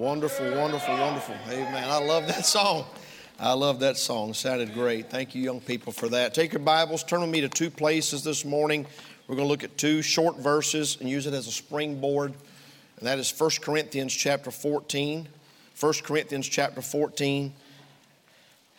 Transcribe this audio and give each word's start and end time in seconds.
Wonderful, 0.00 0.50
wonderful, 0.56 0.96
wonderful. 0.96 1.34
Amen. 1.50 1.84
I 1.86 1.98
love 1.98 2.26
that 2.28 2.46
song. 2.46 2.86
I 3.38 3.52
love 3.52 3.80
that 3.80 3.98
song. 3.98 4.32
Sounded 4.32 4.72
great. 4.72 5.10
Thank 5.10 5.34
you, 5.34 5.42
young 5.42 5.60
people, 5.60 5.92
for 5.92 6.08
that. 6.08 6.32
Take 6.32 6.54
your 6.54 6.60
Bibles, 6.60 7.04
turn 7.04 7.20
with 7.20 7.28
me 7.28 7.42
to 7.42 7.50
two 7.50 7.68
places 7.68 8.24
this 8.24 8.42
morning. 8.42 8.86
We're 9.28 9.36
going 9.36 9.46
to 9.46 9.50
look 9.50 9.62
at 9.62 9.76
two 9.76 10.00
short 10.00 10.38
verses 10.38 10.96
and 11.00 11.06
use 11.06 11.26
it 11.26 11.34
as 11.34 11.46
a 11.48 11.52
springboard. 11.52 12.32
And 12.96 13.06
that 13.06 13.18
is 13.18 13.30
1 13.38 13.50
Corinthians 13.60 14.14
chapter 14.14 14.50
14. 14.50 15.28
1 15.78 15.92
Corinthians 16.02 16.48
chapter 16.48 16.80
14 16.80 17.52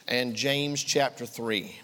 and 0.08 0.36
James 0.36 0.84
chapter 0.84 1.28
3. 1.28 1.76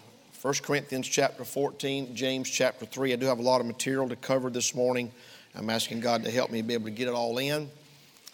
1 0.41 0.54
Corinthians 0.63 1.07
chapter 1.07 1.46
14, 1.46 2.15
James 2.15 2.49
chapter 2.49 2.88
3. 2.88 3.13
I 3.13 3.15
do 3.18 3.27
have 3.27 3.38
a 3.38 3.43
lot 3.43 3.61
of 3.61 3.68
material 3.68 4.10
to 4.10 4.15
cover 4.15 4.49
this 4.49 4.74
morning. 4.74 5.11
I'm 5.54 5.69
asking 5.69 5.99
God 5.99 6.24
to 6.24 6.32
help 6.32 6.49
me 6.49 6.63
be 6.63 6.74
able 6.74 6.85
to 6.85 6.91
get 6.91 7.07
it 7.07 7.13
all 7.13 7.38
in. 7.38 7.69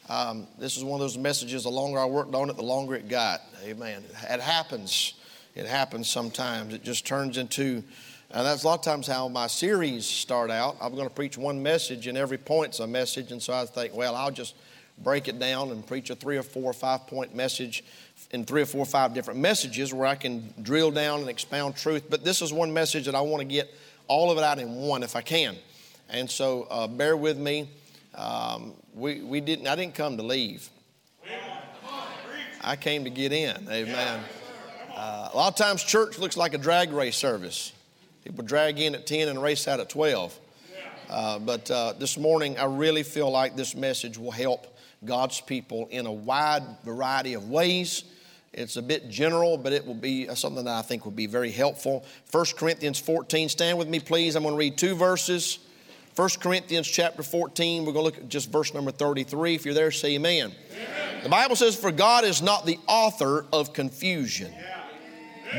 Um, 0.10 0.48
this 0.60 0.76
is 0.76 0.84
one 0.84 1.00
of 1.00 1.00
those 1.00 1.18
messages, 1.18 1.64
the 1.64 1.70
longer 1.70 2.00
I 2.00 2.06
worked 2.06 2.36
on 2.36 2.50
it, 2.50 2.56
the 2.58 2.64
longer 2.64 2.96
it 2.96 3.08
got. 3.08 3.42
Amen. 3.64 4.04
It 4.30 4.42
happens. 4.42 5.14
It 5.56 5.66
happens 5.66 6.10
sometimes. 6.10 6.74
It 6.74 6.84
just 6.84 7.06
turns 7.06 7.38
into, 7.38 7.84
and 8.32 8.46
that's 8.46 8.64
a 8.64 8.68
lot 8.68 8.80
of 8.80 8.86
times 8.86 9.08
how 9.08 9.28
my 9.30 9.48
series 9.48 10.06
start 10.06 10.52
out. 10.52 10.76
I'm 10.82 10.94
going 10.96 11.08
to 11.08 11.14
preach 11.14 11.38
one 11.38 11.64
message, 11.64 12.08
and 12.08 12.18
every 12.18 12.38
point's 12.38 12.80
a 12.80 12.88
message. 12.88 13.32
And 13.32 13.42
so 13.42 13.54
I 13.54 13.66
think, 13.66 13.94
well, 13.94 14.16
I'll 14.16 14.32
just 14.32 14.56
break 15.00 15.28
it 15.28 15.40
down 15.40 15.72
and 15.72 15.86
preach 15.86 16.10
a 16.10 16.16
three 16.16 16.38
or 16.38 16.44
four 16.44 16.64
or 16.64 16.74
five 16.74 17.08
point 17.08 17.36
message 17.36 17.84
in 18.32 18.46
three 18.46 18.62
or 18.62 18.66
four 18.66 18.82
or 18.82 18.86
five 18.86 19.14
different 19.14 19.40
messages 19.40 19.94
where 19.94 20.06
I 20.06 20.16
can 20.16 20.54
drill 20.62 20.92
down 20.92 21.22
and 21.22 21.30
expound 21.30 21.76
truth. 21.76 22.04
But 22.10 22.24
this 22.24 22.42
is 22.42 22.52
one 22.52 22.74
message 22.74 23.06
that 23.06 23.16
I 23.16 23.22
want 23.22 23.42
to 23.42 23.48
get 23.48 23.74
all 24.08 24.32
of 24.32 24.38
it 24.38 24.44
out 24.44 24.60
in 24.60 24.76
one 24.76 25.02
if 25.02 25.16
I 25.16 25.22
can. 25.22 25.56
And 26.10 26.30
so 26.30 26.68
uh, 26.70 26.88
bear 26.88 27.16
with 27.16 27.38
me. 27.38 27.70
Um, 28.16 28.74
we, 28.94 29.22
we 29.22 29.42
didn't, 29.42 29.68
I 29.68 29.76
didn't 29.76 29.96
come 29.96 30.18
to 30.18 30.24
leave. 30.24 30.70
I 32.62 32.76
came 32.76 33.04
to 33.04 33.10
get 33.10 33.34
in. 33.34 33.68
Amen. 33.70 34.24
Uh, 34.96 35.30
a 35.34 35.36
lot 35.36 35.50
of 35.50 35.56
times, 35.56 35.84
church 35.84 36.18
looks 36.18 36.38
like 36.38 36.54
a 36.54 36.58
drag 36.58 36.94
race 36.94 37.18
service. 37.18 37.74
People 38.24 38.46
drag 38.46 38.80
in 38.80 38.96
at 38.96 39.06
10 39.06 39.28
and 39.28 39.42
race 39.42 39.68
out 39.68 39.82
at 39.82 39.90
12. 39.90 40.40
Uh, 41.10 41.40
but 41.40 41.70
uh, 41.70 41.94
this 42.00 42.18
morning, 42.18 42.58
I 42.58 42.66
really 42.66 43.04
feel 43.04 43.30
like 43.30 43.58
this 43.58 43.76
message 43.76 44.18
will 44.18 44.32
help 44.32 44.78
God's 45.04 45.42
people 45.42 45.88
in 45.92 46.06
a 46.06 46.12
wide 46.12 46.64
variety 46.86 47.34
of 47.34 47.50
ways. 47.50 48.06
It's 48.54 48.78
a 48.78 48.82
bit 48.82 49.10
general, 49.10 49.58
but 49.58 49.74
it 49.74 49.86
will 49.86 49.94
be 49.94 50.34
something 50.36 50.64
that 50.64 50.76
I 50.76 50.84
think 50.84 51.04
will 51.04 51.12
be 51.12 51.28
very 51.28 51.52
helpful. 51.52 52.06
1 52.32 52.46
Corinthians 52.56 53.00
14, 53.00 53.50
stand 53.50 53.78
with 53.78 53.90
me, 53.90 54.00
please. 54.00 54.36
I'm 54.36 54.44
going 54.44 54.54
to 54.54 54.60
read 54.60 54.78
two 54.78 54.96
verses. 54.96 55.60
1 56.16 56.30
Corinthians 56.42 56.88
chapter 56.88 57.24
14, 57.24 57.86
we're 57.86 57.92
going 57.92 58.04
to 58.04 58.12
look 58.12 58.18
at 58.18 58.30
just 58.30 58.52
verse 58.52 58.72
number 58.72 58.92
33. 58.92 59.56
If 59.56 59.66
you're 59.66 59.74
there, 59.74 59.90
say 59.90 60.14
amen. 60.14 60.54
amen. 60.72 61.24
The 61.24 61.30
Bible 61.30 61.56
says, 61.56 61.76
For 61.76 61.92
God 61.92 62.24
is 62.24 62.40
not 62.40 62.68
the 62.68 62.78
author 62.88 63.48
of 63.52 63.74
confusion, 63.74 64.54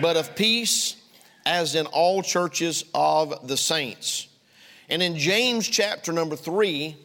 but 0.01 0.17
of 0.17 0.37
peace, 0.37 0.95
as 1.45 1.75
in 1.75 1.87
all 1.87 2.23
churches 2.23 2.85
of 2.95 3.49
the 3.49 3.57
saints. 3.57 4.29
And 4.89 5.03
in 5.03 5.17
James 5.17 5.67
chapter 5.67 6.13
number 6.13 6.37
3, 6.37 6.97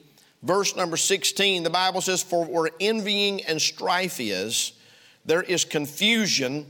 verse 0.43 0.75
number 0.75 0.95
16, 0.95 1.63
the 1.63 1.71
Bible 1.71 2.01
says, 2.01 2.21
For 2.21 2.45
where 2.45 2.69
envying 2.79 3.43
and 3.45 3.59
strife 3.59 4.19
is, 4.19 4.73
there 5.25 5.41
is 5.41 5.65
confusion 5.65 6.67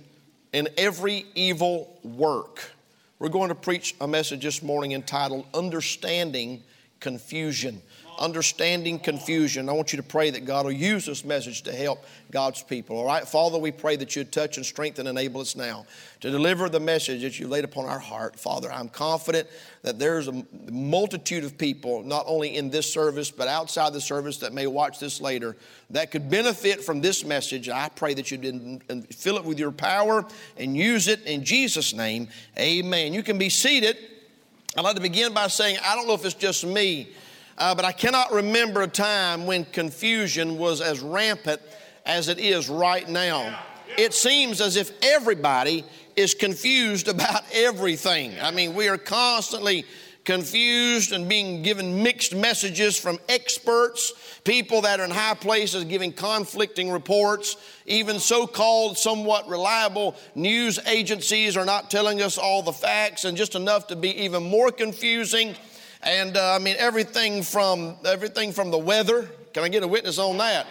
in 0.54 0.70
every 0.78 1.26
evil 1.36 2.00
work. 2.04 2.72
We're 3.20 3.28
going 3.28 3.50
to 3.50 3.56
preach 3.56 3.96
a 4.00 4.08
message 4.08 4.44
this 4.44 4.64
morning 4.64 4.94
entitled 4.94 5.46
Understanding 5.54 6.64
confusion. 7.00 7.82
Understanding 8.18 9.00
confusion. 9.00 9.70
I 9.70 9.72
want 9.72 9.94
you 9.94 9.98
to 9.98 10.04
pray 10.04 10.30
that 10.32 10.44
God 10.44 10.66
will 10.66 10.74
use 10.74 11.06
this 11.06 11.24
message 11.24 11.62
to 11.62 11.72
help 11.74 12.04
God's 12.32 12.62
people. 12.62 12.98
All 12.98 13.06
right, 13.06 13.26
Father, 13.26 13.58
we 13.58 13.72
pray 13.72 13.96
that 13.96 14.14
you'd 14.14 14.34
touch 14.34 14.58
and 14.58 14.66
strengthen 14.66 15.08
and 15.08 15.18
enable 15.18 15.40
us 15.40 15.56
now 15.56 15.86
to 16.20 16.30
deliver 16.30 16.68
the 16.68 16.82
message 16.82 17.22
that 17.22 17.40
you 17.40 17.48
laid 17.48 17.64
upon 17.64 17.86
our 17.86 17.98
heart. 17.98 18.38
Father, 18.38 18.70
I'm 18.70 18.90
confident 18.90 19.48
that 19.84 20.00
there's 20.00 20.28
a 20.28 20.46
multitude 20.70 21.46
of 21.46 21.58
people, 21.58 22.04
not 22.04 22.26
only 22.28 22.58
in 22.58 22.70
this 22.70 22.92
service, 22.92 23.32
but 23.32 23.48
outside 23.48 23.94
the 23.94 24.02
service 24.02 24.36
that 24.40 24.52
may 24.52 24.68
watch 24.68 25.00
this 25.00 25.22
later, 25.22 25.56
that 25.92 26.12
could 26.12 26.30
benefit 26.30 26.84
from 26.84 27.00
this 27.00 27.24
message. 27.24 27.70
I 27.70 27.88
pray 27.88 28.14
that 28.16 28.32
you'd 28.32 28.84
fill 29.14 29.38
it 29.38 29.46
with 29.46 29.60
your 29.60 29.72
power 29.72 30.26
and 30.58 30.76
use 30.76 31.08
it 31.08 31.22
in 31.22 31.46
Jesus' 31.46 31.94
name. 31.94 32.28
Amen. 32.58 33.14
You 33.14 33.24
can 33.24 33.38
be 33.38 33.48
seated. 33.50 33.98
I'd 34.78 34.84
like 34.84 34.96
to 34.96 35.02
begin 35.02 35.34
by 35.34 35.48
saying, 35.48 35.78
I 35.84 35.96
don't 35.96 36.08
know 36.08 36.14
if 36.14 36.24
it's 36.24 36.36
just 36.36 36.64
me, 36.64 37.10
uh, 37.58 37.74
but 37.74 37.86
I 37.86 37.92
cannot 37.92 38.32
remember 38.32 38.84
a 38.84 38.88
time 38.88 39.48
when 39.48 39.66
confusion 39.66 40.60
was 40.60 40.80
as 40.80 41.00
rampant 41.00 41.60
as 42.06 42.28
it 42.28 42.38
is 42.38 42.70
right 42.70 43.10
now. 43.10 43.60
It 43.98 44.14
seems 44.14 44.62
as 44.62 44.78
if 44.78 44.92
everybody 45.02 45.84
is 46.16 46.36
confused 46.36 47.08
about 47.10 47.44
everything. 47.52 48.34
I 48.40 48.52
mean, 48.52 48.76
we 48.76 48.88
are 48.90 48.98
constantly 48.98 49.86
confused 50.30 51.12
and 51.12 51.28
being 51.28 51.64
given 51.64 52.04
mixed 52.04 52.36
messages 52.36 53.00
from 53.00 53.18
experts, 53.28 54.14
people 54.44 54.82
that 54.82 55.00
are 55.00 55.04
in 55.04 55.10
high 55.10 55.34
places 55.34 55.84
giving 55.86 56.14
conflicting 56.14 56.92
reports. 56.92 57.58
Even 57.88 58.20
so 58.20 58.46
called 58.46 58.96
somewhat 58.96 59.50
reliable 59.50 60.16
news 60.36 60.78
agencies 60.86 61.58
are 61.58 61.66
not 61.66 61.90
telling 61.90 62.22
us 62.22 62.38
all 62.38 62.62
the 62.62 62.72
facts 62.72 63.26
and 63.26 63.36
just 63.36 63.56
enough 63.56 63.88
to 63.88 63.96
be 63.96 64.24
even 64.24 64.44
more 64.44 64.72
confusing. 64.72 65.56
And 66.04 66.38
uh, 66.38 66.54
I 66.54 66.60
mean, 66.60 66.76
everything 66.78 67.42
from, 67.42 67.98
everything 68.06 68.52
from 68.52 68.70
the 68.70 68.78
weather. 68.78 69.28
Can 69.56 69.64
I 69.64 69.70
get 69.70 69.82
a 69.82 69.88
witness 69.88 70.20
on 70.20 70.38
that? 70.38 70.68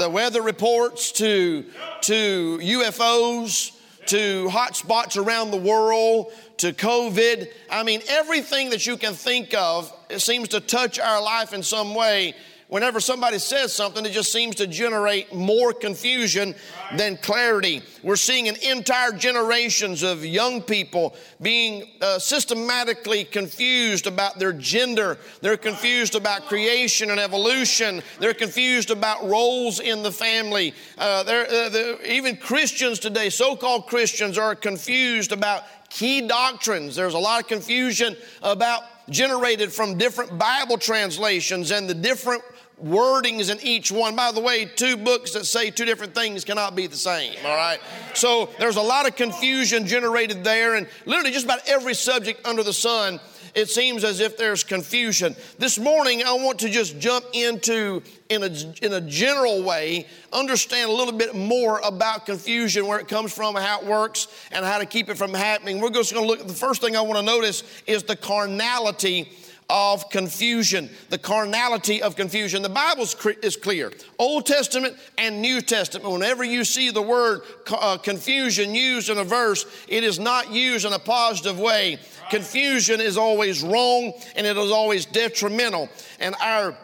The 0.00 0.10
weather 0.10 0.42
reports 0.42 1.12
to, 1.12 1.64
to 2.00 2.58
UFOs 2.60 3.77
to 4.08 4.48
hotspots 4.48 5.22
around 5.22 5.50
the 5.50 5.58
world 5.58 6.32
to 6.58 6.72
COVID. 6.72 7.50
I 7.70 7.82
mean, 7.82 8.00
everything 8.08 8.70
that 8.70 8.86
you 8.86 8.96
can 8.96 9.14
think 9.14 9.54
of 9.54 9.92
seems 10.16 10.48
to 10.48 10.60
touch 10.60 10.98
our 10.98 11.22
life 11.22 11.52
in 11.52 11.62
some 11.62 11.94
way. 11.94 12.34
Whenever 12.68 13.00
somebody 13.00 13.38
says 13.38 13.72
something, 13.72 14.04
it 14.04 14.12
just 14.12 14.30
seems 14.30 14.54
to 14.56 14.66
generate 14.66 15.34
more 15.34 15.72
confusion 15.72 16.54
than 16.98 17.16
clarity. 17.16 17.82
We're 18.02 18.16
seeing 18.16 18.46
an 18.46 18.56
entire 18.56 19.12
generations 19.12 20.02
of 20.02 20.22
young 20.22 20.60
people 20.60 21.16
being 21.40 21.88
uh, 22.02 22.18
systematically 22.18 23.24
confused 23.24 24.06
about 24.06 24.38
their 24.38 24.52
gender. 24.52 25.16
They're 25.40 25.56
confused 25.56 26.14
about 26.14 26.42
creation 26.46 27.10
and 27.10 27.18
evolution. 27.18 28.02
They're 28.20 28.34
confused 28.34 28.90
about 28.90 29.24
roles 29.24 29.80
in 29.80 30.02
the 30.02 30.12
family. 30.12 30.74
Uh, 30.98 31.22
they're, 31.22 31.46
uh, 31.46 31.68
they're, 31.70 32.04
even 32.04 32.36
Christians 32.36 32.98
today, 32.98 33.30
so-called 33.30 33.86
Christians, 33.86 34.36
are 34.36 34.54
confused 34.54 35.32
about 35.32 35.64
key 35.88 36.28
doctrines. 36.28 36.94
There's 36.94 37.14
a 37.14 37.18
lot 37.18 37.40
of 37.40 37.48
confusion 37.48 38.14
about 38.42 38.82
generated 39.08 39.72
from 39.72 39.96
different 39.96 40.38
Bible 40.38 40.76
translations 40.76 41.70
and 41.70 41.88
the 41.88 41.94
different 41.94 42.42
wordings 42.84 43.50
in 43.50 43.58
each 43.62 43.90
one. 43.90 44.16
By 44.16 44.32
the 44.32 44.40
way, 44.40 44.64
two 44.64 44.96
books 44.96 45.32
that 45.32 45.46
say 45.46 45.70
two 45.70 45.84
different 45.84 46.14
things 46.14 46.44
cannot 46.44 46.76
be 46.76 46.86
the 46.86 46.96
same, 46.96 47.34
all 47.44 47.56
right? 47.56 47.80
So 48.14 48.50
there's 48.58 48.76
a 48.76 48.82
lot 48.82 49.06
of 49.06 49.16
confusion 49.16 49.86
generated 49.86 50.44
there, 50.44 50.74
and 50.74 50.86
literally 51.06 51.32
just 51.32 51.44
about 51.44 51.68
every 51.68 51.94
subject 51.94 52.46
under 52.46 52.62
the 52.62 52.72
sun 52.72 53.20
it 53.54 53.68
seems 53.68 54.04
as 54.04 54.20
if 54.20 54.36
there's 54.36 54.62
confusion. 54.62 55.34
This 55.58 55.78
morning, 55.78 56.22
I 56.22 56.32
want 56.34 56.60
to 56.60 56.68
just 56.68 56.98
jump 56.98 57.24
into, 57.32 58.02
in 58.28 58.42
a, 58.42 58.50
in 58.82 58.92
a 58.92 59.00
general 59.00 59.62
way, 59.62 60.06
understand 60.32 60.90
a 60.90 60.92
little 60.92 61.12
bit 61.12 61.34
more 61.34 61.80
about 61.80 62.26
confusion, 62.26 62.86
where 62.86 62.98
it 62.98 63.08
comes 63.08 63.32
from, 63.32 63.54
how 63.54 63.80
it 63.80 63.86
works, 63.86 64.28
and 64.52 64.64
how 64.64 64.78
to 64.78 64.86
keep 64.86 65.08
it 65.08 65.16
from 65.16 65.34
happening. 65.34 65.80
We're 65.80 65.90
just 65.90 66.12
going 66.12 66.24
to 66.24 66.30
look 66.30 66.40
at 66.40 66.48
the 66.48 66.54
first 66.54 66.80
thing 66.80 66.96
I 66.96 67.00
want 67.00 67.16
to 67.16 67.24
notice 67.24 67.64
is 67.86 68.04
the 68.04 68.16
carnality 68.16 69.30
of 69.70 70.08
confusion, 70.08 70.88
the 71.10 71.18
carnality 71.18 72.00
of 72.00 72.16
confusion. 72.16 72.62
The 72.62 72.68
Bible 72.70 73.06
is 73.42 73.56
clear 73.56 73.92
Old 74.18 74.46
Testament 74.46 74.96
and 75.18 75.42
New 75.42 75.60
Testament. 75.60 76.10
Whenever 76.10 76.42
you 76.42 76.64
see 76.64 76.90
the 76.90 77.02
word 77.02 77.42
uh, 77.70 77.98
confusion 77.98 78.74
used 78.74 79.10
in 79.10 79.18
a 79.18 79.24
verse, 79.24 79.66
it 79.86 80.04
is 80.04 80.18
not 80.18 80.50
used 80.50 80.86
in 80.86 80.92
a 80.92 80.98
positive 80.98 81.58
way. 81.58 81.98
Confusion 82.30 83.00
is 83.00 83.18
always 83.18 83.62
wrong 83.62 84.12
and 84.36 84.46
it 84.46 84.56
is 84.56 84.70
always 84.70 85.04
detrimental. 85.04 85.88
And 86.18 86.34
our 86.40 86.76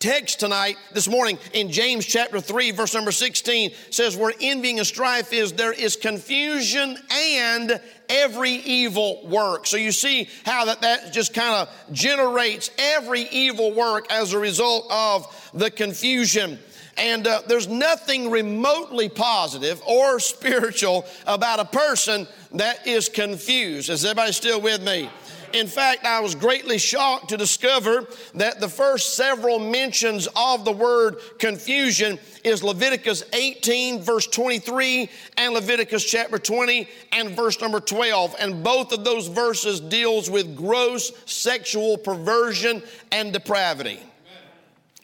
text 0.00 0.38
tonight, 0.38 0.76
this 0.92 1.08
morning, 1.08 1.38
in 1.54 1.72
James 1.72 2.06
chapter 2.06 2.40
3, 2.40 2.70
verse 2.70 2.94
number 2.94 3.10
16, 3.10 3.72
says, 3.90 4.16
Where 4.16 4.32
envying 4.40 4.78
and 4.78 4.86
strife 4.86 5.32
is, 5.32 5.52
there 5.52 5.72
is 5.72 5.96
confusion 5.96 6.96
and 7.10 7.80
every 8.08 8.52
evil 8.52 9.26
work. 9.26 9.66
So 9.66 9.76
you 9.76 9.90
see 9.90 10.28
how 10.44 10.66
that, 10.66 10.82
that 10.82 11.12
just 11.12 11.34
kind 11.34 11.54
of 11.54 11.92
generates 11.92 12.70
every 12.78 13.22
evil 13.22 13.74
work 13.74 14.06
as 14.10 14.32
a 14.32 14.38
result 14.38 14.86
of 14.90 15.50
the 15.52 15.70
confusion. 15.70 16.58
And 16.96 17.26
uh, 17.26 17.42
there's 17.46 17.68
nothing 17.68 18.30
remotely 18.30 19.08
positive 19.08 19.80
or 19.86 20.20
spiritual 20.20 21.06
about 21.26 21.58
a 21.58 21.64
person 21.64 22.28
that 22.52 22.86
is 22.86 23.08
confused. 23.08 23.90
Is 23.90 24.04
everybody 24.04 24.32
still 24.32 24.60
with 24.60 24.82
me? 24.82 25.10
In 25.52 25.66
fact, 25.66 26.04
I 26.04 26.20
was 26.20 26.34
greatly 26.34 26.78
shocked 26.78 27.30
to 27.30 27.36
discover 27.36 28.06
that 28.34 28.60
the 28.60 28.68
first 28.68 29.14
several 29.14 29.58
mentions 29.58 30.28
of 30.36 30.64
the 30.64 30.72
word 30.72 31.16
confusion 31.38 32.18
is 32.44 32.62
Leviticus 32.62 33.22
18, 33.32 34.02
verse 34.02 34.26
23, 34.26 35.08
and 35.38 35.54
Leviticus 35.54 36.04
chapter 36.04 36.38
20 36.38 36.88
and 37.12 37.30
verse 37.30 37.60
number 37.60 37.80
12. 37.80 38.36
And 38.38 38.62
both 38.62 38.92
of 38.92 39.04
those 39.04 39.28
verses 39.28 39.80
deals 39.80 40.28
with 40.30 40.56
gross 40.56 41.12
sexual 41.24 41.96
perversion 41.96 42.82
and 43.10 43.32
depravity 43.32 44.00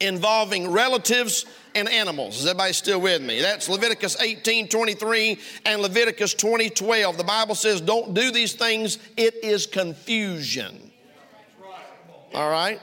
involving 0.00 0.70
relatives 0.70 1.46
and 1.74 1.88
animals. 1.88 2.38
Is 2.38 2.46
everybody 2.46 2.72
still 2.72 3.00
with 3.00 3.22
me? 3.22 3.40
That's 3.40 3.68
Leviticus 3.68 4.20
18 4.20 4.68
23 4.68 5.38
and 5.66 5.82
Leviticus 5.82 6.34
20 6.34 6.70
12. 6.70 7.16
The 7.16 7.24
Bible 7.24 7.54
says, 7.54 7.80
don't 7.80 8.14
do 8.14 8.30
these 8.30 8.54
things, 8.54 8.98
it 9.16 9.34
is 9.42 9.66
confusion. 9.66 10.90
All 12.34 12.50
right? 12.50 12.80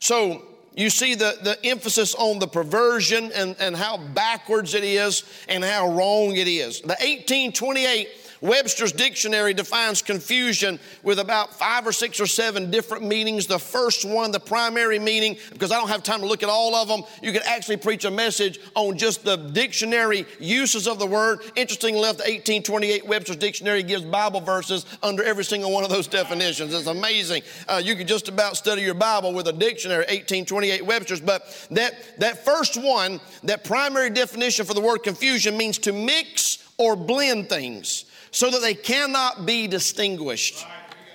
So, 0.00 0.42
you 0.74 0.88
see 0.88 1.14
the, 1.14 1.36
the 1.42 1.58
emphasis 1.66 2.14
on 2.14 2.38
the 2.38 2.46
perversion 2.46 3.32
and, 3.32 3.56
and 3.58 3.76
how 3.76 3.98
backwards 3.98 4.74
it 4.74 4.84
is 4.84 5.24
and 5.48 5.64
how 5.64 5.88
wrong 5.88 6.36
it 6.36 6.46
is. 6.46 6.80
The 6.80 6.88
1828 6.88 8.08
Webster's 8.40 8.92
dictionary 8.92 9.52
defines 9.52 10.02
confusion 10.02 10.78
with 11.02 11.18
about 11.18 11.54
five 11.54 11.86
or 11.86 11.92
six 11.92 12.20
or 12.20 12.26
seven 12.26 12.70
different 12.70 13.04
meanings. 13.04 13.46
The 13.46 13.58
first 13.58 14.04
one, 14.04 14.30
the 14.30 14.40
primary 14.40 14.98
meaning, 14.98 15.36
because 15.52 15.70
I 15.70 15.78
don't 15.78 15.88
have 15.88 16.02
time 16.02 16.20
to 16.20 16.26
look 16.26 16.42
at 16.42 16.48
all 16.48 16.74
of 16.74 16.88
them, 16.88 17.02
you 17.22 17.32
could 17.32 17.42
actually 17.42 17.76
preach 17.76 18.04
a 18.04 18.10
message 18.10 18.58
on 18.74 18.96
just 18.96 19.24
the 19.24 19.36
dictionary 19.36 20.26
uses 20.38 20.88
of 20.88 20.98
the 20.98 21.06
word. 21.06 21.40
Interestingly 21.56 22.00
enough, 22.00 22.16
the 22.16 22.24
1828 22.24 23.06
Webster's 23.06 23.36
dictionary 23.36 23.82
gives 23.82 24.04
Bible 24.04 24.40
verses 24.40 24.86
under 25.02 25.22
every 25.22 25.44
single 25.44 25.70
one 25.70 25.84
of 25.84 25.90
those 25.90 26.06
definitions. 26.06 26.72
It's 26.72 26.86
amazing. 26.86 27.42
Uh, 27.68 27.80
you 27.82 27.94
could 27.94 28.08
just 28.08 28.28
about 28.28 28.56
study 28.56 28.82
your 28.82 28.94
Bible 28.94 29.34
with 29.34 29.48
a 29.48 29.52
dictionary, 29.52 30.00
1828 30.00 30.86
Webster's. 30.86 31.20
But 31.20 31.66
that, 31.70 32.18
that 32.18 32.44
first 32.44 32.82
one, 32.82 33.20
that 33.44 33.64
primary 33.64 34.10
definition 34.10 34.64
for 34.64 34.74
the 34.74 34.80
word 34.80 34.98
confusion 34.98 35.56
means 35.56 35.78
to 35.78 35.92
mix 35.92 36.72
or 36.78 36.96
blend 36.96 37.48
things 37.48 38.06
so 38.30 38.50
that 38.50 38.62
they 38.62 38.74
cannot 38.74 39.46
be 39.46 39.66
distinguished. 39.66 40.64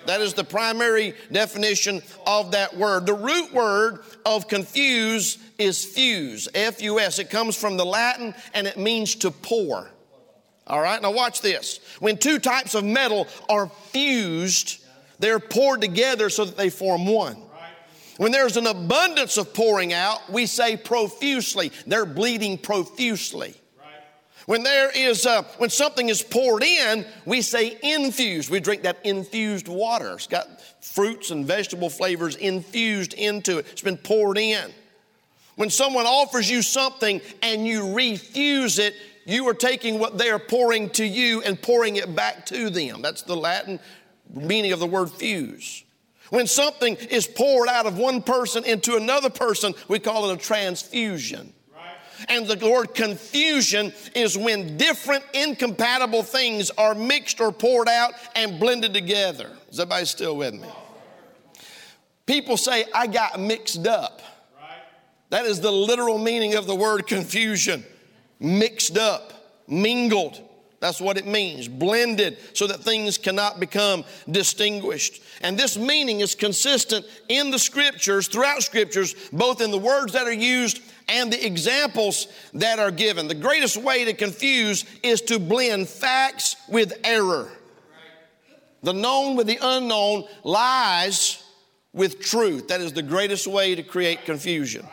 That 0.06 0.22
is 0.22 0.36
the 0.36 0.44
primary 0.44 1.16
definition 1.32 2.02
of 2.28 2.52
that 2.52 2.78
word. 2.78 3.06
The 3.06 3.14
root 3.14 3.52
word 3.54 4.02
of 4.26 4.48
confuse 4.48 5.40
is 5.58 5.84
fuse, 5.84 6.48
F 6.54 6.82
U 6.82 7.00
S. 7.00 7.18
It 7.18 7.30
comes 7.30 7.56
from 7.56 7.76
the 7.78 7.86
Latin 7.86 8.36
and 8.54 8.68
it 8.68 8.78
means 8.78 9.16
to 9.16 9.32
pour. 9.32 9.90
All 10.68 10.82
right, 10.82 11.02
now 11.02 11.12
watch 11.12 11.42
this. 11.42 11.80
When 12.00 12.18
two 12.18 12.40
types 12.40 12.76
of 12.76 12.84
metal 12.84 13.28
are 13.50 13.68
fused, 13.92 14.84
they're 15.18 15.40
poured 15.40 15.82
together 15.82 16.30
so 16.30 16.46
that 16.46 16.58
they 16.58 16.70
form 16.70 17.08
one. 17.08 17.38
When 18.18 18.32
there's 18.32 18.58
an 18.58 18.68
abundance 18.68 19.38
of 19.38 19.54
pouring 19.54 19.92
out, 19.92 20.32
we 20.32 20.46
say 20.46 20.78
profusely. 20.78 21.72
They're 21.86 22.06
bleeding 22.06 22.58
profusely. 22.58 23.56
When 24.46 24.62
there 24.62 24.92
is, 24.96 25.26
uh, 25.26 25.44
when 25.58 25.72
something 25.72 26.10
is 26.10 26.22
poured 26.22 26.64
in, 26.64 27.06
we 27.26 27.42
say 27.42 27.78
infused. 27.82 28.50
We 28.50 28.60
drink 28.60 28.84
that 28.84 29.04
infused 29.04 29.68
water. 29.68 30.14
It's 30.14 30.28
got 30.28 30.48
fruits 30.84 31.32
and 31.32 31.46
vegetable 31.46 31.90
flavors 31.90 32.36
infused 32.36 33.14
into 33.14 33.58
it. 33.58 33.66
It's 33.72 33.82
been 33.82 33.98
poured 33.98 34.38
in. 34.38 34.72
When 35.56 35.70
someone 35.70 36.06
offers 36.06 36.50
you 36.50 36.62
something 36.62 37.22
and 37.42 37.66
you 37.66 37.94
refuse 37.94 38.78
it, 38.78 38.94
you 39.26 39.48
are 39.48 39.54
taking 39.56 39.98
what 39.98 40.20
they 40.20 40.30
are 40.30 40.38
pouring 40.38 40.92
to 40.92 41.06
you 41.06 41.42
and 41.42 41.60
pouring 41.60 41.96
it 41.96 42.16
back 42.16 42.46
to 42.48 42.70
them. 42.70 43.02
That's 43.02 43.24
the 43.24 43.36
Latin 43.36 43.80
meaning 44.32 44.74
of 44.74 44.80
the 44.80 44.86
word 44.86 45.10
fuse. 45.10 45.84
When 46.30 46.46
something 46.46 46.96
is 46.96 47.26
poured 47.26 47.70
out 47.70 47.88
of 47.88 47.98
one 47.98 48.22
person 48.22 48.64
into 48.66 48.96
another 48.96 49.30
person, 49.30 49.74
we 49.88 49.98
call 49.98 50.30
it 50.30 50.36
a 50.36 50.38
transfusion. 50.38 51.54
And 52.30 52.48
the 52.48 52.70
word 52.70 52.94
confusion 52.96 53.94
is 54.16 54.38
when 54.38 54.78
different 54.78 55.24
incompatible 55.34 56.24
things 56.24 56.72
are 56.72 56.96
mixed 56.96 57.40
or 57.42 57.52
poured 57.52 57.88
out 57.88 58.14
and 58.36 58.60
blended 58.60 58.94
together. 58.94 59.52
Is 59.70 59.80
everybody 59.80 60.06
still 60.06 60.38
with 60.38 60.54
me? 60.54 60.70
People 62.26 62.58
say, 62.58 62.86
I 62.94 63.08
got 63.08 63.40
mixed 63.40 63.86
up. 63.88 64.22
That 65.30 65.46
is 65.46 65.60
the 65.60 65.72
literal 65.72 66.18
meaning 66.18 66.56
of 66.56 66.66
the 66.66 66.76
word 66.76 67.08
confusion. 67.08 67.84
Mixed 68.40 68.98
up, 68.98 69.34
mingled. 69.68 70.42
That's 70.80 71.02
what 71.02 71.18
it 71.18 71.26
means. 71.26 71.68
Blended 71.68 72.38
so 72.54 72.68
that 72.68 72.82
things 72.82 73.18
cannot 73.18 73.60
become 73.60 74.04
distinguished. 74.30 75.22
And 75.42 75.58
this 75.58 75.78
meaning 75.78 76.20
is 76.20 76.36
consistent 76.36 77.06
in 77.28 77.50
the 77.50 77.60
scriptures, 77.60 78.28
throughout 78.28 78.62
scriptures, 78.62 79.16
both 79.32 79.62
in 79.62 79.72
the 79.72 79.78
words 79.78 80.14
that 80.14 80.28
are 80.28 80.34
used 80.34 80.82
and 81.08 81.32
the 81.32 81.46
examples 81.46 82.28
that 82.54 82.80
are 82.80 82.92
given. 82.92 83.28
The 83.28 83.36
greatest 83.36 83.78
way 83.78 84.06
to 84.06 84.14
confuse 84.14 84.86
is 85.04 85.22
to 85.24 85.40
blend 85.40 85.88
facts 85.88 86.56
with 86.68 86.94
error, 87.04 87.50
the 88.84 88.94
known 88.94 89.36
with 89.36 89.48
the 89.48 89.60
unknown, 89.62 90.26
lies 90.44 91.44
with 91.94 92.20
truth. 92.20 92.68
That 92.68 92.82
is 92.82 92.94
the 92.94 93.02
greatest 93.02 93.48
way 93.48 93.76
to 93.76 93.84
create 93.84 94.26
confusion. 94.26 94.86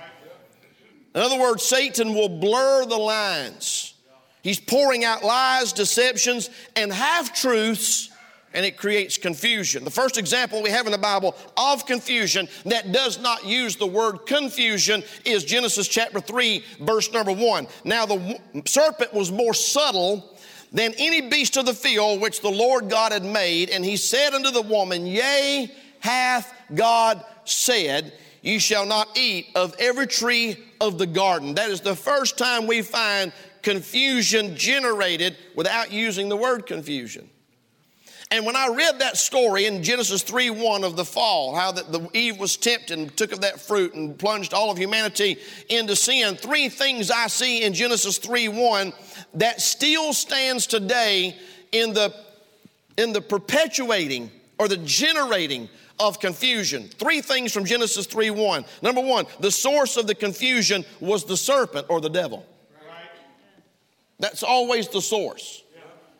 In 1.14 1.20
other 1.20 1.38
words, 1.38 1.62
Satan 1.62 2.14
will 2.14 2.28
blur 2.28 2.86
the 2.86 2.96
lines. 2.96 3.94
He's 4.42 4.58
pouring 4.58 5.04
out 5.04 5.22
lies, 5.22 5.72
deceptions, 5.72 6.48
and 6.74 6.92
half 6.92 7.34
truths 7.34 8.11
and 8.54 8.64
it 8.66 8.76
creates 8.76 9.18
confusion. 9.18 9.84
The 9.84 9.90
first 9.90 10.18
example 10.18 10.62
we 10.62 10.70
have 10.70 10.86
in 10.86 10.92
the 10.92 10.98
Bible 10.98 11.36
of 11.56 11.86
confusion 11.86 12.48
that 12.64 12.92
does 12.92 13.20
not 13.20 13.44
use 13.44 13.76
the 13.76 13.86
word 13.86 14.26
confusion 14.26 15.02
is 15.24 15.44
Genesis 15.44 15.88
chapter 15.88 16.20
3, 16.20 16.64
verse 16.80 17.12
number 17.12 17.32
1. 17.32 17.66
Now, 17.84 18.06
the 18.06 18.38
serpent 18.66 19.12
was 19.14 19.30
more 19.30 19.54
subtle 19.54 20.36
than 20.72 20.94
any 20.98 21.20
beast 21.28 21.56
of 21.56 21.66
the 21.66 21.74
field 21.74 22.20
which 22.20 22.40
the 22.40 22.50
Lord 22.50 22.88
God 22.88 23.12
had 23.12 23.24
made, 23.24 23.70
and 23.70 23.84
he 23.84 23.96
said 23.96 24.34
unto 24.34 24.50
the 24.50 24.62
woman, 24.62 25.06
Yea, 25.06 25.70
hath 26.00 26.52
God 26.74 27.24
said, 27.44 28.12
You 28.40 28.58
shall 28.58 28.86
not 28.86 29.16
eat 29.16 29.48
of 29.54 29.74
every 29.78 30.06
tree 30.06 30.56
of 30.80 30.98
the 30.98 31.06
garden. 31.06 31.54
That 31.54 31.70
is 31.70 31.80
the 31.80 31.96
first 31.96 32.38
time 32.38 32.66
we 32.66 32.82
find 32.82 33.32
confusion 33.62 34.56
generated 34.56 35.36
without 35.54 35.92
using 35.92 36.28
the 36.28 36.36
word 36.36 36.66
confusion. 36.66 37.28
And 38.32 38.46
when 38.46 38.56
I 38.56 38.68
read 38.68 39.00
that 39.00 39.18
story 39.18 39.66
in 39.66 39.82
Genesis 39.82 40.22
3 40.22 40.48
1 40.48 40.84
of 40.84 40.96
the 40.96 41.04
fall, 41.04 41.54
how 41.54 41.70
that 41.70 41.92
the 41.92 42.08
Eve 42.14 42.38
was 42.38 42.56
tempted 42.56 42.98
and 42.98 43.14
took 43.14 43.30
of 43.30 43.42
that 43.42 43.60
fruit 43.60 43.92
and 43.92 44.18
plunged 44.18 44.54
all 44.54 44.70
of 44.70 44.78
humanity 44.78 45.36
into 45.68 45.94
sin, 45.94 46.36
three 46.36 46.70
things 46.70 47.10
I 47.10 47.26
see 47.26 47.62
in 47.62 47.74
Genesis 47.74 48.16
3 48.16 48.48
1 48.48 48.94
that 49.34 49.60
still 49.60 50.14
stands 50.14 50.66
today 50.66 51.36
in 51.72 51.92
the, 51.92 52.14
in 52.96 53.12
the 53.12 53.20
perpetuating 53.20 54.30
or 54.58 54.66
the 54.66 54.78
generating 54.78 55.68
of 56.00 56.18
confusion. 56.18 56.88
Three 56.88 57.20
things 57.20 57.52
from 57.52 57.66
Genesis 57.66 58.06
3 58.06 58.30
1. 58.30 58.64
Number 58.80 59.02
one, 59.02 59.26
the 59.40 59.50
source 59.50 59.98
of 59.98 60.06
the 60.06 60.14
confusion 60.14 60.86
was 61.00 61.26
the 61.26 61.36
serpent 61.36 61.84
or 61.90 62.00
the 62.00 62.08
devil. 62.08 62.46
That's 64.18 64.42
always 64.42 64.88
the 64.88 65.02
source. 65.02 65.62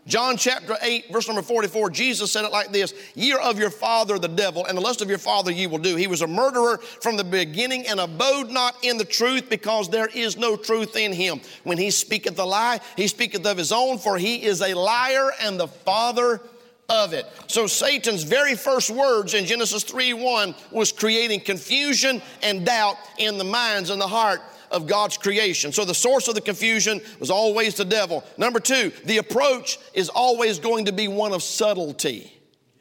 John 0.05 0.37
chapter 0.37 0.77
8, 0.83 1.13
verse 1.13 1.29
number 1.29 1.43
44, 1.43 1.91
Jesus 1.91 2.33
said 2.33 2.45
it 2.45 2.51
like 2.51 2.73
this 2.73 2.93
Ye 3.15 3.33
are 3.33 3.41
of 3.41 3.59
your 3.59 3.71
father 3.71 4.19
the 4.19 4.29
devil, 4.29 4.67
and 4.67 4.77
the 4.77 4.83
lust 4.83 5.01
of 5.01 5.09
your 5.09 5.19
father 5.19 5.53
ye 5.53 5.69
will 5.69 5.79
do. 5.79 5.95
He 5.95 6.09
was 6.09 6.23
a 6.23 6.27
murderer 6.27 6.79
from 6.79 7.17
the 7.17 7.25
beginning 7.25 7.87
and 7.87 8.01
abode 8.01 8.51
not 8.51 8.77
in 8.83 8.99
the 8.99 9.05
truth 9.05 9.49
because 9.49 9.89
there 9.89 10.09
is 10.13 10.37
no 10.37 10.57
truth 10.57 10.97
in 10.97 11.13
him. 11.13 11.41
When 11.63 11.79
he 11.79 11.93
speaketh 11.93 12.39
a 12.41 12.45
lie, 12.45 12.81
he 12.97 13.07
speaketh 13.07 13.47
of 13.47 13.57
his 13.57 13.71
own, 13.71 13.99
for 13.99 14.19
he 14.19 14.43
is 14.43 14.61
a 14.61 14.75
liar 14.75 15.31
and 15.41 15.59
the 15.59 15.69
father 15.69 16.41
of 16.89 17.13
it. 17.13 17.27
So 17.47 17.69
Satan's 17.69 18.25
very 18.25 18.57
first 18.57 18.91
words 18.91 19.35
in 19.35 19.47
Genesis 19.47 19.85
3 19.85 20.15
1 20.15 20.55
was 20.73 20.91
creating 20.91 21.41
confusion 21.41 22.21
and 22.43 22.67
doubt 22.67 22.97
in 23.19 23.39
the 23.39 23.45
minds 23.45 23.91
and 23.91 24.01
the 24.01 24.09
heart 24.09 24.41
of 24.73 24.87
God's 24.87 25.17
creation. 25.17 25.73
So 25.73 25.85
the 25.85 25.95
source 25.95 26.29
of 26.29 26.35
the 26.35 26.41
confusion 26.41 27.01
was 27.21 27.31
always 27.31 27.75
the 27.77 27.85
devil. 27.85 28.25
Number 28.37 28.59
two, 28.59 28.93
the 29.05 29.19
approach 29.19 29.79
is 29.95 30.09
always 30.09 30.59
going 30.59 30.87
to 30.87 30.93
be 30.93 31.09
one 31.09 31.33
of 31.33 31.43
subtlety. 31.43 32.33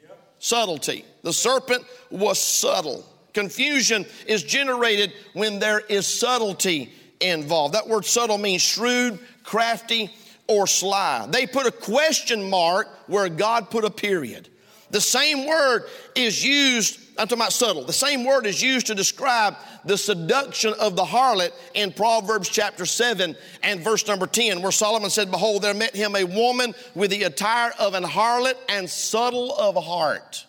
Yep. 0.02 0.34
Subtlety. 0.38 1.04
The 1.22 1.32
serpent 1.32 1.84
was 2.10 2.38
subtle. 2.38 3.04
Confusion 3.32 4.06
is 4.26 4.42
generated 4.42 5.12
when 5.32 5.58
there 5.58 5.80
is 5.80 6.06
subtlety 6.06 6.92
involved. 7.20 7.74
That 7.74 7.88
word 7.88 8.04
subtle 8.04 8.38
means 8.38 8.62
shrewd, 8.62 9.18
crafty, 9.44 10.10
or 10.48 10.66
sly. 10.66 11.26
They 11.30 11.46
put 11.46 11.66
a 11.66 11.72
question 11.72 12.50
mark 12.50 12.88
where 13.06 13.28
God 13.28 13.70
put 13.70 13.84
a 13.84 13.90
period. 13.90 14.48
The 14.90 15.00
same 15.00 15.46
word 15.46 15.84
is 16.14 16.44
used 16.44 17.00
I'm 17.18 17.28
talking 17.28 17.42
about 17.42 17.52
subtle. 17.52 17.84
The 17.84 17.92
same 17.92 18.24
word 18.24 18.46
is 18.46 18.62
used 18.62 18.86
to 18.86 18.94
describe 18.94 19.56
the 19.84 19.98
seduction 19.98 20.72
of 20.80 20.96
the 20.96 21.04
harlot 21.04 21.52
in 21.74 21.92
Proverbs 21.92 22.48
chapter 22.48 22.86
7 22.86 23.36
and 23.62 23.80
verse 23.80 24.06
number 24.06 24.26
10, 24.26 24.62
where 24.62 24.72
Solomon 24.72 25.10
said, 25.10 25.30
Behold, 25.30 25.62
there 25.62 25.74
met 25.74 25.94
him 25.94 26.16
a 26.16 26.24
woman 26.24 26.74
with 26.94 27.10
the 27.10 27.24
attire 27.24 27.72
of 27.78 27.92
an 27.92 28.04
harlot 28.04 28.54
and 28.68 28.88
subtle 28.88 29.54
of 29.56 29.76
heart. 29.76 30.46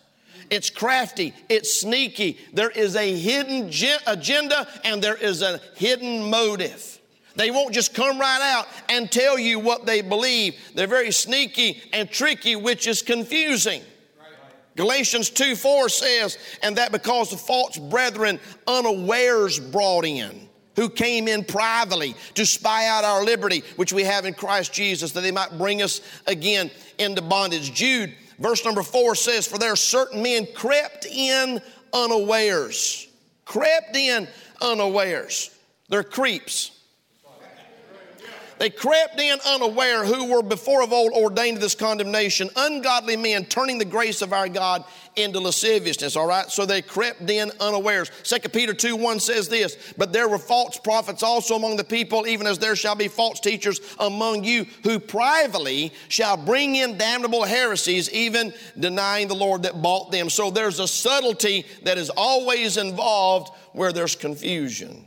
It's 0.50 0.70
crafty, 0.70 1.34
it's 1.48 1.80
sneaky. 1.80 2.38
There 2.52 2.70
is 2.70 2.96
a 2.96 3.14
hidden 3.14 3.70
agenda 4.06 4.66
and 4.84 5.02
there 5.02 5.16
is 5.16 5.42
a 5.42 5.60
hidden 5.74 6.30
motive. 6.30 6.98
They 7.36 7.50
won't 7.50 7.74
just 7.74 7.94
come 7.94 8.18
right 8.18 8.54
out 8.54 8.68
and 8.88 9.10
tell 9.10 9.38
you 9.38 9.58
what 9.58 9.86
they 9.86 10.00
believe. 10.00 10.54
They're 10.74 10.86
very 10.86 11.10
sneaky 11.10 11.82
and 11.92 12.08
tricky, 12.08 12.56
which 12.56 12.86
is 12.86 13.02
confusing. 13.02 13.82
Galatians 14.76 15.30
2 15.30 15.54
4 15.54 15.88
says, 15.88 16.38
and 16.62 16.76
that 16.76 16.92
because 16.92 17.30
the 17.30 17.36
false 17.36 17.78
brethren 17.78 18.40
unawares 18.66 19.60
brought 19.60 20.04
in, 20.04 20.48
who 20.76 20.88
came 20.88 21.28
in 21.28 21.44
privately 21.44 22.14
to 22.34 22.44
spy 22.44 22.86
out 22.88 23.04
our 23.04 23.24
liberty, 23.24 23.62
which 23.76 23.92
we 23.92 24.02
have 24.02 24.24
in 24.24 24.34
Christ 24.34 24.72
Jesus, 24.72 25.12
that 25.12 25.20
they 25.20 25.30
might 25.30 25.56
bring 25.56 25.82
us 25.82 26.00
again 26.26 26.70
into 26.98 27.22
bondage. 27.22 27.72
Jude, 27.72 28.14
verse 28.38 28.64
number 28.64 28.82
4 28.82 29.14
says, 29.14 29.46
For 29.46 29.58
there 29.58 29.72
are 29.72 29.76
certain 29.76 30.22
men 30.22 30.48
crept 30.54 31.06
in 31.06 31.60
unawares. 31.92 33.06
Crept 33.44 33.94
in 33.94 34.26
unawares. 34.60 35.50
They're 35.88 36.02
creeps. 36.02 36.73
They 38.58 38.70
crept 38.70 39.18
in 39.20 39.38
unaware 39.46 40.04
who 40.04 40.26
were 40.26 40.42
before 40.42 40.82
of 40.82 40.92
old 40.92 41.12
ordained 41.12 41.56
to 41.56 41.60
this 41.60 41.74
condemnation, 41.74 42.50
ungodly 42.54 43.16
men 43.16 43.46
turning 43.46 43.78
the 43.78 43.84
grace 43.84 44.22
of 44.22 44.32
our 44.32 44.48
God 44.48 44.84
into 45.16 45.40
lasciviousness, 45.40 46.16
all 46.16 46.26
right? 46.26 46.50
So 46.50 46.64
they 46.64 46.82
crept 46.82 47.28
in 47.28 47.50
unawares. 47.60 48.10
2 48.22 48.48
Peter 48.50 48.74
2 48.74 48.96
1 48.96 49.20
says 49.20 49.48
this, 49.48 49.76
but 49.96 50.12
there 50.12 50.28
were 50.28 50.38
false 50.38 50.78
prophets 50.78 51.22
also 51.22 51.56
among 51.56 51.76
the 51.76 51.84
people, 51.84 52.26
even 52.26 52.46
as 52.46 52.58
there 52.58 52.76
shall 52.76 52.94
be 52.94 53.08
false 53.08 53.40
teachers 53.40 53.80
among 53.98 54.44
you, 54.44 54.66
who 54.82 54.98
privately 54.98 55.92
shall 56.08 56.36
bring 56.36 56.76
in 56.76 56.96
damnable 56.96 57.44
heresies, 57.44 58.10
even 58.10 58.52
denying 58.78 59.28
the 59.28 59.34
Lord 59.34 59.64
that 59.64 59.82
bought 59.82 60.12
them. 60.12 60.30
So 60.30 60.50
there's 60.50 60.80
a 60.80 60.88
subtlety 60.88 61.66
that 61.82 61.98
is 61.98 62.10
always 62.10 62.76
involved 62.76 63.52
where 63.72 63.92
there's 63.92 64.14
confusion. 64.16 65.06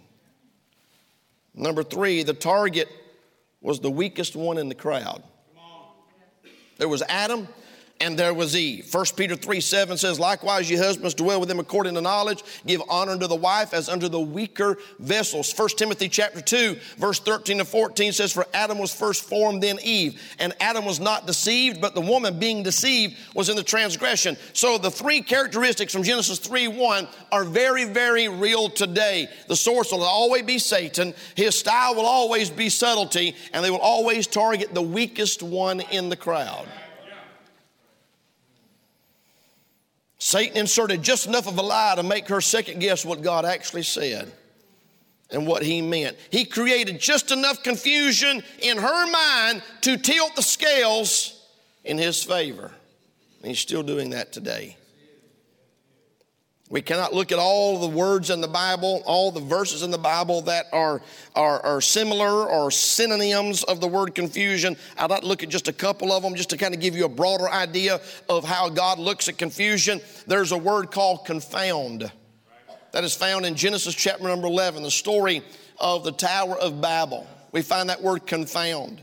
Number 1.54 1.84
three, 1.84 2.24
the 2.24 2.34
target 2.34 2.88
was 3.62 3.80
the 3.80 3.92
weakest 3.92 4.36
one 4.36 4.58
in 4.58 4.70
the 4.70 4.76
crowd. 4.76 5.24
There 6.78 6.88
was 6.88 7.02
Adam 7.04 7.48
and 8.00 8.18
there 8.18 8.34
was 8.34 8.56
Eve. 8.56 8.94
1 8.94 9.06
Peter 9.16 9.36
3 9.36 9.60
7 9.60 9.98
says, 9.98 10.20
Likewise, 10.20 10.70
ye 10.70 10.78
husbands, 10.78 11.14
dwell 11.14 11.40
with 11.40 11.50
them 11.50 11.60
according 11.60 11.96
to 11.96 12.02
knowledge, 12.02 12.44
give 12.66 12.82
honor 12.90 13.14
unto 13.14 13.28
the 13.28 13.36
wife 13.36 13.74
as 13.74 13.90
unto 13.90 14.08
the 14.08 14.20
weaker 14.20 14.78
vessels. 15.00 15.52
1 15.58 15.70
Timothy 15.70 16.10
chapter 16.10 16.42
2, 16.42 16.78
verse 16.98 17.20
13 17.20 17.60
to 17.60 17.66
14 17.66 18.12
says, 18.12 18.32
For 18.32 18.46
Adam 18.54 18.78
was 18.78 18.94
first 18.94 19.28
formed, 19.28 19.64
then 19.64 19.80
Eve. 19.84 20.22
And 20.40 20.54
Adam 20.60 20.86
was 20.86 21.00
not 21.00 21.26
deceived, 21.26 21.82
but 21.82 21.96
the 21.96 22.02
woman 22.02 22.40
being 22.40 22.64
deceived 22.64 23.16
was 23.34 23.50
in 23.50 23.56
the 23.56 23.64
transgression. 23.64 24.38
So 24.54 24.78
the 24.78 24.92
three 24.92 25.22
characteristics 25.22 25.94
from 25.94 26.04
Genesis 26.04 26.40
3 26.40 26.68
1 26.68 27.08
are 27.32 27.44
very, 27.44 27.86
very 27.86 28.28
real 28.28 28.70
today. 28.70 29.30
The 29.48 29.56
source 29.56 29.92
will 29.92 30.04
always 30.04 30.44
be 30.44 30.60
Satan, 30.60 31.14
his 31.36 31.58
style 31.58 31.96
will 31.96 32.06
always 32.06 32.50
be 32.50 32.70
subtlety, 32.70 33.36
and 33.54 33.64
they 33.64 33.72
will 33.72 33.78
always 33.80 34.28
target 34.28 34.74
the 34.74 34.82
weakest 34.82 35.42
one 35.42 35.80
in 35.80 36.10
the 36.10 36.16
crowd. 36.16 36.68
Satan 40.28 40.58
inserted 40.58 41.04
just 41.04 41.26
enough 41.26 41.48
of 41.48 41.58
a 41.58 41.62
lie 41.62 41.94
to 41.96 42.04
make 42.04 42.28
her 42.28 42.42
second 42.42 42.80
guess 42.80 43.06
what 43.06 43.22
God 43.22 43.46
actually 43.46 43.84
said 43.84 44.30
and 45.32 45.48
what 45.48 45.64
he 45.64 45.82
meant. 45.82 46.18
He 46.30 46.44
created 46.44 47.00
just 47.00 47.32
enough 47.32 47.64
confusion 47.64 48.44
in 48.60 48.78
her 48.78 49.10
mind 49.10 49.64
to 49.84 49.96
tilt 49.96 50.36
the 50.36 50.42
scales 50.42 51.48
in 51.86 51.98
his 51.98 52.22
favor. 52.22 52.74
And 53.40 53.48
he's 53.48 53.60
still 53.60 53.84
doing 53.84 54.10
that 54.10 54.34
today. 54.34 54.76
We 56.70 56.82
cannot 56.82 57.14
look 57.14 57.32
at 57.32 57.40
all 57.40 57.80
the 57.80 57.96
words 57.96 58.30
in 58.30 58.42
the 58.42 58.48
Bible, 58.48 59.02
all 59.06 59.32
the 59.32 59.40
verses 59.40 59.84
in 59.84 59.92
the 59.92 59.98
Bible 59.98 60.42
that 60.42 60.66
are, 60.74 61.02
are, 61.34 61.66
are, 61.66 61.80
similar 61.80 62.46
or 62.46 62.72
synonyms 62.72 63.64
of 63.64 63.80
the 63.80 63.88
word 63.88 64.14
confusion. 64.14 64.76
I'd 64.98 65.10
like 65.10 65.22
to 65.22 65.28
look 65.28 65.44
at 65.44 65.50
just 65.50 65.70
a 65.70 65.74
couple 65.74 66.12
of 66.12 66.24
them 66.24 66.36
just 66.36 66.50
to 66.50 66.58
kind 66.58 66.74
of 66.74 66.82
give 66.82 66.94
you 66.94 67.06
a 67.06 67.10
broader 67.10 67.50
idea 67.50 68.02
of 68.28 68.44
how 68.44 68.68
God 68.68 69.00
looks 69.00 69.30
at 69.30 69.38
confusion. 69.38 70.02
There's 70.28 70.52
a 70.52 70.58
word 70.58 70.92
called 70.92 71.26
confound 71.26 72.12
that 72.92 73.04
is 73.04 73.16
found 73.16 73.46
in 73.46 73.56
Genesis 73.56 73.96
chapter 73.96 74.24
number 74.24 74.48
11, 74.48 74.84
the 74.84 74.92
story 74.92 75.44
of 75.78 76.04
the 76.04 76.12
Tower 76.12 76.58
of 76.58 76.82
Babel. 76.82 77.28
We 77.52 77.62
find 77.62 77.90
that 77.90 78.02
word 78.02 78.26
confound. 78.26 79.02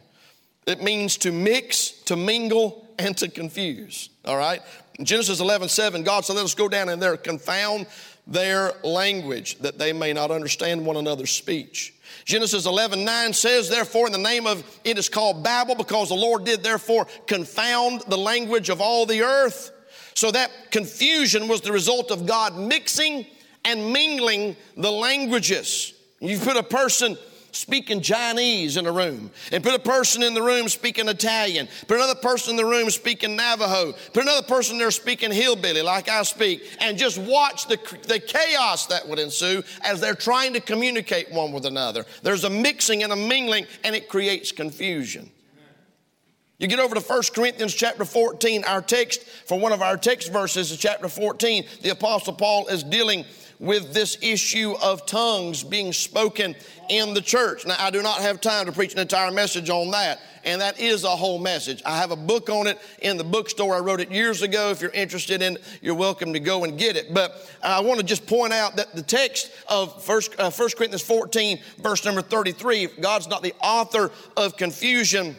It 0.67 0.83
means 0.83 1.17
to 1.19 1.33
mix, 1.33 1.91
to 2.07 2.17
mingle, 2.17 2.89
and 2.99 3.17
to 3.19 3.29
confuse. 3.29 4.11
All 4.25 4.37
right? 4.37 4.61
Genesis 5.03 5.41
11, 5.41 5.69
7, 5.69 6.05
God 6.05 6.25
said, 6.25 6.37
Let 6.37 6.45
us 6.45 6.55
go 6.55 6.69
down 6.69 6.89
in 6.89 7.01
there, 7.01 7.17
confound 7.17 7.87
their 8.27 8.73
language, 8.85 9.59
that 9.59 9.79
they 9.79 9.93
may 9.93 10.13
not 10.13 10.31
understand 10.31 10.87
one 10.87 10.97
another's 10.97 11.31
speech. 11.31 11.95
Genesis 12.25 12.65
11, 12.65 13.05
9 13.05 13.33
says, 13.33 13.69
Therefore, 13.69 14.07
in 14.07 14.13
the 14.13 14.19
name 14.19 14.47
of 14.47 14.65
it 14.85 14.97
is 14.97 15.09
called 15.09 15.43
Babel, 15.43 15.75
because 15.75 16.09
the 16.09 16.15
Lord 16.15 16.45
did 16.45 16.63
therefore 16.63 17.07
confound 17.27 18.03
the 18.09 18.17
language 18.17 18.69
of 18.71 18.81
all 18.81 19.05
the 19.05 19.23
earth. 19.23 19.73
So 20.15 20.31
that 20.31 20.51
confusion 20.71 21.49
was 21.49 21.61
the 21.61 21.73
result 21.73 22.11
of 22.11 22.25
God 22.25 22.57
mixing 22.57 23.27
and 23.65 23.93
mingling 23.93 24.57
the 24.77 24.93
languages. 24.93 25.93
You 26.21 26.39
put 26.39 26.57
a 26.57 26.63
person 26.63 27.19
speaking 27.55 28.01
Chinese 28.01 28.77
in 28.77 28.87
a 28.87 28.93
room, 28.93 29.31
and 29.53 29.63
put 29.63 29.75
a 29.75 29.79
person 29.79 30.23
in 30.23 30.35
the 30.35 30.43
room 30.43 30.69
speaking 30.69 31.09
Italian, 31.09 31.69
put 31.87 31.97
another 31.97 32.15
person 32.15 32.51
in 32.51 32.57
the 32.57 32.65
room 32.65 32.91
speaking 32.91 33.37
Navajo, 33.37 33.93
put 34.13 34.23
another 34.23 34.47
person 34.47 34.79
there 34.79 34.91
speaking 34.91 35.33
hillbilly 35.33 35.83
like 35.83 36.09
I 36.09 36.23
speak, 36.23 36.63
and 36.81 36.99
just 36.99 37.19
watch 37.19 37.67
the, 37.67 37.79
the 38.09 38.19
chaos 38.19 38.87
that 38.87 39.09
would 39.09 39.19
ensue 39.19 39.63
as 39.83 40.01
they're 40.01 40.15
trying 40.15 40.53
to 40.55 40.61
communicate 40.61 41.31
one 41.33 41.53
with 41.53 41.67
another. 41.67 42.05
There's 42.23 42.45
a 42.45 42.51
mixing 42.51 43.03
and 43.03 43.13
a 43.13 43.17
mingling, 43.17 43.67
and 43.85 43.95
it 43.95 44.09
creates 44.09 44.53
confusion. 44.53 45.31
You 46.59 46.69
get 46.69 46.79
over 46.79 46.95
to 46.95 47.01
1 47.01 47.23
Corinthians 47.35 47.75
chapter 47.75 48.05
14, 48.05 48.65
our 48.65 48.81
text 48.81 49.23
for 49.23 49.59
one 49.59 49.73
of 49.73 49.83
our 49.83 49.97
text 49.97 50.33
verses 50.33 50.71
is 50.71 50.79
chapter 50.79 51.09
14. 51.09 51.65
The 51.83 51.91
Apostle 51.91 52.33
Paul 52.33 52.69
is 52.69 52.85
dealing 52.85 53.25
with 53.59 53.93
this 53.95 54.19
issue 54.21 54.75
of 54.83 55.07
tongues 55.07 55.63
being 55.63 55.93
spoken 55.93 56.55
in 56.91 57.15
the 57.15 57.21
church. 57.21 57.67
Now, 57.67 57.77
I 57.79 57.91
do 57.91 58.03
not 58.03 58.21
have 58.21 58.41
time 58.41 58.67
to 58.67 58.73
preach 58.73 58.93
an 58.93 58.99
entire 58.99 59.31
message 59.31 59.71
on 59.71 59.91
that, 59.93 60.21
and 60.45 60.61
that 60.61 60.79
is 60.79 61.05
a 61.05 61.09
whole 61.09 61.39
message. 61.39 61.83
I 61.87 61.97
have 61.97 62.11
a 62.11 62.17
book 62.17 62.51
on 62.51 62.67
it 62.67 62.79
in 63.01 63.17
the 63.17 63.25
bookstore. 63.25 63.75
I 63.75 63.79
wrote 63.79 64.01
it 64.01 64.11
years 64.11 64.43
ago. 64.43 64.71
If 64.71 64.81
you're 64.81 64.91
interested 64.91 65.43
in 65.43 65.59
you're 65.81 65.95
welcome 65.95 66.33
to 66.33 66.41
go 66.41 66.65
and 66.65 66.79
get 66.79 66.97
it. 66.97 67.15
But 67.15 67.51
I 67.63 67.81
want 67.81 68.01
to 68.01 68.07
just 68.07 68.27
point 68.27 68.53
out 68.53 68.77
that 68.77 68.95
the 68.95 69.03
text 69.03 69.51
of 69.69 70.07
1, 70.07 70.21
uh, 70.39 70.51
1 70.51 70.69
Corinthians 70.77 71.03
14, 71.03 71.61
verse 71.79 72.05
number 72.05 72.23
33, 72.23 72.89
God's 73.01 73.29
not 73.29 73.43
the 73.43 73.55
author 73.63 74.11
of 74.37 74.57
confusion 74.57 75.37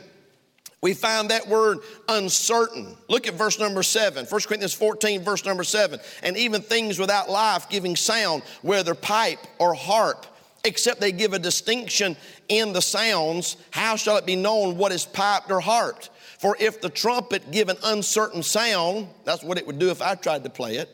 we 0.86 0.94
find 0.94 1.32
that 1.32 1.48
word 1.48 1.80
uncertain. 2.10 2.96
Look 3.10 3.25
at 3.25 3.34
verse 3.34 3.58
number 3.58 3.82
seven, 3.82 4.27
1 4.27 4.42
Corinthians 4.42 4.75
14, 4.75 5.24
verse 5.24 5.44
number 5.44 5.63
seven. 5.63 6.00
And 6.22 6.38
even 6.38 6.62
things 6.62 7.00
without 7.00 7.27
life 7.27 7.68
giving 7.72 7.96
sound, 7.96 8.44
whether 8.62 8.94
pipe 8.94 9.39
or 9.58 9.74
harp, 9.74 10.27
except 10.63 11.01
they 11.01 11.12
give 11.12 11.34
a 11.34 11.39
distinction 11.39 12.15
in 12.50 12.72
the 12.72 12.84
sounds, 12.84 13.58
how 13.72 13.96
shall 13.96 14.18
it 14.18 14.27
be 14.27 14.36
known 14.36 14.77
what 14.77 14.92
is 14.92 15.06
piped 15.08 15.50
or 15.50 15.60
harped? 15.60 16.12
For 16.38 16.56
if 16.60 16.82
the 16.82 16.89
trumpet 16.89 17.50
give 17.50 17.70
an 17.70 17.77
uncertain 17.84 18.44
sound, 18.44 19.08
that's 19.24 19.42
what 19.42 19.58
it 19.58 19.65
would 19.65 19.80
do 19.80 19.89
if 19.89 20.04
I 20.04 20.13
tried 20.13 20.44
to 20.44 20.51
play 20.51 20.75
it. 20.75 20.88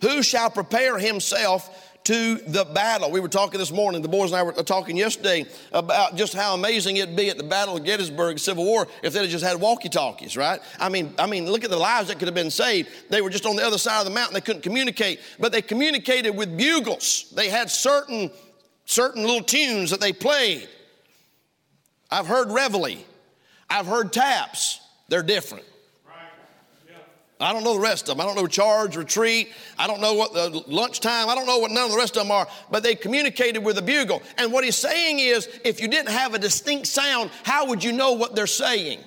Who 0.00 0.20
shall 0.20 0.50
prepare 0.50 0.98
himself 0.98 1.83
to 2.04 2.36
the 2.46 2.64
battle. 2.66 3.10
We 3.10 3.20
were 3.20 3.28
talking 3.28 3.58
this 3.58 3.72
morning, 3.72 4.02
the 4.02 4.08
boys 4.08 4.30
and 4.30 4.38
I 4.38 4.42
were 4.42 4.52
talking 4.52 4.96
yesterday 4.96 5.46
about 5.72 6.16
just 6.16 6.34
how 6.34 6.54
amazing 6.54 6.98
it'd 6.98 7.16
be 7.16 7.30
at 7.30 7.38
the 7.38 7.44
Battle 7.44 7.76
of 7.76 7.84
Gettysburg 7.84 8.38
Civil 8.38 8.64
War 8.64 8.86
if 9.02 9.14
they'd 9.14 9.28
just 9.28 9.44
had 9.44 9.58
walkie-talkies, 9.60 10.36
right? 10.36 10.60
I 10.78 10.90
mean, 10.90 11.14
I 11.18 11.26
mean, 11.26 11.50
look 11.50 11.64
at 11.64 11.70
the 11.70 11.78
lives 11.78 12.08
that 12.08 12.18
could 12.18 12.28
have 12.28 12.34
been 12.34 12.50
saved. 12.50 12.90
They 13.08 13.22
were 13.22 13.30
just 13.30 13.46
on 13.46 13.56
the 13.56 13.64
other 13.64 13.78
side 13.78 14.00
of 14.00 14.04
the 14.04 14.10
mountain, 14.10 14.34
they 14.34 14.42
couldn't 14.42 14.62
communicate, 14.62 15.20
but 15.38 15.50
they 15.50 15.62
communicated 15.62 16.30
with 16.30 16.56
bugles. 16.56 17.32
They 17.34 17.48
had 17.48 17.70
certain 17.70 18.30
certain 18.86 19.22
little 19.22 19.42
tunes 19.42 19.90
that 19.90 20.00
they 20.00 20.12
played. 20.12 20.68
I've 22.10 22.26
heard 22.26 22.50
reveille. 22.50 22.98
I've 23.70 23.86
heard 23.86 24.12
taps. 24.12 24.80
They're 25.08 25.22
different. 25.22 25.64
I 27.44 27.52
don't 27.52 27.62
know 27.62 27.74
the 27.74 27.80
rest 27.80 28.08
of 28.08 28.16
them. 28.16 28.22
I 28.22 28.24
don't 28.24 28.36
know 28.36 28.46
charge, 28.46 28.96
retreat. 28.96 29.52
I 29.78 29.86
don't 29.86 30.00
know 30.00 30.14
what 30.14 30.32
the 30.32 30.64
lunchtime. 30.66 31.28
I 31.28 31.34
don't 31.34 31.46
know 31.46 31.58
what 31.58 31.70
none 31.70 31.84
of 31.84 31.90
the 31.90 31.98
rest 31.98 32.16
of 32.16 32.22
them 32.22 32.30
are. 32.30 32.48
But 32.70 32.82
they 32.82 32.94
communicated 32.94 33.58
with 33.58 33.76
a 33.76 33.82
bugle. 33.82 34.22
And 34.38 34.50
what 34.50 34.64
he's 34.64 34.76
saying 34.76 35.18
is, 35.18 35.46
if 35.62 35.78
you 35.78 35.88
didn't 35.88 36.08
have 36.08 36.32
a 36.32 36.38
distinct 36.38 36.86
sound, 36.86 37.30
how 37.42 37.66
would 37.66 37.84
you 37.84 37.92
know 37.92 38.12
what 38.12 38.34
they're 38.34 38.46
saying? 38.46 39.00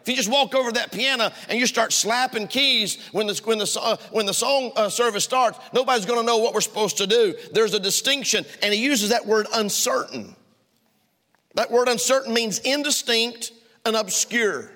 If 0.00 0.08
you 0.08 0.14
just 0.14 0.30
walk 0.30 0.54
over 0.54 0.70
to 0.70 0.74
that 0.74 0.92
piano 0.92 1.32
and 1.48 1.58
you 1.58 1.66
start 1.66 1.92
slapping 1.92 2.46
keys 2.46 2.98
when 3.10 3.26
the, 3.26 3.34
when 3.42 3.58
the, 3.58 3.78
uh, 3.82 3.96
when 4.12 4.26
the 4.26 4.34
song 4.34 4.70
uh, 4.76 4.88
service 4.88 5.24
starts, 5.24 5.58
nobody's 5.72 6.06
going 6.06 6.20
to 6.20 6.24
know 6.24 6.38
what 6.38 6.54
we're 6.54 6.60
supposed 6.60 6.98
to 6.98 7.08
do. 7.08 7.34
There's 7.52 7.74
a 7.74 7.80
distinction, 7.80 8.46
and 8.62 8.72
he 8.72 8.80
uses 8.80 9.08
that 9.08 9.26
word 9.26 9.48
uncertain. 9.52 10.36
That 11.56 11.72
word 11.72 11.88
uncertain 11.88 12.32
means 12.32 12.60
indistinct 12.60 13.50
and 13.84 13.96
obscure. 13.96 14.70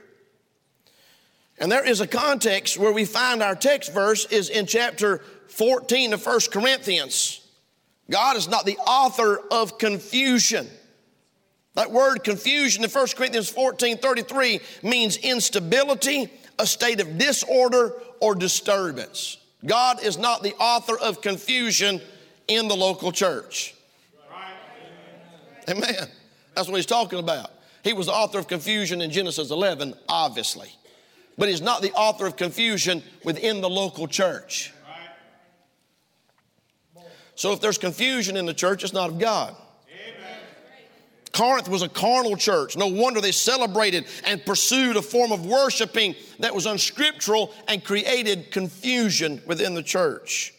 And 1.60 1.70
there 1.70 1.86
is 1.86 2.00
a 2.00 2.06
context 2.06 2.78
where 2.78 2.92
we 2.92 3.04
find 3.04 3.42
our 3.42 3.54
text 3.54 3.92
verse 3.92 4.24
is 4.26 4.48
in 4.48 4.66
chapter 4.66 5.18
14 5.48 6.14
of 6.14 6.24
1 6.24 6.40
Corinthians. 6.50 7.46
God 8.10 8.36
is 8.36 8.48
not 8.48 8.64
the 8.64 8.78
author 8.78 9.38
of 9.50 9.78
confusion. 9.78 10.66
That 11.74 11.92
word 11.92 12.24
confusion 12.24 12.82
in 12.82 12.90
1 12.90 13.06
Corinthians 13.14 13.50
14 13.50 13.98
33 13.98 14.60
means 14.82 15.18
instability, 15.18 16.30
a 16.58 16.66
state 16.66 17.00
of 17.00 17.18
disorder, 17.18 17.92
or 18.20 18.34
disturbance. 18.34 19.36
God 19.64 20.02
is 20.02 20.18
not 20.18 20.42
the 20.42 20.54
author 20.54 20.98
of 20.98 21.20
confusion 21.20 22.00
in 22.48 22.68
the 22.68 22.74
local 22.74 23.12
church. 23.12 23.74
Amen. 25.68 26.08
That's 26.54 26.68
what 26.68 26.76
he's 26.76 26.86
talking 26.86 27.18
about. 27.18 27.50
He 27.84 27.92
was 27.92 28.06
the 28.06 28.12
author 28.12 28.38
of 28.38 28.48
confusion 28.48 29.02
in 29.02 29.10
Genesis 29.10 29.50
11, 29.50 29.94
obviously. 30.08 30.72
But 31.40 31.48
he's 31.48 31.62
not 31.62 31.80
the 31.80 31.90
author 31.92 32.26
of 32.26 32.36
confusion 32.36 33.02
within 33.24 33.62
the 33.62 33.70
local 33.70 34.06
church. 34.06 34.74
So 37.34 37.52
if 37.52 37.62
there's 37.62 37.78
confusion 37.78 38.36
in 38.36 38.44
the 38.44 38.52
church, 38.52 38.84
it's 38.84 38.92
not 38.92 39.08
of 39.08 39.18
God. 39.18 39.56
Corinth 41.32 41.66
was 41.66 41.80
a 41.80 41.88
carnal 41.88 42.36
church. 42.36 42.76
No 42.76 42.88
wonder 42.88 43.22
they 43.22 43.32
celebrated 43.32 44.04
and 44.26 44.44
pursued 44.44 44.96
a 44.96 45.02
form 45.02 45.32
of 45.32 45.46
worshiping 45.46 46.14
that 46.40 46.54
was 46.54 46.66
unscriptural 46.66 47.54
and 47.68 47.82
created 47.82 48.50
confusion 48.50 49.40
within 49.46 49.72
the 49.72 49.82
church. 49.82 50.52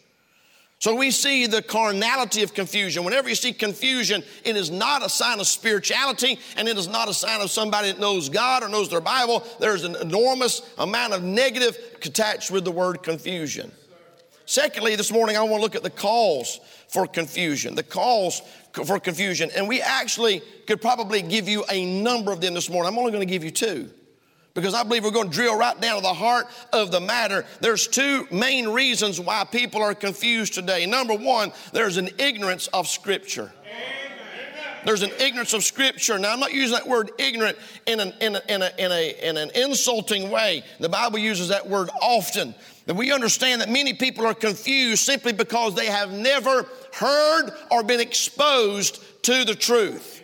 So 0.82 0.96
we 0.96 1.12
see 1.12 1.46
the 1.46 1.62
carnality 1.62 2.42
of 2.42 2.56
confusion. 2.56 3.04
Whenever 3.04 3.30
you 3.30 3.36
see 3.36 3.54
confusion, 3.54 4.24
it 4.44 4.56
is 4.56 4.72
not 4.72 5.06
a 5.06 5.10
sign 5.10 5.40
of 5.40 5.46
spirituality 5.46 6.40
and 6.58 6.68
it 6.68 6.76
is 6.76 6.88
not 6.88 7.08
a 7.08 7.14
sign 7.14 7.40
of 7.40 7.52
somebody 7.52 7.92
that 7.92 8.00
knows 8.00 8.30
God 8.30 8.64
or 8.64 8.68
knows 8.68 8.90
their 8.90 9.00
Bible. 9.00 9.46
There's 9.60 9.84
an 9.84 9.96
enormous 9.98 10.64
amount 10.80 11.14
of 11.14 11.22
negative 11.22 11.78
attached 12.04 12.50
with 12.50 12.66
the 12.66 12.72
word 12.72 13.04
confusion. 13.04 13.72
Secondly, 14.48 14.96
this 14.96 15.12
morning 15.12 15.38
I 15.38 15.44
want 15.44 15.58
to 15.58 15.62
look 15.62 15.76
at 15.76 15.84
the 15.84 15.92
cause 15.92 16.60
for 16.88 17.06
confusion. 17.06 17.76
The 17.76 17.84
cause 17.84 18.42
for 18.74 19.00
confusion. 19.00 19.52
And 19.56 19.68
we 19.68 19.82
actually 19.82 20.42
could 20.66 20.82
probably 20.82 21.22
give 21.22 21.48
you 21.48 21.64
a 21.70 22.02
number 22.02 22.32
of 22.32 22.42
them 22.42 22.56
this 22.56 22.72
morning. 22.72 22.92
I'm 22.92 22.98
only 22.98 23.12
going 23.12 23.26
to 23.26 23.32
give 23.32 23.44
you 23.44 23.52
two 23.52 23.92
because 24.54 24.74
I 24.74 24.84
believe 24.84 25.04
we're 25.04 25.12
going 25.12 25.30
to 25.30 25.34
drill 25.34 25.58
right 25.58 25.80
down 25.80 25.98
to 25.98 26.02
the 26.02 26.14
heart 26.14 26.48
of 26.74 26.92
the 26.92 27.00
matter. 27.00 27.46
There's 27.62 27.88
two 27.88 28.28
main 28.32 28.70
reasons 28.70 29.20
why 29.20 29.46
people 29.46 29.82
are 29.82 29.96
confused 29.96 30.54
today. 30.54 30.86
Number 30.86 31.16
one, 31.16 31.52
there's 31.72 31.98
an 31.98 32.10
ignorance 32.18 32.68
of 32.68 32.88
Scripture. 32.88 33.52
There's 34.84 35.04
an 35.04 35.12
ignorance 35.20 35.54
of 35.54 35.64
Scripture. 35.64 36.18
Now, 36.18 36.34
I'm 36.34 36.40
not 36.40 36.54
using 36.54 36.74
that 36.74 36.88
word 36.88 37.12
ignorant 37.20 37.58
in 37.86 38.00
an, 38.00 38.14
in, 38.20 38.36
a, 38.36 38.42
in, 38.50 38.62
a, 38.64 38.72
in, 38.80 38.92
a, 38.92 39.30
in 39.30 39.38
an 39.38 39.52
insulting 39.54 40.32
way. 40.32 40.64
The 40.80 40.90
Bible 40.90 41.20
uses 41.20 41.50
that 41.50 41.68
word 41.70 41.90
often. 42.02 42.56
That 42.88 42.96
we 42.96 43.12
understand 43.12 43.62
that 43.62 43.70
many 43.70 43.94
people 43.94 44.26
are 44.26 44.34
confused 44.34 45.04
simply 45.04 45.34
because 45.34 45.76
they 45.76 45.86
have 45.86 46.12
never 46.12 46.68
heard 46.94 47.52
or 47.70 47.84
been 47.84 48.00
exposed 48.00 49.04
to 49.24 49.46
the 49.46 49.54
truth. 49.54 50.21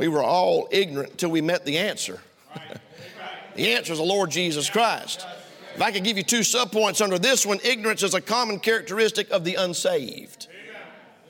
We 0.00 0.08
were 0.08 0.22
all 0.22 0.66
ignorant 0.70 1.10
until 1.10 1.28
we 1.28 1.42
met 1.42 1.66
the 1.66 1.76
answer. 1.76 2.22
the 3.54 3.74
answer 3.74 3.92
is 3.92 3.98
the 3.98 4.04
Lord 4.04 4.30
Jesus 4.30 4.70
Christ. 4.70 5.26
If 5.74 5.82
I 5.82 5.92
could 5.92 6.04
give 6.04 6.16
you 6.16 6.22
two 6.22 6.40
subpoints 6.40 7.02
under 7.02 7.18
this 7.18 7.44
one, 7.44 7.60
ignorance 7.62 8.02
is 8.02 8.14
a 8.14 8.20
common 8.22 8.60
characteristic 8.60 9.28
of 9.28 9.44
the 9.44 9.56
unsaved. 9.56 10.48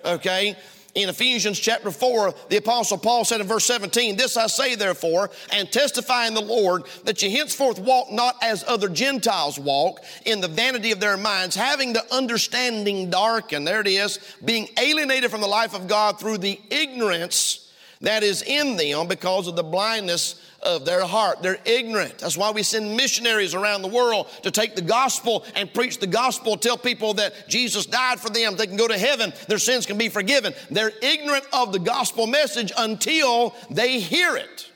Okay? 0.04 0.56
in 0.96 1.08
Ephesians 1.08 1.58
chapter 1.58 1.92
4, 1.92 2.34
the 2.48 2.56
Apostle 2.56 2.98
Paul 2.98 3.24
said 3.24 3.40
in 3.40 3.46
verse 3.46 3.64
17, 3.64 4.16
This 4.16 4.36
I 4.36 4.48
say 4.48 4.74
therefore, 4.74 5.30
and 5.52 5.70
testify 5.70 6.26
in 6.26 6.34
the 6.34 6.40
Lord, 6.40 6.82
that 7.04 7.22
ye 7.22 7.30
henceforth 7.30 7.78
walk 7.78 8.10
not 8.10 8.34
as 8.42 8.64
other 8.66 8.88
Gentiles 8.88 9.56
walk, 9.56 10.00
in 10.24 10.40
the 10.40 10.48
vanity 10.48 10.90
of 10.90 10.98
their 10.98 11.16
minds, 11.16 11.54
having 11.54 11.92
the 11.92 12.04
understanding 12.12 13.08
darkened. 13.08 13.68
There 13.68 13.80
it 13.80 13.86
is, 13.86 14.18
being 14.44 14.68
alienated 14.76 15.30
from 15.30 15.42
the 15.42 15.46
life 15.46 15.74
of 15.74 15.86
God 15.86 16.18
through 16.18 16.38
the 16.38 16.60
ignorance 16.70 17.69
that 18.00 18.22
is 18.22 18.42
in 18.42 18.76
them 18.76 19.08
because 19.08 19.46
of 19.46 19.56
the 19.56 19.62
blindness 19.62 20.40
of 20.62 20.84
their 20.84 21.04
heart. 21.04 21.42
They're 21.42 21.58
ignorant. 21.64 22.18
That's 22.18 22.36
why 22.36 22.50
we 22.50 22.62
send 22.62 22.96
missionaries 22.96 23.54
around 23.54 23.82
the 23.82 23.88
world 23.88 24.28
to 24.42 24.50
take 24.50 24.74
the 24.74 24.82
gospel 24.82 25.44
and 25.54 25.72
preach 25.72 25.98
the 25.98 26.06
gospel, 26.06 26.56
tell 26.56 26.78
people 26.78 27.14
that 27.14 27.48
Jesus 27.48 27.86
died 27.86 28.20
for 28.20 28.30
them, 28.30 28.56
they 28.56 28.66
can 28.66 28.76
go 28.76 28.88
to 28.88 28.98
heaven, 28.98 29.32
their 29.48 29.58
sins 29.58 29.86
can 29.86 29.98
be 29.98 30.08
forgiven. 30.08 30.54
They're 30.70 30.92
ignorant 31.02 31.46
of 31.52 31.72
the 31.72 31.78
gospel 31.78 32.26
message 32.26 32.72
until 32.76 33.54
they 33.70 34.00
hear 34.00 34.36
it. 34.36 34.70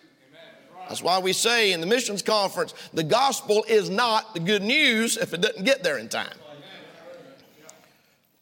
That's 0.89 1.03
why 1.03 1.19
we 1.19 1.33
say 1.33 1.73
in 1.73 1.81
the 1.81 1.87
missions 1.87 2.21
conference, 2.21 2.75
the 2.93 3.05
gospel 3.05 3.65
is 3.67 3.89
not 3.89 4.35
the 4.35 4.41
good 4.41 4.63
news 4.63 5.17
if 5.17 5.33
it 5.33 5.41
doesn't 5.41 5.65
get 5.65 5.83
there 5.83 5.97
in 5.97 6.09
time. 6.09 6.37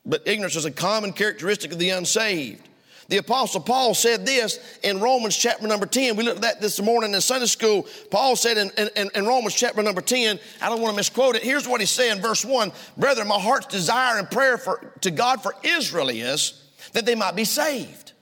But 0.05 0.27
ignorance 0.27 0.57
is 0.57 0.65
a 0.65 0.73
common 0.73 1.13
characteristic 1.13 1.71
of 1.71 1.79
the 1.79 1.91
unsaved. 1.91 2.69
The 3.13 3.19
Apostle 3.19 3.61
Paul 3.61 3.93
said 3.93 4.25
this 4.25 4.59
in 4.83 4.99
Romans 4.99 5.37
chapter 5.37 5.67
number 5.67 5.85
10. 5.85 6.17
We 6.17 6.25
looked 6.25 6.37
at 6.37 6.43
that 6.45 6.61
this 6.63 6.81
morning 6.81 7.13
in 7.13 7.21
Sunday 7.21 7.45
school. 7.45 7.87
Paul 8.11 8.37
said 8.37 8.57
in, 8.57 8.71
in, 8.97 9.11
in 9.15 9.27
Romans 9.27 9.55
chapter 9.55 9.83
number 9.83 10.01
10, 10.01 10.41
I 10.63 10.71
don't 10.71 10.81
want 10.81 10.95
to 10.95 10.97
misquote 10.97 11.37
it. 11.37 11.43
Here's 11.43 11.69
what 11.69 11.83
he 11.83 11.87
said 11.87 12.17
in 12.17 12.23
verse 12.23 12.43
1 12.43 12.73
Brethren, 12.97 13.29
my 13.29 13.39
heart's 13.39 13.67
desire 13.67 14.19
and 14.19 14.31
prayer 14.31 14.57
for, 14.57 14.95
to 15.03 15.11
God 15.11 15.43
for 15.43 15.55
Israel 15.63 16.09
is 16.09 16.59
that 16.95 17.05
they 17.05 17.15
might 17.15 17.37
be 17.37 17.45
saved. 17.45 18.13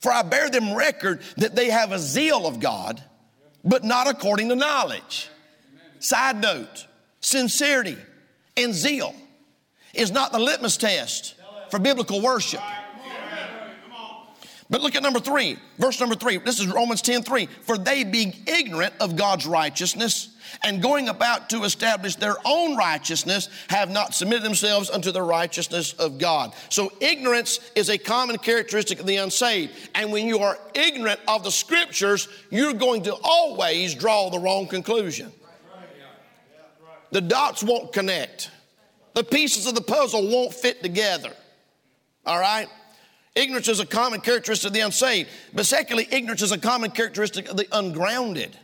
For 0.00 0.10
I 0.10 0.22
bear 0.22 0.48
them 0.48 0.74
record 0.74 1.20
that 1.36 1.54
they 1.54 1.68
have 1.68 1.92
a 1.92 1.98
zeal 1.98 2.46
of 2.46 2.58
God, 2.58 3.04
but 3.64 3.84
not 3.84 4.08
according 4.08 4.48
to 4.48 4.56
knowledge. 4.56 5.28
Side 5.98 6.40
note 6.40 6.86
sincerity 7.20 7.98
and 8.56 8.72
zeal 8.72 9.14
is 9.92 10.10
not 10.10 10.32
the 10.32 10.38
litmus 10.38 10.78
test 10.78 11.34
for 11.70 11.78
biblical 11.78 12.22
worship. 12.22 12.62
But 14.68 14.80
look 14.80 14.96
at 14.96 15.02
number 15.02 15.20
three, 15.20 15.58
verse 15.78 16.00
number 16.00 16.16
three. 16.16 16.38
This 16.38 16.58
is 16.58 16.66
Romans 16.66 17.00
10 17.00 17.22
3. 17.22 17.46
For 17.46 17.78
they 17.78 18.02
being 18.02 18.34
ignorant 18.46 18.94
of 19.00 19.14
God's 19.14 19.46
righteousness 19.46 20.30
and 20.64 20.82
going 20.82 21.08
about 21.08 21.50
to 21.50 21.62
establish 21.62 22.16
their 22.16 22.36
own 22.44 22.76
righteousness 22.76 23.48
have 23.68 23.90
not 23.90 24.14
submitted 24.14 24.42
themselves 24.42 24.90
unto 24.90 25.12
the 25.12 25.22
righteousness 25.22 25.92
of 25.94 26.18
God. 26.18 26.52
So 26.68 26.92
ignorance 27.00 27.60
is 27.76 27.90
a 27.90 27.98
common 27.98 28.38
characteristic 28.38 28.98
of 28.98 29.06
the 29.06 29.16
unsaved. 29.16 29.72
And 29.94 30.10
when 30.10 30.26
you 30.26 30.40
are 30.40 30.58
ignorant 30.74 31.20
of 31.28 31.44
the 31.44 31.52
scriptures, 31.52 32.28
you're 32.50 32.72
going 32.72 33.02
to 33.02 33.14
always 33.22 33.94
draw 33.94 34.30
the 34.30 34.38
wrong 34.38 34.66
conclusion. 34.66 35.32
The 37.12 37.20
dots 37.20 37.62
won't 37.62 37.92
connect. 37.92 38.50
The 39.14 39.22
pieces 39.22 39.66
of 39.66 39.76
the 39.76 39.80
puzzle 39.80 40.28
won't 40.28 40.52
fit 40.52 40.82
together. 40.82 41.32
All 42.26 42.38
right? 42.38 42.68
Ignorance 43.36 43.68
is 43.68 43.80
a 43.80 43.86
common 43.86 44.22
characteristic 44.22 44.68
of 44.68 44.72
the 44.72 44.80
unsaved. 44.80 45.28
But 45.52 45.66
secondly, 45.66 46.08
ignorance 46.10 46.40
is 46.40 46.52
a 46.52 46.58
common 46.58 46.90
characteristic 46.90 47.48
of 47.50 47.58
the 47.58 47.68
ungrounded. 47.70 48.56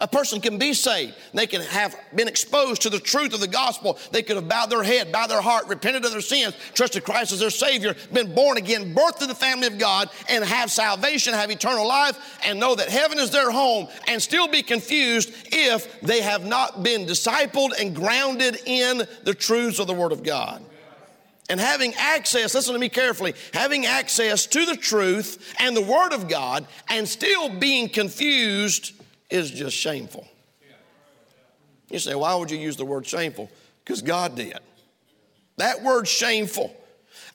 A 0.00 0.08
person 0.08 0.40
can 0.40 0.58
be 0.58 0.72
saved. 0.72 1.14
They 1.32 1.46
can 1.46 1.60
have 1.60 1.94
been 2.16 2.26
exposed 2.26 2.82
to 2.82 2.90
the 2.90 2.98
truth 2.98 3.34
of 3.34 3.40
the 3.40 3.46
gospel. 3.46 3.98
They 4.10 4.22
could 4.22 4.34
have 4.36 4.48
bowed 4.48 4.70
their 4.70 4.82
head, 4.82 5.12
bowed 5.12 5.28
their 5.28 5.42
heart, 5.42 5.68
repented 5.68 6.04
of 6.04 6.10
their 6.10 6.22
sins, 6.22 6.56
trusted 6.74 7.04
Christ 7.04 7.32
as 7.32 7.38
their 7.38 7.50
Savior, 7.50 7.94
been 8.12 8.34
born 8.34 8.56
again, 8.56 8.94
birthed 8.94 9.18
to 9.18 9.26
the 9.26 9.34
family 9.34 9.68
of 9.68 9.78
God, 9.78 10.08
and 10.28 10.42
have 10.42 10.72
salvation, 10.72 11.34
have 11.34 11.50
eternal 11.52 11.86
life, 11.86 12.40
and 12.44 12.58
know 12.58 12.74
that 12.74 12.88
heaven 12.88 13.18
is 13.18 13.30
their 13.30 13.50
home, 13.50 13.86
and 14.08 14.20
still 14.20 14.48
be 14.48 14.62
confused 14.62 15.32
if 15.52 16.00
they 16.00 16.22
have 16.22 16.44
not 16.44 16.82
been 16.82 17.06
discipled 17.06 17.78
and 17.78 17.94
grounded 17.94 18.58
in 18.64 19.02
the 19.22 19.34
truths 19.34 19.78
of 19.78 19.86
the 19.86 19.94
Word 19.94 20.10
of 20.10 20.24
God 20.24 20.64
and 21.52 21.60
having 21.60 21.92
access, 21.98 22.54
listen 22.54 22.72
to 22.72 22.80
me 22.80 22.88
carefully, 22.88 23.34
having 23.52 23.84
access 23.84 24.46
to 24.46 24.64
the 24.64 24.74
truth 24.74 25.54
and 25.58 25.76
the 25.76 25.82
Word 25.82 26.14
of 26.14 26.26
God 26.26 26.66
and 26.88 27.06
still 27.06 27.50
being 27.50 27.90
confused 27.90 28.94
is 29.28 29.50
just 29.50 29.76
shameful. 29.76 30.26
You 31.90 31.98
say, 31.98 32.14
why 32.14 32.34
would 32.34 32.50
you 32.50 32.56
use 32.56 32.78
the 32.78 32.86
word 32.86 33.06
shameful? 33.06 33.50
Because 33.84 34.00
God 34.00 34.34
did. 34.34 34.58
That 35.58 35.82
word 35.82 36.08
shameful 36.08 36.74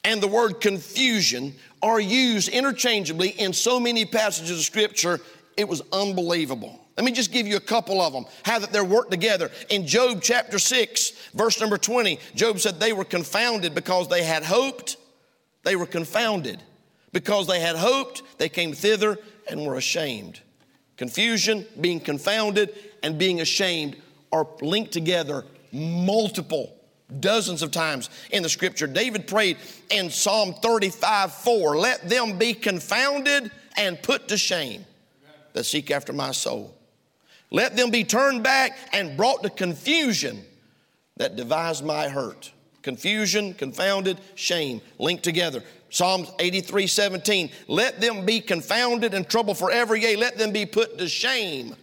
and 0.03 0.19
the 0.19 0.27
word 0.27 0.61
confusion 0.61 1.53
are 1.83 1.99
used 1.99 2.49
interchangeably 2.49 3.29
in 3.29 3.53
so 3.53 3.79
many 3.79 4.03
passages 4.03 4.57
of 4.57 4.65
Scripture, 4.65 5.19
it 5.57 5.69
was 5.69 5.83
unbelievable. 5.93 6.86
Let 6.97 7.05
me 7.05 7.11
just 7.11 7.31
give 7.31 7.45
you 7.45 7.57
a 7.57 7.61
couple 7.61 8.01
of 8.01 8.11
them, 8.11 8.25
how 8.43 8.57
that 8.57 8.71
they're 8.71 8.83
worked 8.83 9.11
together. 9.11 9.51
In 9.69 9.85
Job 9.85 10.19
chapter 10.21 10.57
6, 10.57 11.11
verse 11.35 11.61
number 11.61 11.77
20, 11.77 12.19
Job 12.33 12.59
said 12.59 12.79
they 12.79 12.91
were 12.91 13.05
confounded 13.05 13.75
because 13.75 14.07
they 14.07 14.23
had 14.23 14.43
hoped. 14.43 14.97
They 15.63 15.75
were 15.75 15.85
confounded 15.85 16.63
because 17.13 17.47
they 17.47 17.59
had 17.59 17.75
hoped, 17.75 18.23
they 18.37 18.49
came 18.49 18.73
thither 18.73 19.17
and 19.49 19.65
were 19.65 19.75
ashamed. 19.75 20.39
Confusion, 20.97 21.65
being 21.79 21.99
confounded, 21.99 22.75
and 23.03 23.17
being 23.17 23.41
ashamed 23.41 23.95
are 24.31 24.47
linked 24.61 24.91
together 24.91 25.45
multiple 25.71 26.75
dozens 27.19 27.61
of 27.61 27.71
times 27.71 28.09
in 28.31 28.43
the 28.43 28.49
scripture. 28.49 28.87
David 28.87 29.27
prayed 29.27 29.57
in 29.89 30.09
Psalm 30.09 30.53
35 30.55 31.33
4, 31.33 31.77
let 31.77 32.09
them 32.09 32.37
be 32.37 32.53
confounded 32.53 33.51
and 33.77 34.01
put 34.01 34.27
to 34.27 34.37
shame 34.37 34.85
that 35.53 35.63
seek 35.63 35.91
after 35.91 36.13
my 36.13 36.31
soul. 36.31 36.76
Let 37.51 37.75
them 37.75 37.91
be 37.91 38.03
turned 38.03 38.43
back 38.43 38.77
and 38.91 39.15
brought 39.15 39.43
to 39.43 39.49
confusion 39.49 40.43
that 41.17 41.35
devise 41.35 41.81
my 41.81 42.09
hurt. 42.09 42.51
Confusion, 42.81 43.53
confounded, 43.53 44.19
shame 44.35 44.81
linked 44.99 45.23
together. 45.23 45.63
Psalms 45.89 46.31
83 46.39 46.87
17. 46.87 47.49
Let 47.67 48.01
them 48.01 48.25
be 48.25 48.39
confounded 48.39 49.13
and 49.13 49.27
troubled 49.27 49.57
forever, 49.57 49.95
yea, 49.95 50.15
let 50.15 50.37
them 50.37 50.51
be 50.51 50.65
put 50.65 50.97
to 50.97 51.07
shame 51.07 51.75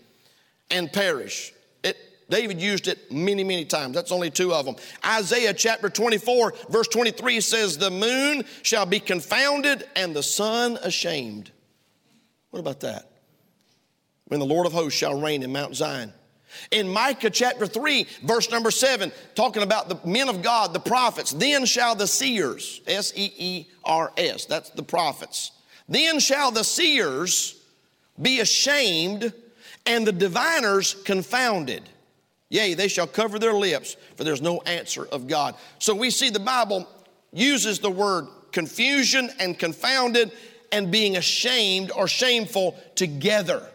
and 0.71 0.93
perish. 0.93 1.53
It, 1.83 1.97
David 2.29 2.61
used 2.61 2.89
it 2.89 3.11
many, 3.11 3.45
many 3.45 3.65
times. 3.65 3.95
That's 3.95 4.13
only 4.13 4.31
two 4.31 4.53
of 4.53 4.67
them. 4.67 4.77
Isaiah 5.05 5.55
chapter 5.55 5.89
24, 5.89 6.55
verse 6.69 6.89
23 6.89 7.41
says, 7.41 7.79
The 7.79 7.91
moon 7.91 8.45
shall 8.63 8.87
be 8.87 9.01
confounded 9.01 9.87
and 9.97 10.15
the 10.15 10.23
sun 10.23 10.79
ashamed. 10.83 11.51
What 12.51 12.61
about 12.61 12.81
that? 12.81 13.11
When 14.29 14.41
the 14.41 14.47
Lord 14.47 14.67
of 14.67 14.73
hosts 14.73 14.99
shall 14.99 15.21
reign 15.21 15.43
in 15.43 15.53
Mount 15.53 15.77
Zion. 15.77 16.13
In 16.71 16.89
Micah 16.89 17.31
chapter 17.31 17.67
3, 17.67 18.07
verse 18.23 18.51
number 18.51 18.71
7, 18.71 19.13
talking 19.35 19.63
about 19.63 19.89
the 19.89 19.99
men 20.09 20.29
of 20.29 20.43
God, 20.43 20.73
the 20.73 20.81
prophets, 20.81 21.33
then 21.33 21.65
shall 21.67 21.95
the 21.95 22.07
seers, 22.07 22.81
S 22.87 23.13
E 23.17 23.33
E 23.37 23.67
R 23.85 24.13
S, 24.17 24.47
that's 24.47 24.71
the 24.71 24.83
prophets, 24.83 25.53
then 25.89 26.21
shall 26.21 26.51
the 26.51 26.65
seers 26.65 27.61
be 28.21 28.41
ashamed 28.41 29.33
and 29.87 30.07
the 30.07 30.13
diviners 30.13 30.95
confounded. 31.05 31.83
Yea, 32.49 32.75
they 32.75 32.89
shall 32.89 33.07
cover 33.07 33.39
their 33.39 33.55
lips, 33.55 33.97
for 34.17 34.25
there's 34.25 34.43
no 34.43 34.61
answer 34.61 35.07
of 35.07 35.27
God. 35.27 35.57
So 35.79 35.95
we 35.95 36.11
see 36.11 36.31
the 36.31 36.39
Bible 36.39 36.89
uses 37.33 37.81
the 37.81 37.91
word 37.91 38.29
confusion 38.53 39.31
and 39.41 39.59
confounded 39.59 40.31
and 40.71 40.91
being 40.91 41.17
ashamed 41.17 41.91
or 41.91 42.07
shameful 42.07 42.79
together. 42.95 43.69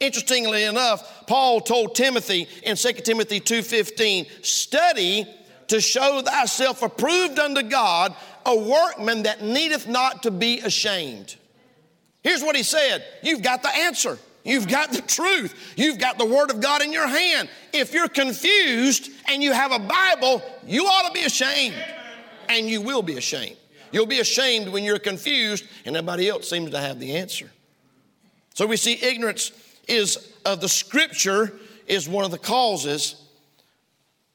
Interestingly 0.00 0.64
enough, 0.64 1.26
Paul 1.26 1.60
told 1.60 1.94
Timothy 1.94 2.48
in 2.62 2.76
2 2.76 3.04
Timothy 3.04 3.40
2:15, 3.40 4.26
"Study 4.42 5.26
to 5.68 5.80
show 5.80 6.20
thyself 6.22 6.82
approved 6.82 7.38
unto 7.38 7.62
God, 7.62 8.14
a 8.44 8.54
workman 8.54 9.22
that 9.22 9.42
needeth 9.42 9.86
not 9.86 10.22
to 10.24 10.30
be 10.30 10.60
ashamed." 10.60 11.36
Here's 12.22 12.42
what 12.42 12.56
he 12.56 12.62
said, 12.62 13.04
you've 13.22 13.42
got 13.42 13.62
the 13.62 13.68
answer. 13.68 14.18
You've 14.44 14.68
got 14.68 14.92
the 14.92 15.00
truth. 15.00 15.54
You've 15.76 15.98
got 15.98 16.18
the 16.18 16.24
Word 16.24 16.50
of 16.50 16.60
God 16.60 16.82
in 16.82 16.92
your 16.92 17.06
hand. 17.06 17.48
If 17.72 17.94
you're 17.94 18.08
confused 18.08 19.08
and 19.26 19.42
you 19.42 19.52
have 19.52 19.72
a 19.72 19.78
Bible, 19.78 20.42
you 20.66 20.86
ought 20.86 21.06
to 21.06 21.12
be 21.12 21.24
ashamed. 21.24 21.74
And 22.48 22.68
you 22.68 22.82
will 22.82 23.02
be 23.02 23.16
ashamed. 23.16 23.56
You'll 23.90 24.06
be 24.06 24.20
ashamed 24.20 24.68
when 24.68 24.84
you're 24.84 24.98
confused 24.98 25.64
and 25.86 25.96
everybody 25.96 26.28
else 26.28 26.48
seems 26.50 26.72
to 26.72 26.78
have 26.78 27.00
the 27.00 27.16
answer. 27.16 27.50
So 28.54 28.66
we 28.66 28.76
see 28.76 29.02
ignorance 29.02 29.50
is 29.88 30.32
of 30.44 30.60
the 30.60 30.68
scripture 30.68 31.52
is 31.86 32.08
one 32.08 32.24
of 32.24 32.30
the 32.30 32.38
causes 32.38 33.16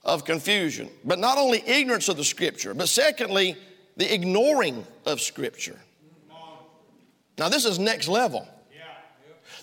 of 0.04 0.26
confusion. 0.26 0.90
But 1.04 1.20
not 1.20 1.38
only 1.38 1.64
ignorance 1.68 2.10
of 2.10 2.18
the 2.18 2.24
scripture, 2.24 2.74
but 2.74 2.90
secondly, 2.90 3.56
the 3.98 4.14
ignoring 4.14 4.86
of 5.06 5.22
scripture. 5.22 5.80
Now, 7.38 7.50
this 7.50 7.66
is 7.66 7.80
next 7.80 8.08
level. 8.08 8.48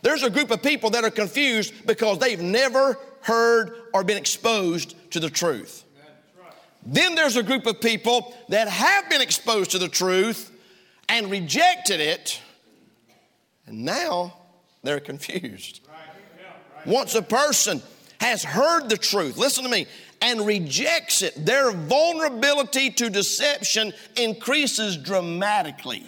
There's 0.02 0.22
a 0.22 0.30
group 0.30 0.50
of 0.50 0.62
people 0.62 0.90
that 0.90 1.04
are 1.04 1.10
confused 1.10 1.86
because 1.86 2.18
they've 2.18 2.40
never 2.40 2.98
heard 3.22 3.74
or 3.92 4.04
been 4.04 4.18
exposed 4.18 4.94
to 5.12 5.20
the 5.20 5.30
truth. 5.30 5.84
Then 6.84 7.14
there's 7.16 7.36
a 7.36 7.42
group 7.42 7.66
of 7.66 7.80
people 7.80 8.34
that 8.48 8.68
have 8.68 9.10
been 9.10 9.20
exposed 9.20 9.72
to 9.72 9.78
the 9.78 9.88
truth 9.88 10.52
and 11.08 11.30
rejected 11.30 12.00
it, 12.00 12.40
and 13.66 13.84
now 13.84 14.36
they're 14.86 15.00
confused. 15.00 15.80
Once 16.84 17.14
a 17.14 17.22
person 17.22 17.82
has 18.20 18.44
heard 18.44 18.88
the 18.88 18.96
truth, 18.96 19.36
listen 19.36 19.64
to 19.64 19.70
me, 19.70 19.86
and 20.22 20.46
rejects 20.46 21.22
it, 21.22 21.34
their 21.44 21.70
vulnerability 21.72 22.90
to 22.90 23.10
deception 23.10 23.92
increases 24.16 24.96
dramatically. 24.96 26.04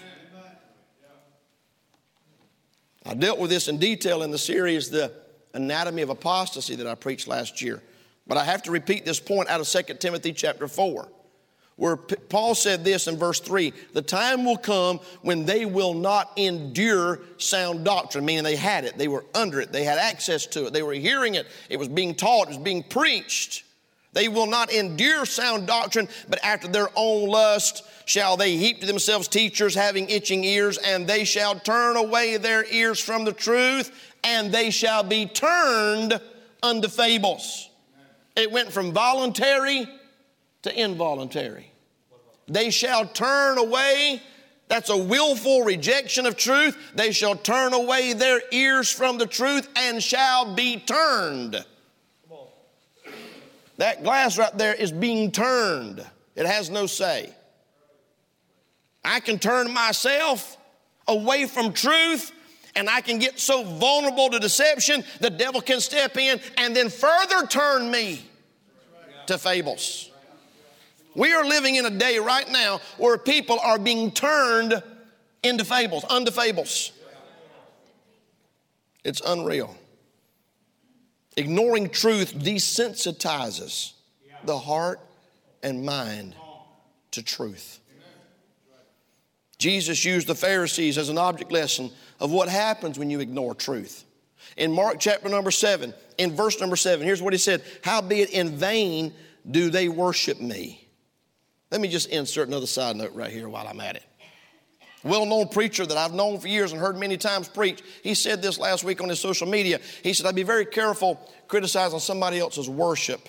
I 3.05 3.15
dealt 3.15 3.39
with 3.39 3.51
this 3.51 3.69
in 3.69 3.79
detail 3.79 4.23
in 4.23 4.31
the 4.31 4.39
series, 4.39 4.91
The 4.91 5.13
Anatomy 5.55 6.03
of 6.03 6.11
Apostasy, 6.11 6.77
that 6.77 6.87
I 6.87 6.95
preached 6.95 7.27
last 7.27 7.63
year. 7.63 7.83
But 8.27 8.37
I 8.37 8.45
have 8.45 8.63
to 8.65 8.71
repeat 8.71 9.07
this 9.07 9.19
point 9.19 9.49
out 9.49 9.61
of 9.61 9.67
2 9.67 9.95
Timothy 9.95 10.33
chapter 10.33 10.69
4 10.69 11.09
where 11.79 11.97
Paul 11.97 12.57
said 12.57 12.85
this 12.85 13.07
in 13.07 13.17
verse 13.17 13.39
3 13.39 13.73
the 13.95 14.03
time 14.03 14.45
will 14.45 14.57
come 14.57 14.99
when 15.23 15.47
they 15.47 15.65
will 15.65 15.95
not 15.95 16.33
endure 16.37 17.21
sound 17.39 17.85
doctrine, 17.85 18.25
meaning 18.25 18.43
they 18.43 18.57
had 18.57 18.85
it, 18.85 18.99
they 18.99 19.09
were 19.09 19.25
under 19.33 19.61
it, 19.61 19.73
they 19.73 19.85
had 19.85 19.97
access 19.97 20.45
to 20.47 20.67
it, 20.67 20.73
they 20.73 20.83
were 20.83 20.93
hearing 20.93 21.37
it, 21.37 21.47
it 21.71 21.79
was 21.79 21.89
being 21.89 22.15
taught, 22.15 22.49
it 22.49 22.49
was 22.49 22.59
being 22.59 22.83
preached. 22.83 23.65
They 24.13 24.27
will 24.27 24.47
not 24.47 24.73
endure 24.73 25.25
sound 25.25 25.69
doctrine, 25.69 26.09
but 26.29 26.45
after 26.45 26.67
their 26.67 26.89
own 26.97 27.29
lust 27.29 27.85
shall 28.07 28.37
they 28.37 28.57
heap 28.57 28.81
to 28.81 28.87
themselves 28.87 29.29
teachers 29.29 29.75
having 29.75 30.09
itching 30.09 30.43
ears, 30.43 30.79
and 30.79 31.07
they 31.07 31.25
shall 31.25 31.61
turn 31.61 31.97
away 31.97 32.39
their 32.39 32.65
ears 32.73 32.99
from 32.99 33.25
the 33.25 33.33
truth, 33.33 33.93
and 34.25 34.51
they 34.51 34.71
shall 34.71 35.05
be 35.05 35.27
turned 35.27 36.21
unto 36.61 36.89
fables. 36.89 37.69
It 38.35 38.51
went 38.51 38.73
from 38.73 38.93
voluntary 38.93 39.87
to 40.63 40.81
involuntary. 40.81 41.71
They 42.49 42.71
shall 42.71 43.07
turn 43.07 43.59
away. 43.59 44.23
That's 44.69 44.91
a 44.91 44.97
willful 44.97 45.63
rejection 45.63 46.27
of 46.27 46.37
truth. 46.37 46.77
They 46.95 47.13
shall 47.13 47.37
turn 47.37 47.73
away 47.73 48.13
their 48.13 48.41
ears 48.51 48.91
from 48.91 49.19
the 49.19 49.27
truth 49.27 49.69
and 49.77 50.03
shall 50.03 50.55
be 50.55 50.79
turned. 50.79 51.65
That 53.77 54.03
glass 54.03 54.37
right 54.37 54.57
there 54.59 54.75
is 54.75 54.91
being 54.91 55.31
turned, 55.31 56.05
it 56.35 56.47
has 56.47 56.69
no 56.69 56.87
say. 56.87 57.33
I 59.05 59.21
can 59.21 59.39
turn 59.39 59.73
myself 59.73 60.59
away 61.07 61.47
from 61.47 61.73
truth 61.73 62.33
and 62.75 62.91
I 62.91 63.01
can 63.01 63.19
get 63.19 63.39
so 63.39 63.65
vulnerable 63.65 64.31
to 64.31 64.39
deception, 64.39 65.05
the 65.21 65.31
devil 65.31 65.61
can 65.61 65.81
step 65.81 66.17
in 66.17 66.41
and 66.57 66.77
then 66.77 66.91
further 66.91 67.47
turn 67.47 67.91
me 67.91 68.23
to 69.27 69.39
fables. 69.39 70.11
We 71.19 71.33
are 71.33 71.45
living 71.45 71.75
in 71.75 71.85
a 71.85 71.91
day 71.91 72.21
right 72.21 72.49
now 72.49 72.81
where 72.97 73.19
people 73.19 73.59
are 73.59 73.77
being 73.77 74.13
turned 74.13 74.81
into 75.43 75.65
fables, 75.65 76.05
unto 76.09 76.31
fables. 76.31 76.93
It's 79.03 79.21
unreal. 79.27 79.77
Ignoring 81.37 81.91
truth 81.91 82.35
desensitizes 82.39 83.95
the 84.45 84.57
heart 84.57 85.01
and 85.61 85.85
mind 85.85 86.37
to 87.11 87.23
truth. 87.25 87.81
Jesus 89.59 90.05
used 90.05 90.29
the 90.29 90.37
Pharisees 90.37 90.99
as 90.99 91.09
an 91.09 91.19
object 91.19 91.51
lesson 91.51 91.91
of 92.21 92.31
what 92.31 92.49
happens 92.49 92.97
when 92.97 93.11
you 93.11 93.19
ignore 93.19 93.57
truth. 93.57 94.05
In 94.57 94.71
Mark 94.71 95.01
chapter 95.01 95.29
number 95.29 95.51
seven, 95.51 95.93
in 96.17 96.37
verse 96.37 96.61
number 96.61 96.77
seven, 96.77 97.05
here's 97.05 97.21
what 97.21 97.33
he 97.33 97.41
said 97.41 97.65
Howbeit 97.83 98.31
in 98.31 98.57
vain 98.57 99.13
do 99.51 99.69
they 99.69 99.89
worship 99.89 100.41
me 100.41 100.88
let 101.71 101.81
me 101.81 101.89
just 101.89 102.09
insert 102.09 102.49
another 102.49 102.67
side 102.67 102.97
note 102.97 103.13
right 103.15 103.31
here 103.31 103.49
while 103.49 103.67
I'm 103.67 103.81
at 103.81 103.97
it. 103.97 104.05
Well 105.05 105.27
known 105.27 105.49
preacher 105.49 105.87
that 105.87 105.97
I've 105.97 106.13
known 106.13 106.41
for 106.41 106.49
years 106.49 106.73
and 106.73 106.81
heard 106.81 106.97
many 106.97 107.17
times 107.17 107.49
preach, 107.49 107.83
he 108.03 108.15
said 108.15 108.43
this 108.43 108.59
last 108.59 108.83
week 108.83 109.01
on 109.01 109.09
his 109.09 109.21
social 109.21 109.47
media. 109.47 109.81
He 110.03 110.13
said, 110.13 110.27
I'd 110.27 110.35
be 110.35 110.43
very 110.43 110.67
careful 110.67 111.21
criticizing 111.47 112.01
somebody 112.01 112.39
else's 112.39 112.69
worship. 112.69 113.29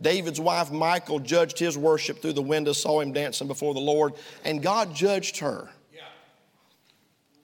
David's 0.00 0.40
wife, 0.40 0.70
Michal, 0.70 1.18
judged 1.18 1.58
his 1.58 1.76
worship 1.76 2.22
through 2.22 2.32
the 2.32 2.42
window, 2.42 2.72
saw 2.72 3.00
him 3.00 3.12
dancing 3.12 3.48
before 3.48 3.74
the 3.74 3.80
Lord, 3.80 4.14
and 4.44 4.62
God 4.62 4.94
judged 4.94 5.38
her. 5.38 5.68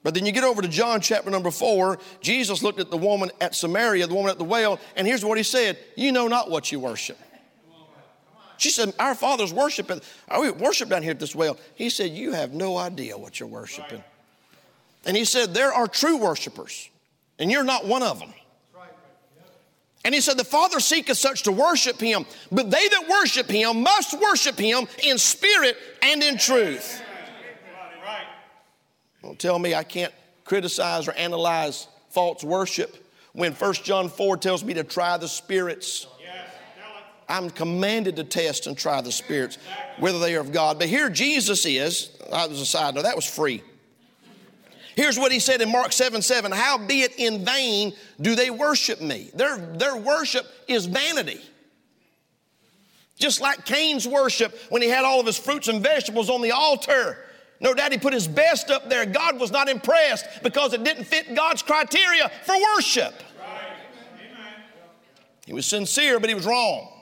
But 0.03 0.13
then 0.13 0.25
you 0.25 0.31
get 0.31 0.45
over 0.45 0.61
to 0.61 0.67
John 0.69 1.01
chapter 1.01 1.29
number 1.29 1.51
four. 1.51 1.99
Jesus 2.21 2.63
looked 2.63 2.79
at 2.79 2.89
the 2.89 2.97
woman 2.97 3.29
at 3.41 3.53
Samaria, 3.53 4.07
the 4.07 4.13
woman 4.13 4.31
at 4.31 4.37
the 4.37 4.45
well, 4.45 4.79
and 4.95 5.05
here's 5.05 5.25
what 5.25 5.37
he 5.37 5.43
said 5.43 5.77
You 5.97 6.13
know 6.13 6.29
not 6.29 6.49
what 6.49 6.71
you 6.71 6.79
worship. 6.79 7.17
She 8.57 8.69
said, 8.69 8.93
Our 8.99 9.15
fathers 9.15 9.53
worship 9.53 9.89
it. 9.91 10.03
We 10.39 10.51
worship 10.51 10.89
down 10.89 11.03
here 11.03 11.11
at 11.11 11.19
this 11.19 11.35
well. 11.35 11.57
He 11.75 11.89
said, 11.89 12.11
You 12.11 12.33
have 12.33 12.53
no 12.53 12.77
idea 12.77 13.17
what 13.17 13.39
you're 13.39 13.49
worshiping. 13.49 14.03
And 15.05 15.15
he 15.15 15.25
said, 15.25 15.53
There 15.53 15.73
are 15.73 15.87
true 15.87 16.17
worshipers, 16.17 16.89
and 17.39 17.51
you're 17.51 17.63
not 17.63 17.85
one 17.85 18.03
of 18.03 18.19
them. 18.19 18.33
And 20.03 20.15
he 20.15 20.21
said, 20.21 20.37
The 20.37 20.45
Father 20.45 20.79
seeketh 20.79 21.17
such 21.17 21.43
to 21.43 21.51
worship 21.51 21.99
him, 21.99 22.25
but 22.51 22.71
they 22.71 22.87
that 22.87 23.09
worship 23.09 23.49
him 23.49 23.81
must 23.81 24.19
worship 24.19 24.57
him 24.57 24.87
in 25.03 25.17
spirit 25.17 25.77
and 26.01 26.23
in 26.23 26.37
truth. 26.37 27.01
Don't 29.21 29.37
tell 29.37 29.59
me 29.59 29.75
I 29.75 29.83
can't 29.83 30.13
criticize 30.45 31.07
or 31.07 31.11
analyze 31.11 31.87
false 32.09 32.43
worship 32.43 32.95
when 33.33 33.53
1 33.53 33.73
John 33.73 34.07
4 34.07 34.37
tells 34.37 34.63
me 34.63 34.73
to 34.75 34.83
try 34.83 35.17
the 35.17 35.27
spirits. 35.27 36.07
I'm 37.29 37.49
commanded 37.49 38.15
to 38.17 38.23
test 38.23 38.67
and 38.67 38.77
try 38.77 39.01
the 39.01 39.11
spirits, 39.11 39.57
whether 39.99 40.19
they 40.19 40.35
are 40.35 40.39
of 40.39 40.51
God. 40.51 40.79
But 40.79 40.87
here 40.87 41.09
Jesus 41.09 41.65
is, 41.65 42.09
that 42.31 42.49
was 42.49 42.61
a 42.61 42.65
side 42.65 42.95
note, 42.95 43.03
that 43.03 43.15
was 43.15 43.25
free. 43.25 43.63
Here's 44.95 45.19
what 45.19 45.31
he 45.31 45.39
said 45.39 45.61
in 45.61 45.71
Mark 45.71 45.91
7 45.91 46.21
7 46.21 46.51
How 46.51 46.77
be 46.77 47.01
it 47.01 47.19
in 47.19 47.45
vain 47.45 47.93
do 48.19 48.35
they 48.35 48.49
worship 48.49 48.99
me? 48.99 49.29
Their, 49.35 49.57
their 49.57 49.95
worship 49.95 50.45
is 50.67 50.87
vanity. 50.87 51.39
Just 53.17 53.41
like 53.41 53.65
Cain's 53.65 54.07
worship 54.07 54.57
when 54.69 54.81
he 54.81 54.87
had 54.87 55.03
all 55.03 55.19
of 55.19 55.25
his 55.25 55.37
fruits 55.37 55.67
and 55.67 55.83
vegetables 55.83 56.29
on 56.29 56.41
the 56.41 56.51
altar. 56.51 57.17
No 57.59 57.73
doubt 57.73 57.91
he 57.91 57.97
put 57.97 58.13
his 58.13 58.27
best 58.27 58.69
up 58.69 58.89
there. 58.89 59.05
God 59.05 59.39
was 59.39 59.51
not 59.51 59.69
impressed 59.69 60.25
because 60.43 60.73
it 60.73 60.83
didn't 60.83 61.05
fit 61.05 61.35
God's 61.35 61.61
criteria 61.61 62.31
for 62.45 62.55
worship. 62.75 63.13
He 65.45 65.53
was 65.53 65.65
sincere, 65.65 66.19
but 66.19 66.29
he 66.29 66.35
was 66.35 66.45
wrong. 66.45 66.96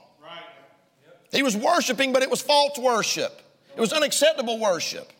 He 1.36 1.43
was 1.43 1.58
worshiping, 1.58 2.13
but 2.13 2.24
it 2.24 2.30
was 2.30 2.41
false 2.41 2.78
worship. 2.78 3.41
It 3.76 3.82
was 3.82 3.91
unacceptable 3.91 4.58
worship. 4.58 5.12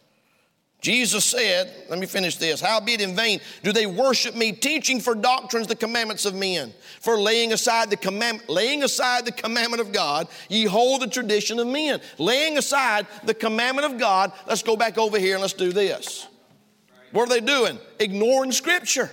Jesus 0.82 1.25
said, 1.25 1.73
let 1.89 1.97
me 1.99 2.06
finish 2.06 2.38
this. 2.38 2.62
How 2.62 2.80
be 2.80 2.93
it 2.93 3.01
in 3.01 3.15
vain 3.15 3.41
do 3.63 3.71
they 3.71 3.86
worship 3.86 4.36
me, 4.36 4.51
teaching 4.51 4.99
for 4.99 5.15
doctrines 5.15 5.67
the 5.67 5.75
commandments 5.75 6.25
of 6.25 6.36
men, 6.36 6.73
for 7.01 7.19
laying 7.19 7.54
aside 7.54 7.89
the 7.89 7.97
commandment, 7.97 8.49
laying 8.49 8.84
aside 8.84 9.25
the 9.25 9.32
commandment 9.32 9.82
of 9.82 9.91
God, 9.91 10.28
ye 10.47 10.65
hold 10.65 11.01
the 11.01 11.08
tradition 11.08 11.60
of 11.60 11.67
men. 11.67 11.99
Laying 12.19 12.58
aside 12.58 13.08
the 13.23 13.34
commandment 13.34 13.91
of 13.91 13.99
God, 13.99 14.32
let's 14.47 14.63
go 14.63 14.78
back 14.78 14.97
over 14.97 15.17
here 15.17 15.34
and 15.34 15.41
let's 15.41 15.54
do 15.54 15.71
this. 15.71 16.28
What 17.12 17.23
are 17.23 17.34
they 17.34 17.41
doing? 17.41 17.80
Ignoring 17.99 18.51
scripture. 18.51 19.10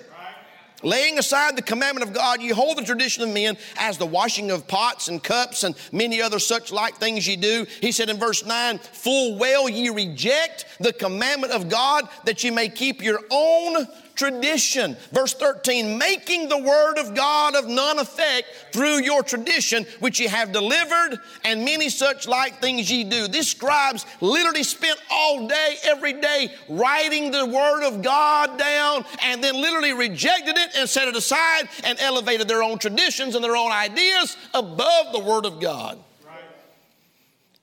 Laying 0.83 1.19
aside 1.19 1.57
the 1.57 1.63
commandment 1.63 2.09
of 2.09 2.15
God, 2.15 2.41
ye 2.43 2.51
hold 2.51 2.79
the 2.79 2.85
tradition 2.85 3.23
of 3.23 3.31
men 3.31 3.57
as 3.79 3.99
the 3.99 4.07
washing 4.07 4.51
of 4.51 4.67
pots 4.67 5.09
and 5.09 5.23
cups 5.23 5.65
and 5.65 5.75
many 5.93 6.21
other 6.21 6.39
such 6.39 6.73
like 6.73 6.97
things 6.97 7.27
ye 7.27 7.37
do. 7.37 7.67
He 7.81 7.93
said 7.93 8.09
in 8.09 8.19
verse 8.19 8.45
9, 8.45 8.79
Full 8.79 9.39
well 9.39 9.69
ye 9.69 9.89
reject 9.91 10.67
the 10.81 10.93
commandment 10.93 11.53
of 11.53 11.69
God 11.69 12.09
that 12.25 12.43
ye 12.43 12.51
may 12.51 12.69
keep 12.69 13.03
your 13.03 13.21
own 13.31 13.87
tradition. 14.15 14.97
Verse 15.13 15.35
13, 15.35 15.99
making 15.99 16.49
the 16.49 16.59
word 16.59 16.99
of 16.99 17.15
God 17.15 17.55
of 17.55 17.67
none 17.67 17.99
effect 17.99 18.49
through 18.73 19.03
your 19.03 19.23
tradition, 19.23 19.87
which 20.01 20.21
ye 20.21 20.27
have 20.27 20.53
delivered, 20.53 21.19
and 21.45 21.65
many 21.65 21.89
such 21.89 22.27
like 22.27 22.61
things 22.61 22.91
ye 22.91 23.05
do. 23.05 23.29
These 23.29 23.51
scribes 23.51 24.07
literally 24.21 24.63
spent 24.63 24.99
all 25.11 25.47
day, 25.47 25.77
every 25.85 26.15
day, 26.15 26.53
writing 26.69 27.31
the 27.31 27.47
word 27.47 27.87
of 27.87 28.03
God 28.03 28.59
down, 28.59 29.05
and 29.23 29.43
then 29.43 29.55
literally 29.61 29.93
rejected 29.93 30.57
it 30.57 30.71
and 30.77 30.89
set 30.89 31.09
it 31.09 31.17
aside 31.17 31.69
and 31.85 31.99
elevated 32.01 32.49
their 32.49 32.63
own 32.63 32.79
traditions 32.79 33.35
and 33.35 33.45
their 33.45 33.57
own 33.57 33.73
ideas 33.73 34.37
above 34.55 35.13
the 35.13 35.21
word 35.21 35.47
of 35.47 35.61
God. 35.61 35.99
Right. 36.27 36.45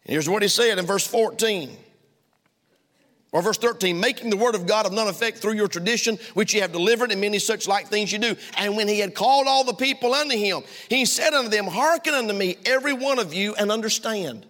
Here's 0.05 0.29
what 0.29 0.41
he 0.41 0.47
said 0.47 0.77
in 0.77 0.85
verse 0.85 1.05
14. 1.05 1.77
Or 3.31 3.43
verse 3.43 3.57
13, 3.59 3.99
making 3.99 4.31
the 4.31 4.37
word 4.37 4.55
of 4.55 4.65
God 4.65 4.87
of 4.87 4.91
none 4.91 5.07
effect 5.07 5.37
through 5.37 5.53
your 5.53 5.67
tradition, 5.67 6.17
which 6.33 6.53
ye 6.53 6.61
have 6.61 6.71
delivered, 6.71 7.11
and 7.11 7.21
many 7.21 7.37
such 7.37 7.67
like 7.67 7.87
things 7.87 8.11
you 8.11 8.17
do. 8.17 8.35
And 8.57 8.75
when 8.75 8.87
he 8.87 8.99
had 8.99 9.13
called 9.13 9.45
all 9.47 9.63
the 9.63 9.73
people 9.73 10.15
unto 10.15 10.35
him, 10.35 10.63
he 10.89 11.05
said 11.05 11.33
unto 11.33 11.49
them, 11.49 11.67
Hearken 11.67 12.15
unto 12.15 12.33
me, 12.33 12.57
every 12.65 12.93
one 12.93 13.19
of 13.19 13.33
you, 13.33 13.53
and 13.53 13.71
understand. 13.71 14.47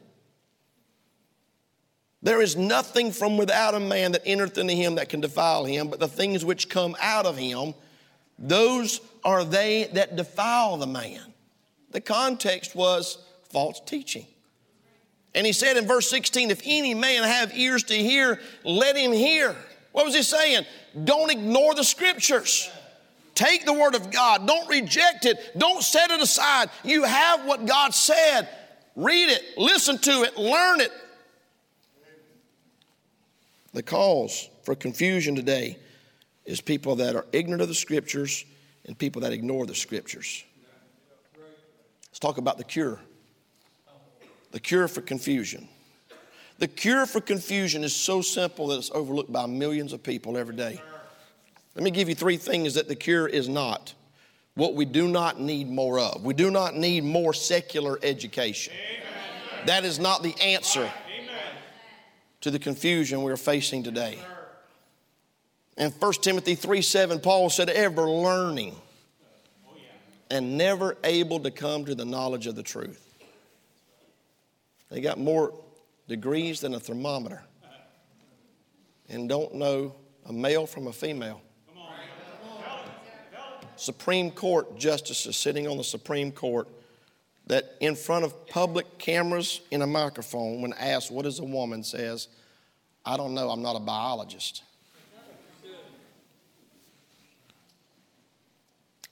There 2.22 2.42
is 2.42 2.56
nothing 2.56 3.12
from 3.12 3.38
without 3.38 3.76
a 3.76 3.80
man 3.80 4.14
that 4.14 4.24
entereth 4.26 4.58
into 4.58 4.74
him 4.74 4.96
that 4.96 5.10
can 5.10 5.22
defile 5.22 5.66
him, 5.66 5.90
but 5.90 6.00
the 6.00 6.08
things 6.08 6.46
which 6.46 6.70
come 6.70 6.96
out 7.02 7.26
of 7.26 7.38
him, 7.38 7.74
those 8.38 9.02
are 9.26 9.44
they 9.44 9.90
that 9.94 10.16
defile 10.16 10.78
the 10.78 10.88
man. 10.88 11.34
The 11.92 12.02
context 12.02 12.76
was 12.76 13.18
false 13.50 13.82
teaching. 13.86 14.28
And 15.36 15.46
he 15.46 15.54
said 15.54 15.78
in 15.78 15.88
verse 15.88 16.10
16, 16.10 16.52
if 16.52 16.62
any 16.66 16.94
man 16.94 17.24
have 17.24 17.56
ears 17.56 17.84
to 17.84 17.94
hear, 17.94 18.40
let 18.64 18.98
him 18.98 19.12
hear. 19.12 19.56
What 19.92 20.06
was 20.06 20.16
he 20.16 20.24
saying? 20.24 20.66
Don't 21.04 21.32
ignore 21.32 21.76
the 21.76 21.84
scriptures. 21.84 22.70
Take 23.36 23.66
the 23.66 23.74
word 23.74 23.96
of 23.96 24.12
God. 24.12 24.48
Don't 24.48 24.68
reject 24.70 25.26
it. 25.26 25.38
Don't 25.58 25.82
set 25.84 26.12
it 26.12 26.20
aside. 26.20 26.70
You 26.84 27.04
have 27.04 27.46
what 27.46 27.66
God 27.66 27.94
said. 27.94 28.50
Read 28.96 29.30
it, 29.30 29.42
listen 29.58 29.98
to 30.00 30.24
it, 30.24 30.38
learn 30.38 30.82
it. 30.82 30.92
The 33.72 33.84
cause 33.84 34.50
for 34.64 34.76
confusion 34.76 35.36
today 35.36 35.78
is 36.46 36.60
people 36.60 36.98
that 36.98 37.16
are 37.16 37.26
ignorant 37.32 37.62
of 37.62 37.70
the 37.70 37.76
scriptures 37.76 38.44
and 38.86 38.98
people 38.98 39.22
that 39.22 39.32
ignore 39.32 39.66
the 39.66 39.76
scriptures. 39.76 40.44
Let's 42.10 42.20
talk 42.20 42.40
about 42.40 42.58
the 42.58 42.64
cure. 42.66 43.00
The 44.52 44.60
cure 44.60 44.88
for 44.88 45.02
confusion. 45.02 45.68
The 46.58 46.68
cure 46.68 47.06
for 47.06 47.22
confusion 47.22 47.84
is 47.84 47.96
so 47.96 48.22
simple 48.22 48.68
that 48.68 48.80
it's 48.80 48.92
overlooked 48.92 49.32
by 49.32 49.46
millions 49.46 49.94
of 49.94 50.04
people 50.04 50.38
every 50.38 50.56
day. 50.56 50.82
Let 51.76 51.84
me 51.84 51.92
give 51.92 52.10
you 52.10 52.16
three 52.16 52.38
things 52.38 52.74
that 52.74 52.88
the 52.88 52.96
cure 52.96 53.28
is 53.28 53.48
not. 53.48 53.94
What 54.56 54.76
we 54.76 54.84
do 54.84 55.08
not 55.08 55.40
need 55.40 55.70
more 55.70 56.00
of. 56.00 56.24
We 56.24 56.34
do 56.34 56.52
not 56.52 56.76
need 56.76 57.06
more 57.06 57.34
secular 57.34 57.98
education. 58.04 58.74
Amen. 58.74 59.68
That 59.68 59.86
is 59.86 60.00
not 60.00 60.22
the 60.22 60.36
answer 60.42 60.82
Amen. 60.82 61.54
to 62.42 62.52
the 62.52 62.60
confusion 62.60 63.22
we're 63.22 63.38
facing 63.38 63.84
today. 63.84 64.20
In 65.78 65.92
1 65.92 66.14
Timothy 66.22 66.56
3 66.56 66.82
7, 66.82 67.20
Paul 67.22 67.50
said, 67.50 67.70
ever 67.70 68.10
learning 68.10 68.76
and 70.30 70.58
never 70.58 70.98
able 71.06 71.40
to 71.40 71.52
come 71.52 71.86
to 71.86 71.96
the 71.96 72.06
knowledge 72.06 72.48
of 72.48 72.56
the 72.56 72.64
truth. 72.64 73.09
They 74.90 75.02
got 75.02 75.20
more 75.20 75.54
degrees 76.08 76.60
than 76.62 76.74
a 76.74 76.80
thermometer 76.80 77.44
and 79.08 79.28
don't 79.28 79.56
know 79.56 79.96
a 80.26 80.34
male 80.34 80.66
from 80.66 80.88
a 80.88 80.94
female. 80.94 81.42
Supreme 83.76 84.32
Court 84.32 84.78
justices 84.78 85.38
sitting 85.38 85.68
on 85.68 85.78
the 85.78 85.84
Supreme 85.84 86.32
Court 86.32 86.68
that 87.48 87.76
in 87.80 87.96
front 87.96 88.26
of 88.26 88.48
public 88.48 88.98
cameras 88.98 89.62
in 89.72 89.82
a 89.82 89.88
microphone, 89.88 90.62
when 90.62 90.74
asked 90.74 91.10
what 91.10 91.26
is 91.26 91.40
a 91.40 91.44
woman, 91.44 91.84
says, 91.84 92.28
I 93.06 93.18
don't 93.18 93.34
know, 93.34 93.50
I'm 93.50 93.62
not 93.62 93.76
a 93.76 93.80
biologist. 93.80 94.64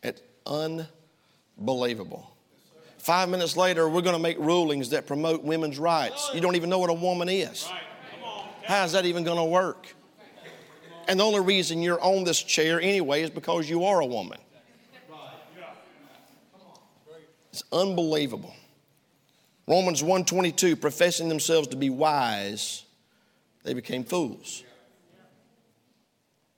It's 0.03 0.21
unbelievable. 0.45 2.36
Five 3.07 3.29
minutes 3.29 3.55
later, 3.55 3.87
we're 3.87 4.01
going 4.01 4.17
to 4.17 4.21
make 4.21 4.37
rulings 4.37 4.89
that 4.89 5.07
promote 5.07 5.41
women's 5.41 5.79
rights. 5.79 6.29
You 6.33 6.41
don't 6.41 6.57
even 6.57 6.69
know 6.69 6.79
what 6.79 6.89
a 6.89 6.93
woman 6.93 7.29
is. 7.29 7.65
How 8.65 8.83
is 8.83 8.91
that 8.91 9.05
even 9.05 9.23
going 9.23 9.37
to 9.37 9.45
work? 9.45 9.95
And 11.07 11.17
the 11.17 11.23
only 11.23 11.39
reason 11.39 11.81
you're 11.81 12.01
on 12.01 12.25
this 12.25 12.43
chair 12.43 12.81
anyway 12.81 13.21
is 13.21 13.29
because 13.29 13.69
you 13.69 13.85
are 13.85 14.01
a 14.01 14.05
woman. 14.05 14.39
It's 17.53 17.63
unbelievable. 17.71 18.53
Romans 19.69 20.03
1:22 20.03 20.75
professing 20.75 21.29
themselves 21.29 21.69
to 21.69 21.77
be 21.77 21.89
wise 21.89 22.83
they 23.63 23.73
became 23.73 24.03
fools. 24.03 24.65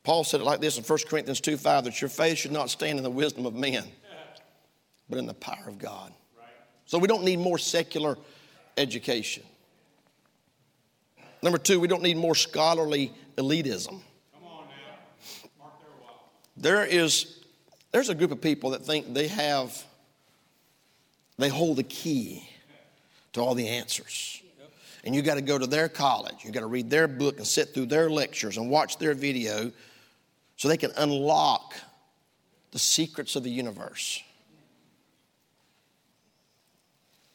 Paul 0.03 0.23
said 0.23 0.41
it 0.41 0.45
like 0.45 0.61
this 0.61 0.79
in 0.79 0.83
1 0.83 1.07
Corinthians 1.07 1.41
2:5 1.41 1.83
that 1.83 2.01
your 2.01 2.09
faith 2.09 2.39
should 2.39 2.51
not 2.51 2.71
stand 2.71 2.97
in 2.97 3.03
the 3.03 3.11
wisdom 3.11 3.45
of 3.45 3.53
men 3.53 3.83
but 5.07 5.19
in 5.19 5.27
the 5.27 5.35
power 5.35 5.67
of 5.67 5.77
God. 5.77 6.11
So 6.89 6.97
we 6.97 7.07
don't 7.07 7.23
need 7.23 7.37
more 7.37 7.59
secular 7.59 8.17
education. 8.75 9.43
Number 11.43 11.59
two, 11.59 11.79
we 11.79 11.87
don't 11.87 12.01
need 12.01 12.17
more 12.17 12.33
scholarly 12.33 13.13
elitism. 13.37 14.01
There 16.57 16.83
is 16.83 17.43
there's 17.91 18.09
a 18.09 18.15
group 18.15 18.31
of 18.31 18.41
people 18.41 18.71
that 18.71 18.83
think 18.83 19.13
they 19.13 19.27
have 19.27 19.83
they 21.37 21.49
hold 21.49 21.77
the 21.77 21.83
key 21.83 22.49
to 23.33 23.41
all 23.41 23.53
the 23.53 23.67
answers. 23.67 24.41
And 25.03 25.13
you 25.13 25.21
got 25.21 25.35
to 25.35 25.41
go 25.41 25.59
to 25.59 25.67
their 25.67 25.89
college, 25.89 26.43
you 26.43 26.51
got 26.51 26.61
to 26.61 26.65
read 26.65 26.89
their 26.89 27.07
book 27.07 27.37
and 27.37 27.45
sit 27.45 27.71
through 27.71 27.85
their 27.85 28.09
lectures 28.09 28.57
and 28.57 28.67
watch 28.67 28.97
their 28.97 29.13
video 29.13 29.71
so 30.57 30.67
they 30.67 30.75
can 30.75 30.91
unlock 30.97 31.75
the 32.71 32.79
secrets 32.79 33.35
of 33.35 33.43
the 33.43 33.51
universe. 33.51 34.23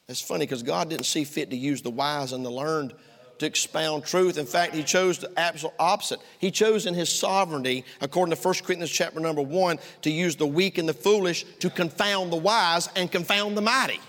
It's 0.08 0.20
funny 0.20 0.44
because 0.44 0.62
God 0.62 0.90
didn't 0.90 1.06
see 1.06 1.24
fit 1.24 1.50
to 1.50 1.56
use 1.56 1.80
the 1.82 1.90
wise 1.90 2.32
and 2.32 2.44
the 2.44 2.50
learned 2.50 2.94
to 3.38 3.46
expound 3.46 4.04
truth. 4.04 4.38
In 4.38 4.46
fact, 4.46 4.74
He 4.74 4.82
chose 4.82 5.18
the 5.18 5.32
absolute 5.38 5.74
opposite. 5.78 6.20
He 6.38 6.50
chose 6.50 6.86
in 6.86 6.94
His 6.94 7.08
sovereignty, 7.08 7.84
according 8.00 8.34
to 8.34 8.40
1 8.40 8.54
Corinthians 8.64 8.90
chapter 8.90 9.18
number 9.18 9.42
1, 9.42 9.78
to 10.02 10.10
use 10.10 10.36
the 10.36 10.46
weak 10.46 10.78
and 10.78 10.88
the 10.88 10.94
foolish 10.94 11.44
to 11.60 11.70
confound 11.70 12.32
the 12.32 12.36
wise 12.36 12.88
and 12.96 13.10
confound 13.10 13.56
the 13.56 13.62
mighty. 13.62 14.00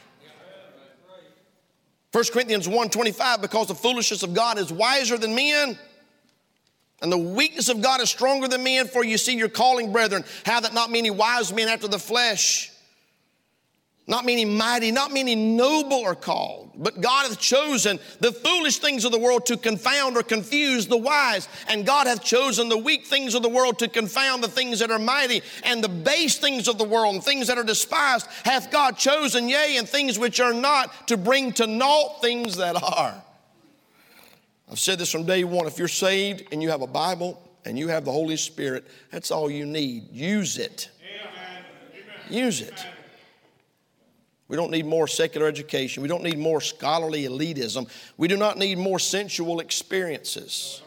1 2.11 2.23
Corinthians 2.31 2.67
1 2.67 2.89
25, 2.89 3.41
because 3.41 3.67
the 3.67 3.75
foolishness 3.75 4.23
of 4.23 4.33
God 4.33 4.57
is 4.57 4.71
wiser 4.71 5.17
than 5.17 5.35
men. 5.35 5.77
And 7.01 7.11
the 7.11 7.17
weakness 7.17 7.67
of 7.67 7.81
God 7.81 7.99
is 8.01 8.09
stronger 8.09 8.47
than 8.47 8.63
men, 8.63 8.87
for 8.87 9.03
you 9.03 9.17
see 9.17 9.35
your 9.35 9.49
calling, 9.49 9.91
brethren, 9.91 10.23
how 10.45 10.61
that 10.61 10.73
not 10.73 10.89
many 10.91 11.09
wise 11.09 11.51
men 11.51 11.67
after 11.67 11.89
the 11.89 11.99
flesh, 11.99 12.71
not 14.07 14.23
many 14.23 14.45
mighty, 14.45 14.91
not 14.91 15.11
many 15.11 15.33
noble 15.33 16.05
are 16.05 16.13
called, 16.13 16.71
but 16.75 17.01
God 17.01 17.27
hath 17.27 17.39
chosen 17.39 17.99
the 18.19 18.31
foolish 18.31 18.77
things 18.77 19.03
of 19.03 19.11
the 19.11 19.17
world 19.17 19.47
to 19.47 19.57
confound 19.57 20.15
or 20.15 20.21
confuse 20.21 20.85
the 20.85 20.97
wise. 20.97 21.47
And 21.67 21.87
God 21.87 22.05
hath 22.05 22.23
chosen 22.23 22.69
the 22.69 22.77
weak 22.77 23.07
things 23.07 23.33
of 23.33 23.41
the 23.41 23.49
world 23.49 23.79
to 23.79 23.87
confound 23.87 24.43
the 24.43 24.47
things 24.47 24.79
that 24.79 24.91
are 24.91 24.99
mighty, 24.99 25.41
and 25.63 25.83
the 25.83 25.89
base 25.89 26.37
things 26.37 26.67
of 26.67 26.77
the 26.77 26.83
world 26.83 27.15
and 27.15 27.23
things 27.23 27.47
that 27.47 27.57
are 27.57 27.63
despised 27.63 28.27
hath 28.43 28.69
God 28.69 28.95
chosen, 28.95 29.49
yea, 29.49 29.77
and 29.77 29.89
things 29.89 30.19
which 30.19 30.39
are 30.39 30.53
not, 30.53 31.07
to 31.07 31.17
bring 31.17 31.51
to 31.53 31.65
naught 31.65 32.21
things 32.21 32.57
that 32.57 32.75
are. 32.75 33.23
I've 34.69 34.79
said 34.79 34.99
this 34.99 35.11
from 35.11 35.25
day 35.25 35.43
one. 35.43 35.65
If 35.65 35.79
you're 35.79 35.87
saved 35.87 36.43
and 36.51 36.61
you 36.61 36.69
have 36.69 36.83
a 36.83 36.87
Bible 36.87 37.41
and 37.65 37.77
you 37.77 37.87
have 37.87 38.05
the 38.05 38.11
Holy 38.11 38.37
Spirit, 38.37 38.85
that's 39.11 39.31
all 39.31 39.49
you 39.49 39.65
need. 39.65 40.11
Use 40.11 40.59
it. 40.59 40.89
Amen. 41.01 41.63
Use 42.29 42.61
it. 42.61 42.85
We 44.47 44.55
don't 44.55 44.69
need 44.71 44.85
more 44.85 45.07
secular 45.07 45.47
education. 45.47 46.03
We 46.03 46.09
don't 46.09 46.23
need 46.23 46.37
more 46.37 46.61
scholarly 46.61 47.23
elitism. 47.23 47.89
We 48.17 48.27
do 48.27 48.37
not 48.37 48.57
need 48.57 48.77
more 48.77 48.99
sensual 48.99 49.59
experiences. 49.59 50.83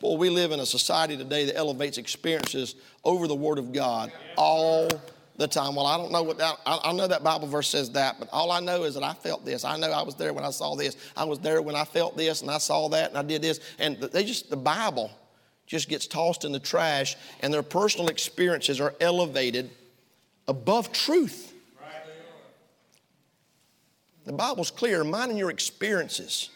Boy, 0.00 0.16
we 0.16 0.30
live 0.30 0.50
in 0.50 0.60
a 0.60 0.66
society 0.66 1.16
today 1.16 1.46
that 1.46 1.56
elevates 1.56 1.96
experiences 1.96 2.74
over 3.04 3.28
the 3.28 3.36
Word 3.36 3.58
of 3.58 3.72
God 3.72 4.12
all 4.36 4.88
the 5.36 5.46
time. 5.46 5.76
Well, 5.76 5.86
I 5.86 5.96
don't 5.96 6.10
know 6.10 6.24
what 6.24 6.38
that, 6.38 6.56
I, 6.66 6.80
I 6.84 6.92
know 6.92 7.06
that 7.06 7.22
Bible 7.22 7.46
verse 7.48 7.68
says 7.68 7.90
that, 7.92 8.16
but 8.18 8.28
all 8.32 8.50
I 8.50 8.60
know 8.60 8.82
is 8.82 8.94
that 8.94 9.04
I 9.04 9.14
felt 9.14 9.44
this. 9.44 9.64
I 9.64 9.76
know 9.76 9.90
I 9.90 10.02
was 10.02 10.16
there 10.16 10.32
when 10.32 10.44
I 10.44 10.50
saw 10.50 10.74
this. 10.74 10.96
I 11.16 11.24
was 11.24 11.38
there 11.38 11.62
when 11.62 11.76
I 11.76 11.84
felt 11.84 12.16
this 12.16 12.42
and 12.42 12.50
I 12.50 12.58
saw 12.58 12.88
that 12.90 13.10
and 13.10 13.18
I 13.18 13.22
did 13.22 13.42
this. 13.42 13.60
And 13.78 13.96
they 13.96 14.24
just, 14.24 14.50
the 14.50 14.56
Bible 14.56 15.10
just 15.66 15.88
gets 15.88 16.06
tossed 16.06 16.44
in 16.44 16.52
the 16.52 16.60
trash 16.60 17.16
and 17.40 17.54
their 17.54 17.62
personal 17.62 18.08
experiences 18.08 18.80
are 18.80 18.94
elevated 19.00 19.70
above 20.48 20.92
truth. 20.92 21.51
The 24.24 24.32
Bible's 24.32 24.70
clear, 24.70 25.04
minding 25.04 25.36
your 25.36 25.50
experiences 25.50 26.50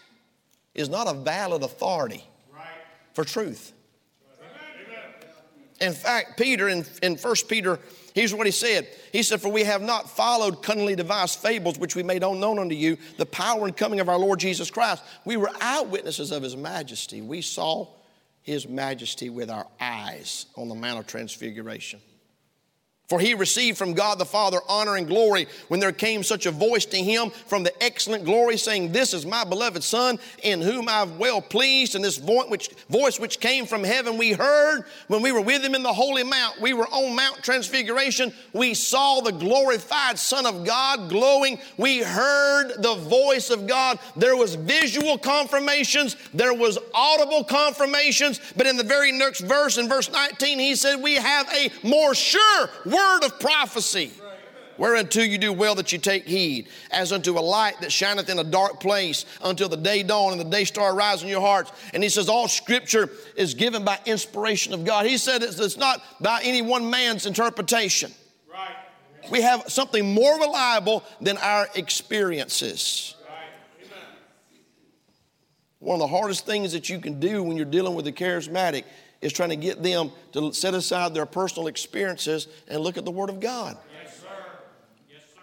is 0.75 0.89
not 0.89 1.09
a 1.09 1.15
valid 1.15 1.63
authority 1.63 2.25
for 3.15 3.25
truth. 3.25 3.73
In 5.81 5.93
fact, 5.93 6.39
Peter, 6.39 6.69
in, 6.69 6.87
in 7.03 7.17
1 7.17 7.35
Peter, 7.49 7.79
here's 8.15 8.33
what 8.33 8.47
he 8.47 8.53
said. 8.53 8.89
He 9.13 9.23
said, 9.23 9.43
For 9.43 9.51
we 9.51 9.65
have 9.65 9.83
not 9.83 10.09
followed 10.09 10.63
cunningly 10.63 10.97
devised 10.97 11.39
fables 11.39 11.79
which 11.79 11.95
we 11.95 12.03
made 12.03 12.23
unknown 12.23 12.59
unto 12.59 12.75
you, 12.75 12.97
the 13.19 13.27
power 13.27 13.67
and 13.67 13.77
coming 13.77 14.01
of 14.01 14.09
our 14.09 14.19
Lord 14.19 14.41
Jesus 14.41 14.71
Christ. 14.71 15.03
We 15.27 15.37
were 15.37 15.51
eyewitnesses 15.61 16.31
of 16.31 16.43
his 16.43 16.57
majesty. 16.57 17.21
We 17.21 17.43
saw 17.43 17.89
his 18.41 18.67
majesty 18.67 19.29
with 19.29 19.51
our 19.51 19.67
eyes 19.79 20.47
on 20.57 20.69
the 20.69 20.75
Mount 20.75 21.01
of 21.01 21.07
Transfiguration. 21.07 22.01
For 23.09 23.21
he 23.21 23.35
received 23.35 23.79
from 23.79 23.95
God 23.95 24.19
the 24.19 24.25
Father 24.25 24.59
honor 24.69 24.97
and 24.97 25.07
glory 25.07 25.47
when 25.69 25.79
there 25.79 25.93
came 25.93 26.25
such 26.25 26.45
a 26.45 26.51
voice 26.51 26.85
to 26.87 26.97
him 26.97 27.31
from 27.31 27.63
the 27.63 27.83
excellent 27.83 28.25
glory, 28.25 28.57
saying, 28.57 28.91
This 28.91 29.15
is 29.15 29.25
my 29.25 29.45
beloved 29.45 29.85
Son, 29.85 30.19
in 30.43 30.61
whom 30.61 30.89
I've 30.89 31.17
well 31.17 31.41
pleased. 31.41 31.95
And 31.95 32.05
this 32.05 32.19
voice 32.19 33.21
which, 33.21 33.37
came 33.37 33.67
from 33.67 33.85
heaven 33.85 34.17
we 34.17 34.33
heard 34.33 34.85
when 35.09 35.21
we 35.21 35.31
were 35.31 35.43
with 35.43 35.63
him 35.63 35.75
in 35.75 35.83
the 35.83 35.93
holy 35.93 36.25
mount. 36.25 36.61
We 36.61 36.73
were 36.73 36.87
on 36.87 37.15
Mount 37.15 37.43
Transfiguration. 37.43 38.33
We 38.53 38.73
saw 38.73 39.21
the 39.21 39.31
glorified 39.31 40.19
Son 40.19 40.47
of 40.47 40.65
God 40.65 41.11
glowing. 41.11 41.59
We 41.77 41.99
heard 41.99 42.83
the 42.83 42.95
voice 42.95 43.51
of 43.51 43.67
God. 43.67 43.99
There 44.17 44.37
was 44.37 44.55
visual 44.55 45.19
confirmations, 45.19 46.17
there 46.33 46.55
was 46.55 46.79
audible 46.95 47.45
confirmations. 47.45 48.41
But 48.57 48.67
in 48.67 48.77
the 48.77 48.85
very 48.85 49.13
next 49.13 49.41
verse, 49.41 49.77
in 49.77 49.89
verse 49.89 50.11
19, 50.11 50.59
he 50.59 50.75
said, 50.75 50.97
We 50.97 51.15
have 51.15 51.47
a 51.53 51.71
more 51.87 52.15
sure 52.15 52.71
of 53.25 53.41
prophecy. 53.41 54.13
Whereunto 54.79 55.21
you 55.23 55.39
do 55.39 55.53
well 55.53 55.75
that 55.77 55.93
you 55.93 55.99
take 55.99 56.27
heed, 56.27 56.69
as 56.91 57.13
unto 57.13 57.39
a 57.39 57.41
light 57.41 57.81
that 57.81 57.91
shineth 57.91 58.29
in 58.29 58.39
a 58.39 58.45
dark 58.45 58.81
place 58.81 59.25
until 59.43 59.69
the 59.69 59.77
day 59.77 60.03
dawn 60.03 60.33
and 60.33 60.41
the 60.41 60.45
day 60.45 60.65
star 60.65 60.95
rise 60.95 61.23
in 61.23 61.29
your 61.29 61.41
hearts. 61.41 61.73
And 61.95 62.03
he 62.03 62.09
says, 62.09 62.29
All 62.29 62.49
scripture 62.49 63.11
is 63.37 63.55
given 63.55 63.85
by 63.85 63.99
inspiration 64.05 64.75
of 64.75 64.85
God. 64.85 65.07
He 65.07 65.17
said 65.17 65.43
it's 65.43 65.77
not 65.77 66.03
by 66.21 66.41
any 66.43 66.63
one 66.63 66.91
man's 66.91 67.27
interpretation. 67.27 68.13
Right. 68.53 69.31
We 69.31 69.41
have 69.43 69.65
something 69.69 70.13
more 70.13 70.39
reliable 70.39 71.05
than 71.21 71.39
our 71.39 71.69
experiences. 71.75 73.15
Right. 73.27 73.89
One 75.79 75.95
of 75.95 76.01
the 76.01 76.17
hardest 76.17 76.45
things 76.45 76.73
that 76.73 76.91
you 76.91 76.99
can 76.99 77.19
do 77.19 77.43
when 77.43 77.57
you're 77.57 77.67
dealing 77.67 77.95
with 77.95 78.07
a 78.07 78.13
charismatic 78.13 78.85
is 79.21 79.33
trying 79.33 79.51
to 79.51 79.57
get 79.57 79.83
them 79.83 80.11
to 80.33 80.53
set 80.53 80.75
aside 80.75 81.15
their 81.15 81.27
personal 81.27 81.69
experiences 81.69 82.49
and 82.69 82.81
look 82.81 82.99
at 82.99 83.05
the 83.05 83.11
Word 83.11 83.31
of 83.31 83.41
God. 83.41 83.77
Yes, 84.03 84.21
sir. 84.21 84.29
Yes, 85.11 85.23
sir. 85.35 85.41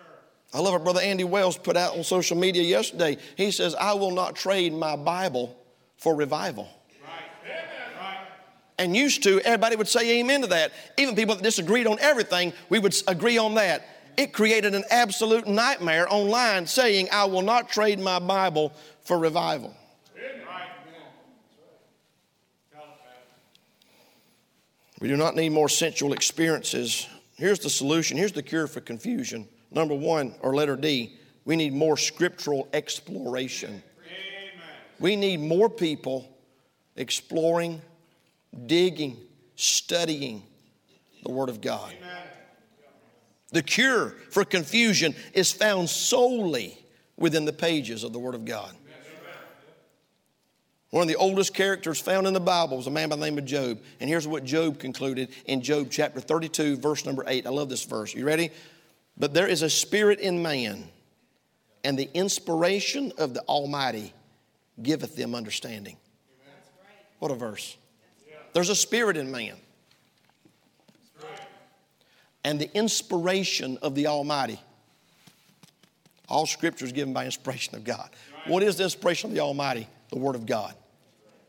I 0.54 0.60
love 0.60 0.74
what 0.74 0.84
Brother 0.84 1.02
Andy 1.02 1.24
Wells 1.24 1.58
put 1.58 1.76
out 1.76 1.98
on 1.98 2.04
social 2.04 2.38
media 2.38 2.64
yesterday. 2.64 3.18
He 3.36 3.52
says, 3.52 3.76
I 3.76 3.94
will 3.94 4.12
not 4.12 4.36
trade 4.36 4.74
my 4.74 4.96
Bible 4.96 5.58
for 5.98 6.16
revival. 6.16 6.70
And 8.80 8.98
used 8.98 9.22
to, 9.24 9.40
everybody 9.42 9.76
would 9.76 9.88
say 9.88 10.20
amen 10.20 10.42
to 10.42 10.48
that. 10.48 10.72
Even 10.98 11.16
people 11.16 11.36
that 11.36 11.44
disagreed 11.44 11.86
on 11.86 12.00
everything, 12.00 12.54
we 12.70 12.80
would 12.80 12.96
agree 13.08 13.38
on 13.38 13.54
that. 13.54 13.86
It 14.18 14.34
created 14.34 14.74
an 14.74 14.84
absolute 14.90 15.48
nightmare 15.48 16.08
online 16.10 16.66
saying, 16.66 17.08
I 17.12 17.26
will 17.26 17.44
not 17.44 17.70
trade 17.70 18.00
my 18.00 18.20
Bible 18.20 18.74
for 19.04 19.20
revival. 19.20 19.76
We 25.04 25.10
do 25.10 25.18
not 25.18 25.36
need 25.36 25.50
more 25.50 25.68
sensual 25.68 26.14
experiences. 26.14 27.10
Here's 27.36 27.60
the 27.60 27.70
solution. 27.70 28.16
Here's 28.16 28.32
the 28.32 28.42
cure 28.42 28.68
for 28.68 28.80
confusion. 28.80 29.50
Number 29.70 29.94
one, 29.94 30.34
or 30.40 30.56
letter 30.56 30.78
D, 30.78 31.18
we 31.44 31.58
need 31.58 31.74
more 31.74 31.98
scriptural 31.98 32.70
exploration. 32.72 33.84
Amen. 34.06 34.52
We 35.02 35.18
need 35.18 35.42
more 35.42 35.70
people 35.70 36.34
exploring, 36.96 37.82
digging, 38.66 39.18
studying 39.58 40.42
the 41.26 41.32
Word 41.34 41.50
of 41.50 41.60
God. 41.60 41.94
Amen. 42.02 42.24
The 43.52 43.62
cure 43.62 44.16
for 44.30 44.46
confusion 44.46 45.16
is 45.34 45.52
found 45.52 45.90
solely 45.90 46.78
within 47.18 47.44
the 47.44 47.52
pages 47.52 48.06
of 48.06 48.14
the 48.14 48.20
Word 48.20 48.36
of 48.36 48.46
God. 48.46 48.74
One 50.94 51.02
of 51.02 51.08
the 51.08 51.16
oldest 51.16 51.56
characters 51.56 52.00
found 52.00 52.28
in 52.28 52.36
the 52.36 52.40
Bible 52.40 52.78
was 52.78 52.86
a 52.86 52.92
man 52.92 53.10
by 53.10 53.16
the 53.16 53.26
name 53.26 53.40
of 53.40 53.46
Job. 53.46 53.82
And 54.00 54.08
here's 54.08 54.28
what 54.28 54.44
Job 54.44 54.78
concluded 54.78 55.30
in 55.48 55.64
Job 55.64 55.88
chapter 55.90 56.20
32, 56.20 56.78
verse 56.78 57.04
number 57.04 57.24
8. 57.26 57.48
I 57.48 57.50
love 57.50 57.68
this 57.68 57.84
verse. 57.84 58.14
You 58.14 58.24
ready? 58.24 58.52
But 59.18 59.34
there 59.34 59.48
is 59.48 59.64
a 59.64 59.72
spirit 59.72 60.20
in 60.20 60.44
man, 60.44 60.88
and 61.84 61.98
the 61.98 62.12
inspiration 62.14 63.12
of 63.18 63.34
the 63.34 63.42
Almighty 63.46 64.14
giveth 64.84 65.16
them 65.16 65.34
understanding. 65.34 65.98
What 67.18 67.32
a 67.32 67.36
verse. 67.36 67.76
There's 68.54 68.70
a 68.70 68.76
spirit 68.76 69.18
in 69.18 69.32
man. 69.32 69.56
And 72.44 72.60
the 72.62 72.72
inspiration 72.78 73.80
of 73.82 73.96
the 73.96 74.06
Almighty. 74.06 74.60
All 76.30 76.46
scripture 76.46 76.86
is 76.86 76.92
given 76.92 77.16
by 77.16 77.26
inspiration 77.26 77.74
of 77.74 77.84
God. 77.84 78.12
What 78.46 78.62
is 78.62 78.76
the 78.76 78.84
inspiration 78.84 79.32
of 79.32 79.36
the 79.36 79.42
Almighty? 79.42 79.88
The 80.12 80.20
Word 80.20 80.36
of 80.36 80.46
God 80.46 80.76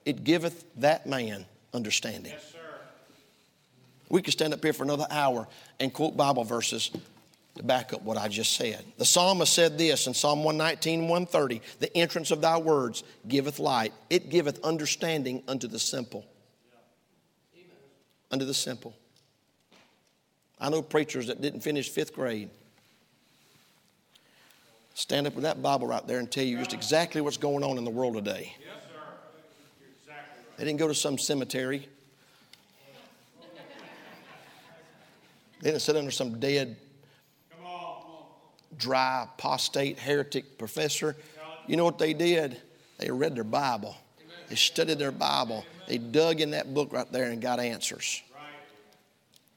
it 0.04 0.24
giveth 0.24 0.64
that 0.76 1.06
man 1.06 1.46
understanding. 1.72 2.32
Yes, 2.32 2.52
sir. 2.52 2.58
we 4.08 4.22
could 4.22 4.32
stand 4.32 4.52
up 4.52 4.62
here 4.62 4.72
for 4.72 4.84
another 4.84 5.06
hour 5.10 5.48
and 5.80 5.92
quote 5.92 6.16
Bible 6.16 6.44
verses 6.44 6.90
to 7.56 7.62
back 7.62 7.92
up 7.92 8.02
what 8.02 8.16
I 8.16 8.28
just 8.28 8.54
said. 8.54 8.84
The 8.98 9.04
psalmist 9.04 9.52
said 9.52 9.78
this 9.78 10.06
in 10.06 10.14
Psalm 10.14 10.42
119, 10.44 11.02
130 11.02 11.60
The 11.80 11.96
entrance 11.96 12.30
of 12.30 12.40
thy 12.40 12.58
words 12.58 13.04
giveth 13.28 13.58
light, 13.58 13.92
it 14.10 14.28
giveth 14.28 14.62
understanding 14.64 15.42
unto 15.46 15.68
the 15.68 15.78
simple. 15.78 16.24
Yeah. 17.54 17.62
Unto 18.32 18.44
the 18.44 18.54
simple. 18.54 18.94
I 20.60 20.68
know 20.68 20.82
preachers 20.82 21.28
that 21.28 21.40
didn't 21.40 21.60
finish 21.60 21.88
fifth 21.88 22.14
grade. 22.14 22.50
Stand 24.94 25.26
up 25.26 25.34
with 25.34 25.42
that 25.42 25.60
Bible 25.60 25.88
right 25.88 26.06
there 26.06 26.20
and 26.20 26.30
tell 26.30 26.44
you 26.44 26.58
just 26.58 26.72
exactly 26.72 27.20
what's 27.20 27.36
going 27.36 27.64
on 27.64 27.78
in 27.78 27.84
the 27.84 27.90
world 27.90 28.14
today. 28.14 28.54
They 30.56 30.64
didn't 30.64 30.78
go 30.78 30.88
to 30.88 30.94
some 30.94 31.18
cemetery. 31.18 31.88
They 35.60 35.70
didn't 35.70 35.82
sit 35.82 35.96
under 35.96 36.10
some 36.10 36.38
dead, 36.38 36.76
dry, 38.76 39.24
apostate, 39.24 39.98
heretic 39.98 40.58
professor. 40.58 41.16
You 41.66 41.76
know 41.76 41.84
what 41.84 41.98
they 41.98 42.12
did? 42.12 42.60
They 42.98 43.10
read 43.10 43.34
their 43.34 43.44
Bible. 43.44 43.96
They 44.48 44.56
studied 44.56 44.98
their 44.98 45.10
Bible. 45.10 45.64
They 45.88 45.98
dug 45.98 46.40
in 46.40 46.50
that 46.50 46.74
book 46.74 46.92
right 46.92 47.10
there 47.10 47.30
and 47.30 47.40
got 47.40 47.60
answers. 47.60 48.22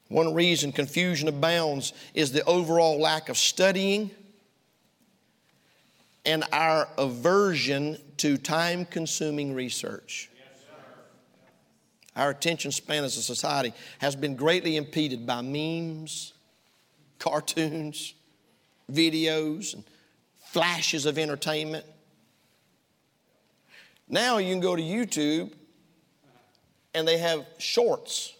One 0.08 0.32
reason 0.32 0.72
confusion 0.72 1.28
abounds 1.28 1.92
is 2.14 2.32
the 2.32 2.42
overall 2.44 2.98
lack 2.98 3.28
of 3.28 3.36
studying 3.36 4.10
and 6.24 6.44
our 6.52 6.88
aversion 6.96 7.98
to 8.18 8.38
time 8.38 8.86
consuming 8.86 9.54
research. 9.54 10.30
Our 12.16 12.30
attention 12.30 12.72
span 12.72 13.04
as 13.04 13.16
a 13.16 13.22
society 13.22 13.72
has 13.98 14.16
been 14.16 14.34
greatly 14.34 14.76
impeded 14.76 15.26
by 15.26 15.40
memes, 15.40 16.32
cartoons, 17.18 18.14
videos, 18.90 19.74
and 19.74 19.84
flashes 20.38 21.06
of 21.06 21.18
entertainment. 21.18 21.84
Now 24.08 24.38
you 24.38 24.52
can 24.52 24.60
go 24.60 24.74
to 24.74 24.82
YouTube 24.82 25.52
and 26.94 27.06
they 27.06 27.18
have 27.18 27.44
shorts. 27.58 28.34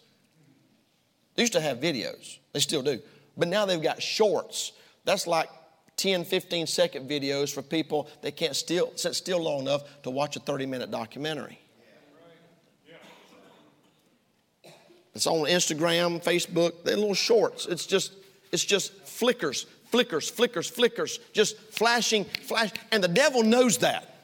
They 1.34 1.42
used 1.42 1.52
to 1.52 1.60
have 1.60 1.78
videos, 1.78 2.38
they 2.52 2.60
still 2.60 2.82
do, 2.82 3.00
but 3.36 3.48
now 3.48 3.66
they've 3.66 3.80
got 3.80 4.02
shorts. 4.02 4.72
That's 5.04 5.26
like 5.26 5.48
10, 5.96 6.24
15 6.24 6.66
second 6.66 7.08
videos 7.08 7.52
for 7.52 7.62
people 7.62 8.08
that 8.22 8.36
can't 8.36 8.56
still, 8.56 8.92
sit 8.96 9.14
still 9.14 9.40
long 9.40 9.60
enough 9.60 10.02
to 10.02 10.10
watch 10.10 10.36
a 10.36 10.40
30 10.40 10.66
minute 10.66 10.90
documentary. 10.90 11.60
It's 15.18 15.26
on 15.26 15.48
Instagram, 15.48 16.22
Facebook, 16.22 16.84
they're 16.84 16.96
little 16.96 17.12
shorts. 17.12 17.66
It's 17.66 17.86
just, 17.86 18.12
it's 18.52 18.64
just 18.64 18.92
flickers, 19.04 19.66
flickers, 19.90 20.30
flickers, 20.30 20.70
flickers, 20.70 21.18
just 21.32 21.58
flashing, 21.72 22.24
flash. 22.24 22.70
And 22.92 23.02
the 23.02 23.08
devil 23.08 23.42
knows 23.42 23.78
that. 23.78 24.14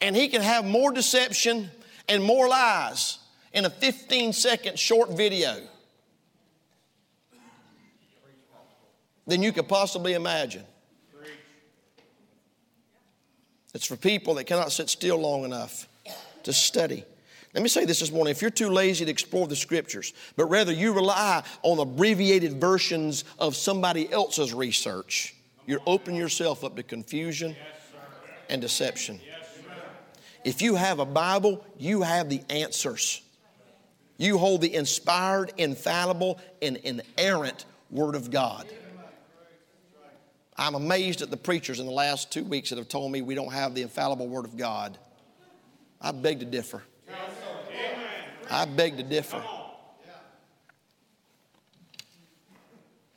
And 0.00 0.16
he 0.16 0.26
can 0.26 0.42
have 0.42 0.64
more 0.64 0.90
deception 0.90 1.70
and 2.08 2.20
more 2.20 2.48
lies 2.48 3.18
in 3.52 3.64
a 3.64 3.70
15 3.70 4.32
second 4.32 4.76
short 4.76 5.10
video 5.10 5.56
than 9.28 9.40
you 9.40 9.52
could 9.52 9.68
possibly 9.68 10.14
imagine. 10.14 10.64
It's 13.72 13.86
for 13.86 13.94
people 13.94 14.34
that 14.34 14.48
cannot 14.48 14.72
sit 14.72 14.90
still 14.90 15.18
long 15.18 15.44
enough 15.44 15.86
to 16.42 16.52
study. 16.52 17.04
Let 17.52 17.62
me 17.64 17.68
say 17.68 17.84
this 17.84 17.98
this 17.98 18.12
morning. 18.12 18.30
If 18.30 18.42
you're 18.42 18.50
too 18.50 18.68
lazy 18.68 19.04
to 19.04 19.10
explore 19.10 19.48
the 19.48 19.56
scriptures, 19.56 20.12
but 20.36 20.46
rather 20.46 20.72
you 20.72 20.92
rely 20.92 21.42
on 21.62 21.80
abbreviated 21.80 22.60
versions 22.60 23.24
of 23.40 23.56
somebody 23.56 24.10
else's 24.12 24.54
research, 24.54 25.34
you're 25.66 25.80
opening 25.84 26.18
yourself 26.18 26.62
up 26.62 26.76
to 26.76 26.84
confusion 26.84 27.56
and 28.48 28.60
deception. 28.60 29.20
If 30.44 30.62
you 30.62 30.76
have 30.76 31.00
a 31.00 31.04
Bible, 31.04 31.64
you 31.76 32.02
have 32.02 32.28
the 32.28 32.40
answers. 32.48 33.20
You 34.16 34.38
hold 34.38 34.60
the 34.60 34.72
inspired, 34.74 35.52
infallible, 35.56 36.40
and 36.62 36.76
inerrant 36.76 37.64
Word 37.90 38.14
of 38.14 38.30
God. 38.30 38.66
I'm 40.56 40.74
amazed 40.74 41.22
at 41.22 41.30
the 41.30 41.36
preachers 41.36 41.80
in 41.80 41.86
the 41.86 41.92
last 41.92 42.30
two 42.30 42.44
weeks 42.44 42.70
that 42.70 42.78
have 42.78 42.88
told 42.88 43.10
me 43.10 43.22
we 43.22 43.34
don't 43.34 43.52
have 43.52 43.74
the 43.74 43.82
infallible 43.82 44.28
Word 44.28 44.44
of 44.44 44.56
God. 44.56 44.98
I 46.00 46.12
beg 46.12 46.40
to 46.40 46.46
differ. 46.46 46.82
I 48.50 48.64
beg 48.64 48.96
to 48.96 49.02
differ. 49.02 49.42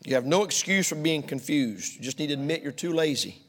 You 0.05 0.15
have 0.15 0.25
no 0.25 0.43
excuse 0.43 0.89
for 0.89 0.95
being 0.95 1.23
confused. 1.23 1.95
You 1.95 2.01
just 2.01 2.19
need 2.19 2.27
to 2.27 2.34
admit 2.34 2.61
you're 2.61 2.71
too 2.71 2.93
lazy 2.93 3.41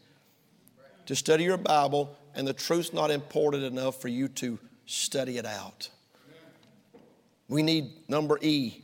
to 1.06 1.16
study 1.16 1.44
your 1.44 1.56
Bible 1.56 2.16
and 2.34 2.46
the 2.46 2.52
truth's 2.52 2.92
not 2.92 3.10
important 3.10 3.64
enough 3.64 4.00
for 4.00 4.08
you 4.08 4.28
to 4.28 4.58
study 4.86 5.38
it 5.38 5.46
out. 5.46 5.88
We 7.48 7.62
need 7.62 7.90
number 8.08 8.38
E. 8.40 8.82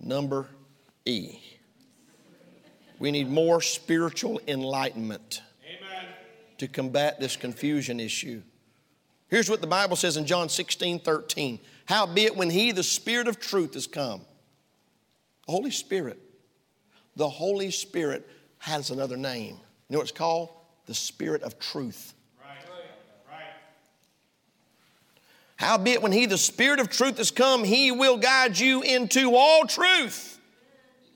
Number 0.00 0.48
E. 1.04 1.38
We 2.98 3.10
need 3.10 3.28
more 3.28 3.60
spiritual 3.60 4.40
enlightenment 4.48 5.42
Amen. 5.64 6.06
to 6.58 6.66
combat 6.66 7.20
this 7.20 7.36
confusion 7.36 8.00
issue. 8.00 8.42
Here's 9.28 9.50
what 9.50 9.60
the 9.60 9.66
Bible 9.66 9.96
says 9.96 10.16
in 10.16 10.26
John 10.26 10.48
16 10.48 11.00
13. 11.00 11.58
Howbeit, 11.86 12.36
when 12.36 12.50
He, 12.50 12.72
the 12.72 12.82
Spirit 12.82 13.28
of 13.28 13.40
truth, 13.40 13.74
has 13.74 13.86
come, 13.86 14.20
the 15.46 15.52
Holy 15.52 15.70
Spirit, 15.70 16.20
the 17.14 17.28
Holy 17.28 17.70
Spirit 17.70 18.28
has 18.58 18.90
another 18.90 19.16
name. 19.16 19.56
You 19.88 19.94
know 19.94 19.98
what 19.98 20.08
it's 20.08 20.18
called? 20.18 20.50
The 20.86 20.94
Spirit 20.94 21.42
of 21.42 21.58
truth. 21.58 22.14
Right. 22.40 22.56
Right. 23.30 23.40
Howbeit, 25.56 26.02
when 26.02 26.12
He, 26.12 26.26
the 26.26 26.38
Spirit 26.38 26.80
of 26.80 26.90
truth, 26.90 27.18
has 27.18 27.30
come, 27.30 27.64
He 27.64 27.92
will 27.92 28.16
guide 28.16 28.58
you 28.58 28.82
into 28.82 29.34
all 29.34 29.66
truth. 29.66 30.36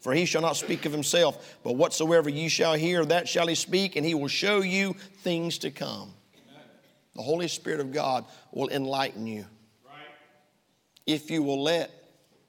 For 0.01 0.15
he 0.15 0.25
shall 0.25 0.41
not 0.41 0.57
speak 0.57 0.87
of 0.87 0.93
himself, 0.93 1.59
but 1.63 1.77
whatsoever 1.77 2.31
ye 2.31 2.49
shall 2.49 2.73
hear, 2.75 3.05
that 3.05 3.29
shall 3.29 3.47
he 3.47 3.55
speak, 3.55 3.97
and 3.97 4.05
he 4.05 4.15
will 4.15 4.29
show 4.29 4.63
you 4.63 4.95
things 5.19 5.59
to 5.59 5.71
come. 5.71 6.15
The 7.15 7.23
Holy 7.23 7.49
Spirit 7.49 7.81
of 7.81 7.93
God 7.93 8.25
will 8.51 8.71
enlighten 8.71 9.27
you. 9.27 9.45
If 11.07 11.31
you 11.31 11.43
will 11.43 11.63
let 11.63 11.91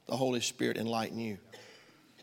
the 0.07 0.15
Holy 0.15 0.41
Spirit 0.41 0.77
enlighten 0.77 1.19
you. 1.19 1.37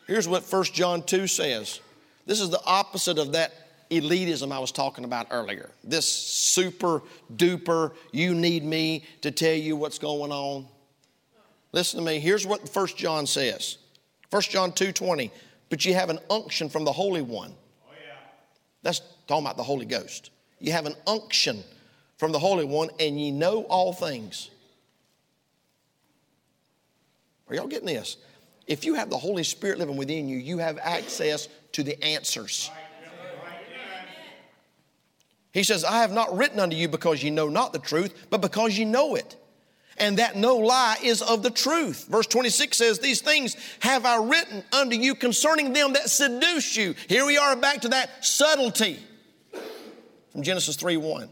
Here's 0.07 0.29
what 0.29 0.45
1 0.45 0.65
John 0.65 1.03
2 1.03 1.27
says. 1.27 1.81
This 2.27 2.41
is 2.41 2.51
the 2.51 2.63
opposite 2.65 3.19
of 3.19 3.33
that 3.33 3.53
elitism 3.91 4.53
I 4.53 4.59
was 4.59 4.73
talking 4.73 5.05
about 5.05 5.29
earlier. 5.31 5.71
This 5.83 6.07
super 6.07 7.03
duper, 7.35 7.93
you 8.13 8.35
need 8.35 8.65
me 8.65 9.05
to 9.23 9.31
tell 9.31 9.55
you 9.55 9.77
what's 9.77 9.99
going 9.99 10.31
on. 10.31 10.67
Listen 11.73 12.01
to 12.01 12.07
me. 12.07 12.19
Here's 12.19 12.47
what 12.47 12.69
1 12.69 12.87
John 12.89 13.27
says 13.27 13.79
1 14.31 14.43
John 14.43 14.73
2 14.73 14.93
20. 14.93 15.31
But 15.71 15.85
you 15.85 15.95
have 15.95 16.11
an 16.11 16.19
unction 16.31 16.69
from 16.69 16.85
the 16.85 16.93
Holy 16.93 17.23
One. 17.23 17.53
Oh, 17.87 17.93
yeah. 17.93 18.15
That's 18.83 19.01
talking 19.27 19.45
about 19.45 19.57
the 19.57 19.63
Holy 19.63 19.85
Ghost. 19.85 20.31
You 20.61 20.73
have 20.73 20.87
an 20.87 20.95
unction 21.07 21.63
from 22.17 22.33
the 22.33 22.39
Holy 22.39 22.65
One, 22.65 22.89
and 22.99 23.21
ye 23.21 23.31
know 23.31 23.63
all 23.65 23.93
things. 23.93 24.51
Are 27.49 27.55
y'all 27.55 27.67
getting 27.67 27.87
this? 27.87 28.17
If 28.67 28.85
you 28.85 28.95
have 28.95 29.11
the 29.11 29.19
Holy 29.19 29.45
Spirit 29.45 29.79
living 29.79 29.97
within 29.97 30.29
you, 30.29 30.39
you 30.39 30.59
have 30.59 30.79
access 30.79 31.49
to 31.73 31.83
the 31.83 32.03
answers. 32.05 32.71
He 35.53 35.63
says, 35.63 35.85
I 35.85 36.01
have 36.01 36.13
not 36.13 36.37
written 36.37 36.61
unto 36.61 36.77
you 36.77 36.89
because 36.89 37.23
you 37.23 37.31
know 37.31 37.49
not 37.49 37.73
the 37.73 37.79
truth, 37.79 38.15
but 38.31 38.43
because 38.43 38.77
you 38.77 38.85
know 38.85 39.15
it 39.15 39.37
and 39.99 40.19
that 40.19 40.37
no 40.37 40.57
lie 40.57 40.97
is 41.03 41.23
of 41.23 41.43
the 41.43 41.51
truth. 41.51 42.07
Verse 42.09 42.27
26 42.27 42.77
says, 42.77 42.99
These 42.99 43.21
things 43.21 43.57
have 43.81 44.05
I 44.05 44.17
written 44.17 44.65
unto 44.73 44.97
you 44.97 45.15
concerning 45.15 45.73
them 45.73 45.93
that 45.95 46.09
seduce 46.09 46.77
you. 46.77 46.95
Here 47.09 47.27
we 47.27 47.37
are 47.37 47.57
back 47.57 47.83
to 47.83 47.89
that 47.89 48.25
subtlety 48.25 48.99
from 50.33 50.43
Genesis 50.43 50.77
3 50.77 50.97
1. 50.97 51.29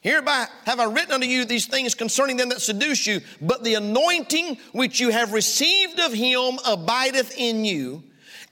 Hereby 0.00 0.46
have 0.64 0.80
I 0.80 0.84
written 0.84 1.12
unto 1.12 1.26
you 1.26 1.44
these 1.44 1.66
things 1.66 1.94
concerning 1.94 2.36
them 2.36 2.48
that 2.48 2.62
seduce 2.62 3.06
you, 3.06 3.20
but 3.40 3.64
the 3.64 3.74
anointing 3.74 4.56
which 4.72 4.98
you 4.98 5.10
have 5.10 5.32
received 5.32 6.00
of 6.00 6.12
him 6.12 6.58
abideth 6.64 7.36
in 7.36 7.64
you 7.64 8.02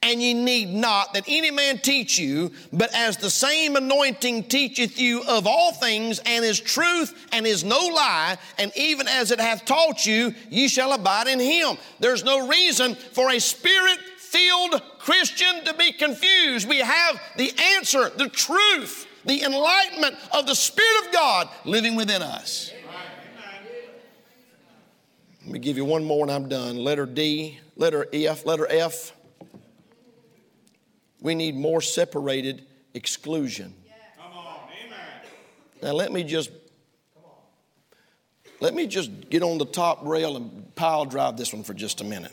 and 0.03 0.23
ye 0.23 0.33
need 0.33 0.69
not 0.69 1.15
that 1.15 1.25
any 1.27 1.51
man 1.51 1.79
teach 1.79 2.19
you, 2.19 2.53
but 2.73 2.95
as 2.95 3.17
the 3.17 3.31
same 3.31 3.77
anointing 3.77 4.45
teacheth 4.45 4.99
you 4.99 5.23
of 5.25 5.47
all 5.47 5.73
things, 5.73 6.21
and 6.25 6.45
is 6.45 6.61
truth 6.61 7.27
and 7.33 7.47
is 7.47 7.65
no 7.65 7.79
lie, 7.79 8.37
and 8.59 8.71
even 8.77 9.09
as 9.09 9.31
it 9.31 9.41
hath 9.41 9.65
taught 9.65 10.07
you, 10.07 10.35
ye 10.51 10.69
shall 10.69 10.93
abide 10.93 11.27
in 11.27 11.41
him. 11.41 11.77
There's 11.99 12.25
no 12.25 12.47
reason 12.47 12.95
for 12.95 13.31
a 13.31 13.41
spirit 13.41 13.99
filled 14.19 14.81
Christian 14.99 15.65
to 15.65 15.75
be 15.75 15.93
confused. 15.93 16.69
We 16.69 16.79
have 16.79 17.21
the 17.37 17.53
answer, 17.77 18.11
the 18.11 18.29
truth, 18.29 19.08
the 19.25 19.43
enlightenment 19.43 20.17
of 20.33 20.47
the 20.47 20.55
Spirit 20.55 21.07
of 21.07 21.13
God 21.13 21.49
living 21.65 21.97
within 21.97 22.23
us. 22.23 22.73
Let 25.45 25.53
me 25.53 25.59
give 25.61 25.77
you 25.77 25.85
one 25.85 26.05
more 26.05 26.25
and 26.25 26.31
I'm 26.31 26.49
done. 26.49 26.77
Letter 26.77 27.07
D, 27.07 27.59
letter 27.77 28.07
F, 28.13 28.45
letter 28.45 28.67
F. 28.69 29.13
We 31.21 31.35
need 31.35 31.57
more 31.57 31.81
separated 31.81 32.67
exclusion. 32.93 33.75
Now 35.83 35.93
let 35.93 36.13
me 36.13 36.25
just 36.25 36.51
let 38.61 38.75
me 38.75 38.87
just 38.87 39.31
get 39.31 39.43
on 39.43 39.59
the 39.59 39.65
top 39.65 40.05
rail 40.05 40.37
and 40.37 40.75
pile 40.75 41.05
drive 41.05 41.37
this 41.37 41.53
one 41.53 41.63
for 41.63 41.75
just 41.75 42.01
a 42.01 42.05
minute. 42.05 42.33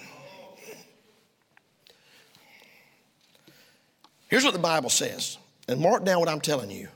Here's 4.27 4.43
what 4.43 4.53
the 4.53 4.59
Bible 4.59 4.89
says, 4.89 5.37
and 5.67 5.79
mark 5.79 6.05
down 6.05 6.19
what 6.19 6.29
I'm 6.29 6.41
telling 6.41 6.71
you. 6.71 6.87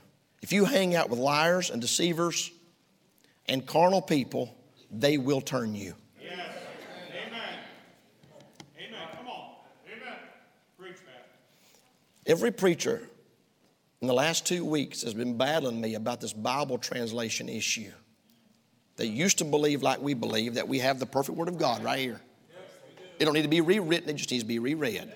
If 0.42 0.52
you 0.52 0.64
hang 0.64 0.94
out 0.94 1.10
with 1.10 1.18
liars 1.18 1.70
and 1.70 1.80
deceivers 1.80 2.50
and 3.46 3.66
carnal 3.66 4.00
people, 4.00 4.54
they 4.90 5.18
will 5.18 5.40
turn 5.40 5.74
you. 5.74 5.94
Yes. 6.20 6.32
Amen. 7.26 7.42
Amen. 8.78 9.08
Come 9.16 9.28
on. 9.28 9.54
Amen. 9.86 10.14
Preach, 10.78 10.96
man. 11.04 11.22
Every 12.26 12.50
preacher 12.50 13.02
in 14.00 14.08
the 14.08 14.14
last 14.14 14.46
two 14.46 14.64
weeks 14.64 15.02
has 15.02 15.14
been 15.14 15.36
battling 15.36 15.80
me 15.80 15.94
about 15.94 16.20
this 16.20 16.32
Bible 16.32 16.78
translation 16.78 17.48
issue. 17.48 17.90
They 18.96 19.06
used 19.06 19.38
to 19.38 19.44
believe, 19.44 19.82
like 19.82 20.00
we 20.00 20.14
believe, 20.14 20.54
that 20.54 20.68
we 20.68 20.78
have 20.80 20.98
the 20.98 21.06
perfect 21.06 21.36
Word 21.36 21.48
of 21.48 21.58
God 21.58 21.82
right 21.82 21.98
here. 21.98 22.20
It 23.18 23.26
don't 23.26 23.34
need 23.34 23.42
to 23.42 23.48
be 23.48 23.60
rewritten, 23.60 24.08
it 24.08 24.14
just 24.14 24.30
needs 24.30 24.44
to 24.44 24.48
be 24.48 24.58
reread. 24.58 25.12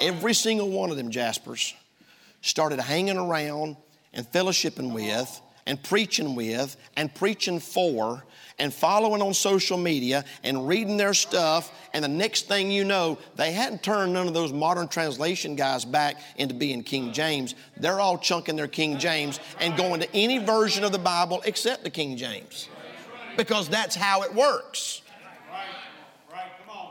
Every 0.00 0.32
single 0.32 0.70
one 0.70 0.90
of 0.90 0.96
them, 0.96 1.10
Jaspers, 1.10 1.74
started 2.40 2.80
hanging 2.80 3.18
around 3.18 3.76
and 4.12 4.30
fellowshipping 4.30 4.92
with 4.92 5.40
and 5.66 5.82
preaching 5.82 6.34
with 6.34 6.76
and 6.96 7.14
preaching 7.14 7.60
for 7.60 8.24
and 8.58 8.72
following 8.72 9.22
on 9.22 9.34
social 9.34 9.76
media 9.76 10.24
and 10.42 10.66
reading 10.66 10.96
their 10.96 11.14
stuff. 11.14 11.70
And 11.92 12.02
the 12.02 12.08
next 12.08 12.48
thing 12.48 12.70
you 12.70 12.84
know, 12.84 13.18
they 13.36 13.52
hadn't 13.52 13.82
turned 13.82 14.14
none 14.14 14.26
of 14.26 14.34
those 14.34 14.52
modern 14.52 14.88
translation 14.88 15.54
guys 15.56 15.84
back 15.84 16.16
into 16.36 16.54
being 16.54 16.82
King 16.82 17.12
James. 17.12 17.54
They're 17.76 18.00
all 18.00 18.18
chunking 18.18 18.56
their 18.56 18.66
King 18.66 18.98
James 18.98 19.38
and 19.60 19.76
going 19.76 20.00
to 20.00 20.16
any 20.16 20.38
version 20.38 20.84
of 20.84 20.92
the 20.92 20.98
Bible 20.98 21.42
except 21.44 21.84
the 21.84 21.90
King 21.90 22.16
James 22.16 22.68
because 23.36 23.68
that's 23.68 23.94
how 23.94 24.22
it 24.22 24.34
works. 24.34 25.02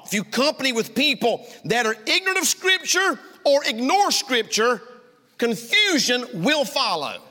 If 0.05 0.13
you 0.13 0.23
company 0.23 0.71
with 0.71 0.95
people 0.95 1.45
that 1.65 1.85
are 1.85 1.95
ignorant 2.05 2.37
of 2.37 2.45
Scripture 2.45 3.19
or 3.43 3.61
ignore 3.65 4.09
Scripture, 4.11 4.81
confusion 5.37 6.25
will 6.33 6.65
follow. 6.65 7.21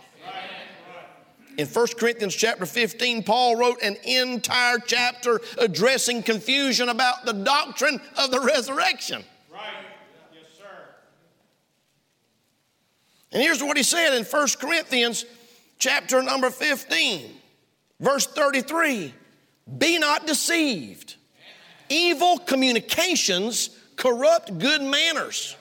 In 1.58 1.66
1 1.66 1.86
Corinthians 1.98 2.34
chapter 2.34 2.66
15, 2.66 3.22
Paul 3.22 3.56
wrote 3.56 3.80
an 3.82 3.96
entire 4.04 4.78
chapter 4.78 5.40
addressing 5.58 6.22
confusion 6.22 6.90
about 6.90 7.24
the 7.24 7.32
doctrine 7.32 8.00
of 8.18 8.30
the 8.30 8.40
resurrection. 8.40 9.24
Right. 9.50 9.62
Yes, 10.34 10.42
sir. 10.58 10.64
And 13.32 13.42
here's 13.42 13.62
what 13.62 13.78
he 13.78 13.82
said 13.82 14.14
in 14.14 14.24
1 14.24 14.48
Corinthians 14.60 15.24
chapter 15.78 16.22
number 16.22 16.50
15, 16.50 17.30
verse 18.00 18.26
33 18.26 19.14
Be 19.78 19.98
not 19.98 20.26
deceived. 20.26 21.16
Evil 21.88 22.38
communications 22.38 23.70
corrupt 23.96 24.58
good 24.58 24.82
manners. 24.82 25.56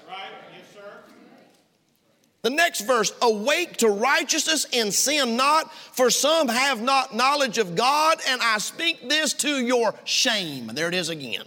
The 2.46 2.52
next 2.52 2.82
verse, 2.82 3.12
awake 3.24 3.78
to 3.78 3.90
righteousness 3.90 4.68
and 4.72 4.94
sin 4.94 5.36
not, 5.36 5.74
for 5.74 6.12
some 6.12 6.48
have 6.48 6.80
not 6.80 7.16
knowledge 7.16 7.58
of 7.58 7.74
God, 7.76 8.20
and 8.28 8.40
I 8.40 8.60
speak 8.60 9.10
this 9.10 9.34
to 9.34 9.66
your 9.66 9.96
shame. 10.04 10.68
There 10.68 10.88
it 10.88 10.94
is 10.94 11.10
again. 11.10 11.46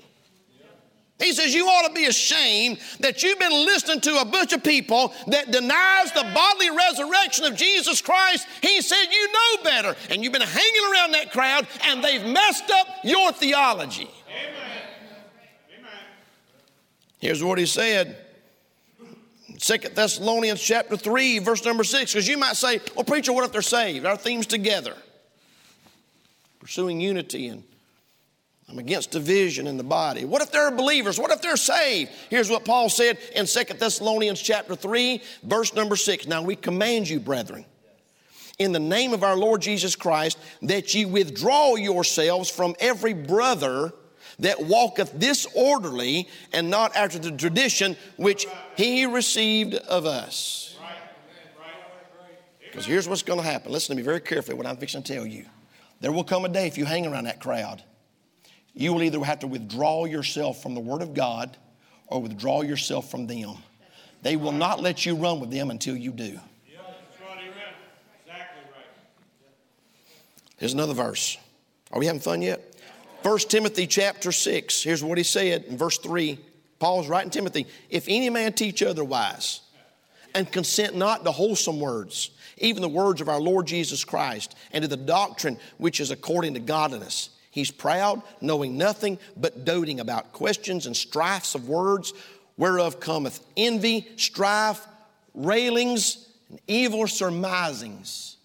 He 1.21 1.33
says, 1.33 1.55
You 1.55 1.69
ought 1.69 1.87
to 1.87 1.95
be 1.95 2.07
ashamed 2.07 2.81
that 2.99 3.23
you've 3.23 3.39
been 3.39 3.53
listening 3.53 4.01
to 4.01 4.21
a 4.21 4.25
bunch 4.25 4.53
of 4.53 4.65
people 4.65 5.15
that 5.29 5.53
denies 5.53 6.11
the 6.11 6.29
bodily 6.35 6.71
resurrection 6.71 7.45
of 7.45 7.55
Jesus 7.55 8.03
Christ. 8.03 8.49
He 8.61 8.83
said, 8.83 9.05
You 9.09 9.33
know 9.33 9.63
better. 9.63 9.97
And 10.11 10.25
you've 10.25 10.33
been 10.33 10.43
hanging 10.43 10.93
around 10.93 11.13
that 11.13 11.31
crowd, 11.31 11.69
and 11.85 12.03
they've 12.03 12.25
messed 12.25 12.73
up 12.73 12.89
your 13.05 13.31
theology. 13.31 14.11
Amen. 14.29 14.83
Amen. 15.79 15.91
Here's 17.21 17.45
what 17.45 17.57
he 17.57 17.67
said 17.67 18.17
Second 19.59 19.95
Thessalonians 19.95 20.61
chapter 20.61 20.97
3, 20.97 21.41
verse 21.41 21.65
number 21.65 21.85
6, 21.85 22.13
because 22.13 22.29
you 22.29 22.39
might 22.39 22.57
say, 22.57 22.81
well, 22.95 23.05
preacher, 23.05 23.33
what 23.33 23.45
if 23.45 23.53
they're 23.53 23.63
saved? 23.63 24.07
Our 24.07 24.17
theme's 24.17 24.47
together. 24.47 24.95
Pursuing 26.61 27.01
unity 27.01 27.49
and 27.49 27.65
I'm 28.69 28.79
against 28.79 29.13
division 29.13 29.67
in 29.67 29.79
the 29.79 29.85
body. 29.85 30.27
What 30.27 30.43
if 30.43 30.53
they're 30.53 30.71
believers? 30.71 31.19
What 31.19 31.31
if 31.31 31.41
they're 31.41 31.57
saved? 31.57 32.11
Here's 32.29 32.51
what 32.51 32.67
Paul 32.67 32.91
said 32.91 33.19
in 33.35 33.47
Second 33.47 33.81
Thessalonians 33.81 34.41
chapter 34.41 34.77
3, 34.77 35.23
verse 35.43 35.75
number 35.75 35.97
6. 35.97 36.27
Now 36.27 36.43
we 36.43 36.55
command 36.55 37.09
you, 37.09 37.19
brethren, 37.19 37.65
in 38.59 38.73
the 38.73 38.79
name 38.79 39.15
of 39.15 39.25
our 39.25 39.37
Lord 39.37 39.63
Jesus 39.63 39.97
Christ, 39.97 40.39
that 40.63 40.95
ye 40.95 41.07
withdraw 41.07 41.77
yourselves 41.77 42.51
from 42.51 42.77
every 42.79 43.15
brother 43.15 43.95
that 44.41 44.63
walketh 44.65 45.19
disorderly 45.19 46.29
and 46.53 46.71
not 46.71 46.95
after 46.95 47.19
the 47.19 47.33
tradition 47.33 47.97
which 48.17 48.47
he 48.77 49.05
received 49.07 49.75
of 49.75 50.07
us. 50.07 50.77
Because 52.61 52.87
here's 52.87 53.09
what's 53.09 53.23
going 53.23 53.41
to 53.41 53.47
happen. 53.47 53.73
Listen 53.73 53.97
to 53.97 54.01
me 54.01 54.05
very 54.05 54.21
carefully 54.21 54.57
what 54.57 54.67
I'm 54.67 54.77
fixing 54.77 55.03
to 55.03 55.15
tell 55.15 55.27
you. 55.27 55.45
There 56.01 56.13
will 56.13 56.25
come 56.25 56.45
a 56.45 56.49
day 56.49 56.67
if 56.67 56.79
you 56.79 56.85
hang 56.85 57.07
around 57.07 57.25
that 57.25 57.41
crowd, 57.41 57.83
you 58.73 58.93
will 58.93 59.03
either 59.03 59.19
have 59.25 59.41
to 59.41 59.49
withdraw 59.49 60.05
yourself 60.05 60.63
from 60.63 60.75
the 60.75 60.81
Word 60.81 61.03
of 61.03 61.15
God 61.15 61.57
or 62.07 62.23
withdraw 62.23 62.63
yourself 62.63 63.11
from 63.11 63.27
them. 63.27 63.57
They 64.23 64.37
will 64.37 64.53
not 64.53 64.81
let 64.81 65.05
you 65.05 65.17
run 65.17 65.41
with 65.41 65.51
them 65.51 65.71
until 65.71 65.97
you 65.97 66.13
do. 66.13 66.39
Exactly 68.25 68.63
right. 68.73 68.87
Here's 70.59 70.75
another 70.75 70.95
verse. 70.95 71.37
Are 71.91 71.99
we 71.99 72.07
having 72.07 72.21
fun 72.21 72.43
yet? 72.43 72.77
1 73.23 73.39
Timothy 73.39 73.87
chapter 73.87 74.31
6, 74.31 74.83
here's 74.83 75.03
what 75.03 75.19
he 75.19 75.25
said 75.25 75.65
in 75.65 75.77
verse 75.77 75.99
3. 75.99 76.39
Paul's 76.79 77.09
writing 77.09 77.31
Timothy, 77.31 77.67
if 77.91 78.07
any 78.09 78.31
man 78.31 78.53
teach 78.53 78.83
otherwise, 78.83 79.61
and 80.35 80.51
consent 80.51 80.97
not 80.97 81.25
to 81.25 81.33
wholesome 81.33 81.81
words, 81.81 82.31
even 82.59 82.83
the 82.83 82.89
words 82.89 83.21
of 83.21 83.29
our 83.29 83.41
Lord 83.41 83.67
Jesus 83.67 84.05
Christ, 84.05 84.55
and 84.73 84.83
to 84.83 84.89
the 84.89 84.97
doctrine 84.97 85.59
which 85.79 86.01
is 86.01 86.11
according 86.11 86.55
to 86.55 86.61
godliness. 86.61 87.31
He's 87.51 87.71
proud, 87.73 88.23
knowing 88.41 88.79
nothing, 88.79 89.19
but 89.37 89.65
doting 89.65 89.99
about 89.99 90.33
questions 90.33 90.87
and 90.87 90.97
strifes 90.97 91.57
of 91.57 91.69
words, 91.69 92.13
whereof 92.57 93.01
cometh 93.01 93.45
envy, 93.57 94.07
strife, 94.17 94.87
railings, 95.35 96.29
and 96.51 96.61
evil 96.69 97.07
surmisings. 97.09 98.38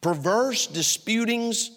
Perverse 0.00 0.66
disputings 0.66 1.70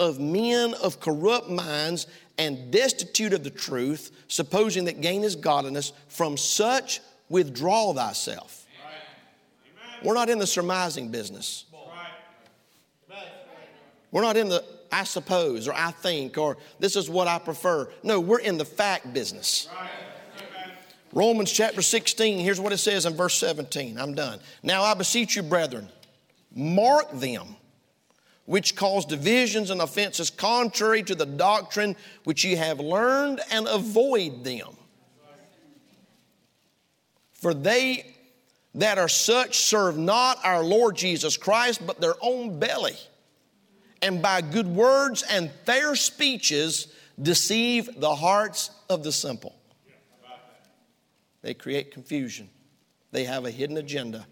of 0.00 0.20
men 0.20 0.74
of 0.82 1.00
corrupt 1.00 1.48
minds 1.48 2.06
and 2.38 2.70
destitute 2.70 3.32
of 3.32 3.44
the 3.44 3.50
truth, 3.50 4.10
supposing 4.28 4.84
that 4.84 5.00
gain 5.00 5.22
is 5.22 5.36
godliness, 5.36 5.92
from 6.08 6.36
such 6.36 7.00
withdraw 7.28 7.92
thyself. 7.92 8.66
Right. 8.84 10.04
We're 10.04 10.14
not 10.14 10.28
in 10.28 10.38
the 10.38 10.46
surmising 10.46 11.10
business. 11.10 11.64
Right. 13.08 13.18
We're 14.10 14.22
not 14.22 14.36
in 14.36 14.48
the 14.48 14.64
I 14.92 15.02
suppose 15.02 15.66
or 15.66 15.74
I 15.74 15.90
think 15.90 16.38
or 16.38 16.56
this 16.78 16.94
is 16.94 17.10
what 17.10 17.26
I 17.26 17.38
prefer. 17.38 17.88
No, 18.04 18.20
we're 18.20 18.38
in 18.38 18.58
the 18.58 18.64
fact 18.64 19.12
business. 19.12 19.68
Right. 19.74 19.90
Romans 21.12 21.52
chapter 21.52 21.80
16, 21.80 22.40
here's 22.40 22.60
what 22.60 22.72
it 22.72 22.78
says 22.78 23.06
in 23.06 23.14
verse 23.14 23.34
17. 23.34 23.98
I'm 23.98 24.14
done. 24.14 24.40
Now 24.64 24.82
I 24.82 24.94
beseech 24.94 25.36
you, 25.36 25.44
brethren 25.44 25.88
mark 26.54 27.10
them, 27.12 27.56
which 28.46 28.76
cause 28.76 29.04
divisions 29.06 29.70
and 29.70 29.80
offenses 29.80 30.30
contrary 30.30 31.02
to 31.02 31.14
the 31.14 31.26
doctrine 31.26 31.96
which 32.24 32.44
you 32.44 32.56
have 32.56 32.80
learned, 32.80 33.40
and 33.50 33.66
avoid 33.66 34.44
them. 34.44 34.76
For 37.32 37.54
they 37.54 38.14
that 38.74 38.98
are 38.98 39.08
such 39.08 39.58
serve 39.58 39.96
not 39.96 40.38
our 40.44 40.62
Lord 40.62 40.96
Jesus 40.96 41.36
Christ, 41.36 41.86
but 41.86 42.00
their 42.00 42.14
own 42.20 42.58
belly, 42.58 42.96
and 44.02 44.20
by 44.20 44.40
good 44.40 44.66
words 44.66 45.22
and 45.22 45.50
fair 45.64 45.94
speeches 45.94 46.88
deceive 47.20 48.00
the 48.00 48.14
hearts 48.14 48.70
of 48.90 49.04
the 49.04 49.12
simple. 49.12 49.54
They 51.42 51.54
create 51.54 51.92
confusion. 51.92 52.48
They 53.12 53.24
have 53.24 53.44
a 53.44 53.50
hidden 53.50 53.76
agenda. 53.76 54.26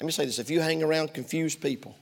Let 0.00 0.06
me 0.06 0.12
say 0.12 0.24
this 0.24 0.38
if 0.38 0.50
you 0.50 0.60
hang 0.60 0.82
around 0.82 1.12
confused 1.12 1.60
people, 1.60 1.94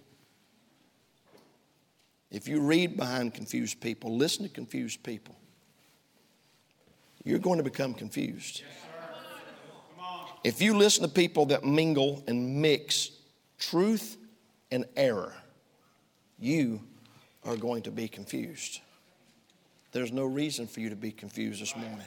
if 2.30 2.46
you 2.46 2.60
read 2.60 2.96
behind 2.96 3.34
confused 3.34 3.80
people, 3.80 4.16
listen 4.16 4.44
to 4.44 4.48
confused 4.48 5.02
people, 5.02 5.34
you're 7.24 7.40
going 7.40 7.58
to 7.58 7.64
become 7.64 7.94
confused. 7.94 8.62
if 10.44 10.62
you 10.62 10.76
listen 10.76 11.02
to 11.02 11.08
people 11.08 11.46
that 11.46 11.64
mingle 11.64 12.22
and 12.28 12.62
mix 12.62 13.10
truth 13.58 14.16
and 14.70 14.84
error, 14.96 15.34
you 16.38 16.80
are 17.44 17.56
going 17.56 17.82
to 17.82 17.90
be 17.90 18.06
confused. 18.06 18.80
There's 19.90 20.12
no 20.12 20.24
reason 20.24 20.68
for 20.68 20.80
you 20.80 20.90
to 20.90 20.96
be 20.96 21.10
confused 21.10 21.60
this 21.60 21.74
morning. 21.74 22.06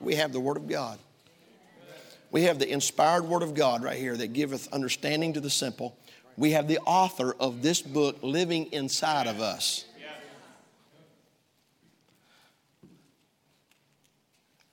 We 0.00 0.16
have 0.16 0.32
the 0.32 0.40
Word 0.40 0.56
of 0.56 0.66
God. 0.66 0.98
We 2.34 2.42
have 2.42 2.58
the 2.58 2.68
inspired 2.68 3.28
Word 3.28 3.44
of 3.44 3.54
God 3.54 3.84
right 3.84 3.96
here 3.96 4.16
that 4.16 4.32
giveth 4.32 4.66
understanding 4.72 5.34
to 5.34 5.40
the 5.40 5.48
simple. 5.48 5.96
We 6.36 6.50
have 6.50 6.66
the 6.66 6.80
author 6.80 7.32
of 7.38 7.62
this 7.62 7.80
book 7.80 8.16
living 8.22 8.72
inside 8.72 9.28
of 9.28 9.40
us. 9.40 9.84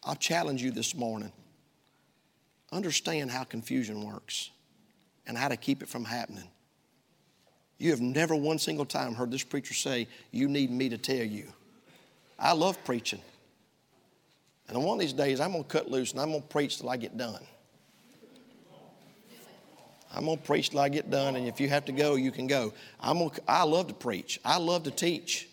I'll 0.03 0.16
challenge 0.16 0.64
you 0.64 0.72
this 0.72 0.95
morning. 0.95 1.32
Understand 2.72 3.30
how 3.30 3.43
confusion 3.43 4.03
works 4.03 4.49
and 5.28 5.38
how 5.38 5.47
to 5.47 5.55
keep 5.55 5.84
it 5.84 5.88
from 5.88 6.03
happening. 6.03 6.49
You 7.78 7.91
have 7.91 8.01
never 8.01 8.36
one 8.36 8.57
single 8.57 8.86
time 8.86 9.14
heard 9.14 9.30
this 9.30 9.43
preacher 9.43 9.76
say, 9.76 10.07
You 10.32 10.49
need 10.49 10.72
me 10.72 10.89
to 10.89 10.97
tell 10.97 11.24
you. 11.24 11.53
I 12.39 12.53
love 12.53 12.84
preaching. 12.84 13.22
And 14.68 14.78
on 14.78 14.84
one 14.84 14.95
of 14.95 15.01
these 15.01 15.14
days, 15.14 15.39
I'm 15.39 15.51
going 15.51 15.64
to 15.64 15.70
cut 15.70 15.91
loose 15.91 16.14
and 16.14 16.22
I'm 16.22 16.30
going 16.30 16.41
to 16.41 16.47
preach 16.47 16.80
till 16.80 16.89
I 16.89 16.97
get 16.97 17.18
done. 17.18 17.45
I'm 20.14 20.26
going 20.26 20.38
to 20.38 20.43
preach 20.43 20.72
till 20.72 20.80
I 20.80 20.89
get 20.89 21.09
done, 21.09 21.36
and 21.36 21.47
if 21.47 21.59
you 21.59 21.70
have 21.70 21.86
to 21.86 21.91
go, 21.91 22.16
you 22.16 22.32
can 22.32 22.47
go. 22.47 22.74
I'm 22.99 23.20
gonna, 23.20 23.32
I 23.47 23.64
love 23.64 23.88
to 23.88 23.93
preach, 23.93 24.39
I 24.43 24.57
love 24.57 24.84
to 24.84 24.91
teach. 24.91 25.47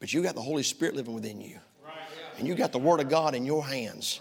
But 0.00 0.12
you 0.12 0.22
got 0.22 0.34
the 0.34 0.42
Holy 0.42 0.62
Spirit 0.62 0.94
living 0.94 1.14
within 1.14 1.40
you, 1.40 1.58
and 2.38 2.46
you 2.46 2.54
got 2.54 2.72
the 2.72 2.78
Word 2.78 3.00
of 3.00 3.08
God 3.08 3.34
in 3.34 3.44
your 3.44 3.64
hands. 3.64 4.20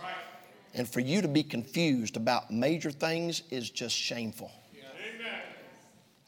And 0.74 0.88
for 0.88 1.00
you 1.00 1.22
to 1.22 1.28
be 1.28 1.42
confused 1.44 2.18
about 2.18 2.52
major 2.52 2.92
things 2.92 3.42
is 3.50 3.70
just 3.70 3.96
shameful. 3.96 4.52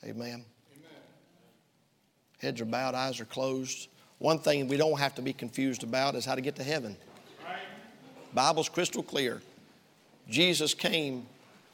Amen. 0.03 0.15
Amen. 0.15 0.45
Heads 2.41 2.61
are 2.61 2.65
bowed, 2.65 2.95
eyes 2.95 3.19
are 3.19 3.25
closed. 3.25 3.89
One 4.17 4.39
thing 4.39 4.67
we 4.67 4.77
don't 4.77 4.99
have 4.99 5.13
to 5.15 5.21
be 5.21 5.33
confused 5.33 5.83
about 5.83 6.15
is 6.15 6.25
how 6.25 6.35
to 6.35 6.41
get 6.41 6.55
to 6.55 6.63
heaven. 6.63 6.95
Bible's 8.33 8.69
crystal 8.69 9.03
clear. 9.03 9.41
Jesus 10.29 10.73
came, 10.73 11.25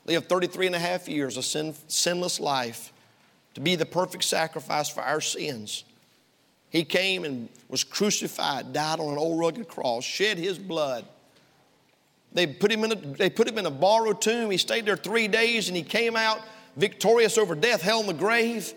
lived 0.06 0.30
33 0.30 0.68
and 0.68 0.76
a 0.76 0.80
half 0.80 1.08
years, 1.08 1.38
a 1.38 1.44
sin, 1.44 1.74
sinless 1.88 2.40
life, 2.40 2.94
to 3.56 3.62
be 3.62 3.76
the 3.76 3.86
perfect 3.86 4.24
sacrifice 4.24 4.90
for 4.90 5.02
our 5.02 5.22
sins. 5.22 5.84
He 6.70 6.84
came 6.84 7.24
and 7.24 7.50
was 7.70 7.84
crucified, 7.84 8.74
died 8.74 9.00
on 9.00 9.14
an 9.14 9.18
old 9.18 9.40
rugged 9.40 9.68
cross, 9.68 10.04
shed 10.04 10.38
his 10.38 10.60
blood. 10.60 11.06
They 12.34 12.48
put 12.48 12.72
him 12.72 12.84
in 12.84 12.92
a, 12.92 12.96
they 12.96 13.30
put 13.30 13.48
him 13.48 13.58
in 13.58 13.66
a 13.66 13.72
borrowed 13.72 14.22
tomb. 14.22 14.52
He 14.52 14.58
stayed 14.58 14.86
there 14.86 14.98
three 14.98 15.28
days 15.28 15.70
and 15.70 15.78
he 15.78 15.84
came 15.84 16.16
out 16.16 16.42
victorious 16.76 17.38
over 17.38 17.56
death, 17.56 17.82
hell, 17.82 18.02
and 18.02 18.10
the 18.10 18.14
grave. 18.14 18.74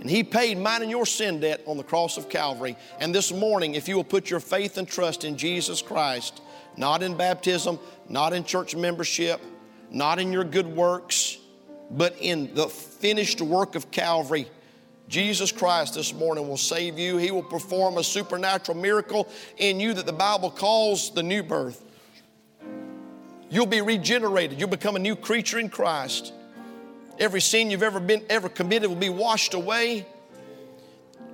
And 0.00 0.10
He 0.10 0.24
paid 0.24 0.58
mine 0.58 0.82
and 0.82 0.90
your 0.90 1.06
sin 1.06 1.40
debt 1.40 1.62
on 1.66 1.76
the 1.76 1.84
cross 1.84 2.16
of 2.16 2.28
Calvary. 2.28 2.76
And 2.98 3.14
this 3.14 3.32
morning, 3.32 3.74
if 3.74 3.88
you 3.88 3.96
will 3.96 4.04
put 4.04 4.30
your 4.30 4.40
faith 4.40 4.76
and 4.78 4.86
trust 4.86 5.24
in 5.24 5.36
Jesus 5.36 5.80
Christ, 5.80 6.42
not 6.76 7.02
in 7.02 7.16
baptism, 7.16 7.78
not 8.08 8.32
in 8.32 8.44
church 8.44 8.74
membership, 8.74 9.40
not 9.92 10.18
in 10.18 10.32
your 10.32 10.44
good 10.44 10.66
works, 10.66 11.38
but 11.90 12.16
in 12.20 12.54
the 12.54 12.68
finished 12.68 13.40
work 13.40 13.74
of 13.74 13.90
Calvary, 13.90 14.48
Jesus 15.08 15.52
Christ 15.52 15.94
this 15.94 16.14
morning 16.14 16.48
will 16.48 16.56
save 16.56 16.98
you. 16.98 17.18
He 17.18 17.30
will 17.30 17.42
perform 17.42 17.98
a 17.98 18.04
supernatural 18.04 18.78
miracle 18.78 19.28
in 19.58 19.78
you 19.78 19.92
that 19.94 20.06
the 20.06 20.12
Bible 20.12 20.50
calls 20.50 21.12
the 21.12 21.22
new 21.22 21.42
birth. 21.42 21.84
You'll 23.50 23.66
be 23.66 23.82
regenerated. 23.82 24.58
You'll 24.58 24.70
become 24.70 24.96
a 24.96 24.98
new 24.98 25.14
creature 25.14 25.58
in 25.58 25.68
Christ. 25.68 26.32
Every 27.18 27.42
sin 27.42 27.70
you've 27.70 27.82
ever 27.82 28.00
been 28.00 28.24
ever 28.30 28.48
committed 28.48 28.88
will 28.88 28.96
be 28.96 29.10
washed 29.10 29.52
away. 29.52 30.06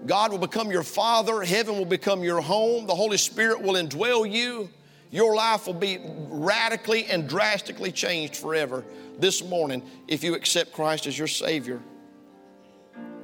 God 0.06 0.32
will 0.32 0.38
become 0.38 0.70
your 0.70 0.82
father, 0.82 1.42
heaven 1.42 1.76
will 1.76 1.84
become 1.84 2.22
your 2.22 2.40
home, 2.40 2.86
the 2.86 2.94
Holy 2.94 3.16
Spirit 3.16 3.62
will 3.62 3.74
indwell 3.74 4.30
you. 4.30 4.68
Your 5.11 5.34
life 5.34 5.66
will 5.66 5.74
be 5.74 5.98
radically 6.28 7.06
and 7.06 7.28
drastically 7.28 7.92
changed 7.92 8.36
forever 8.36 8.84
this 9.18 9.42
morning 9.42 9.82
if 10.06 10.22
you 10.22 10.34
accept 10.34 10.72
Christ 10.72 11.06
as 11.06 11.18
your 11.18 11.28
Savior. 11.28 11.80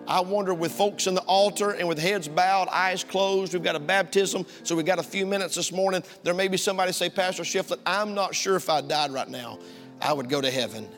I 0.07 0.20
wonder 0.20 0.53
with 0.53 0.72
folks 0.72 1.07
in 1.07 1.14
the 1.14 1.22
altar 1.22 1.70
and 1.70 1.89
with 1.89 1.99
heads 1.99 2.28
bowed, 2.28 2.68
eyes 2.68 3.05
closed, 3.05 3.55
we've 3.55 3.62
got 3.62 3.76
a 3.76 3.80
baptism, 3.80 4.45
so 4.62 4.76
we've 4.76 4.85
got 4.85 4.99
a 4.99 5.05
few 5.05 5.24
minutes 5.24 5.55
this 5.55 5.72
morning. 5.72 6.03
There 6.22 6.35
may 6.35 6.49
be 6.49 6.59
somebody 6.59 6.93
say, 6.93 7.09
Pastor 7.09 7.43
Shiflett, 7.43 7.80
I'm 7.87 8.14
not 8.14 8.35
sure 8.35 8.57
if 8.57 8.68
I 8.68 8.82
died 8.82 9.12
right 9.12 9.28
now, 9.28 9.59
I 10.03 10.12
would 10.12 10.28
go 10.28 10.41
to 10.41 10.51
heaven 10.51 10.89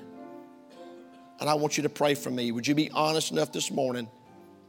and 1.38 1.48
I 1.48 1.54
want 1.54 1.76
you 1.76 1.82
to 1.84 1.88
pray 1.88 2.14
for 2.14 2.30
me. 2.30 2.50
Would 2.50 2.66
you 2.66 2.74
be 2.74 2.90
honest 2.90 3.30
enough 3.30 3.52
this 3.52 3.70
morning, 3.70 4.08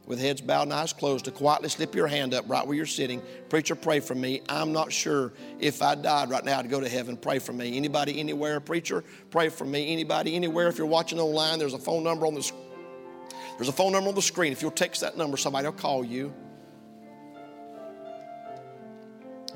with 0.08 0.18
heads 0.18 0.40
bowed 0.40 0.62
and 0.62 0.72
eyes 0.72 0.94
closed, 0.94 1.26
to 1.26 1.30
quietly 1.30 1.68
slip 1.68 1.94
your 1.94 2.06
hand 2.06 2.32
up 2.32 2.48
right 2.48 2.66
where 2.66 2.74
you're 2.74 2.86
sitting? 2.86 3.22
Preacher, 3.50 3.74
pray 3.74 4.00
for 4.00 4.14
me. 4.14 4.40
I'm 4.48 4.72
not 4.72 4.90
sure 4.90 5.34
if 5.60 5.82
I 5.82 5.94
died 5.94 6.30
right 6.30 6.44
now 6.44 6.62
to 6.62 6.66
go 6.66 6.80
to 6.80 6.88
heaven. 6.88 7.14
Pray 7.14 7.38
for 7.38 7.52
me. 7.52 7.76
Anybody, 7.76 8.18
anywhere, 8.18 8.58
preacher, 8.58 9.04
pray 9.30 9.50
for 9.50 9.66
me. 9.66 9.92
Anybody, 9.92 10.34
anywhere. 10.34 10.68
If 10.68 10.78
you're 10.78 10.86
watching 10.86 11.20
online, 11.20 11.58
there's 11.58 11.74
a 11.74 11.78
phone 11.78 12.02
number 12.02 12.26
on 12.26 12.34
the 12.34 12.52
there's 13.58 13.68
a 13.68 13.72
phone 13.72 13.92
number 13.92 14.08
on 14.08 14.14
the 14.14 14.22
screen. 14.22 14.52
If 14.52 14.62
you'll 14.62 14.70
text 14.70 15.02
that 15.02 15.18
number, 15.18 15.36
somebody 15.36 15.66
will 15.66 15.72
call 15.72 16.04
you. 16.04 16.32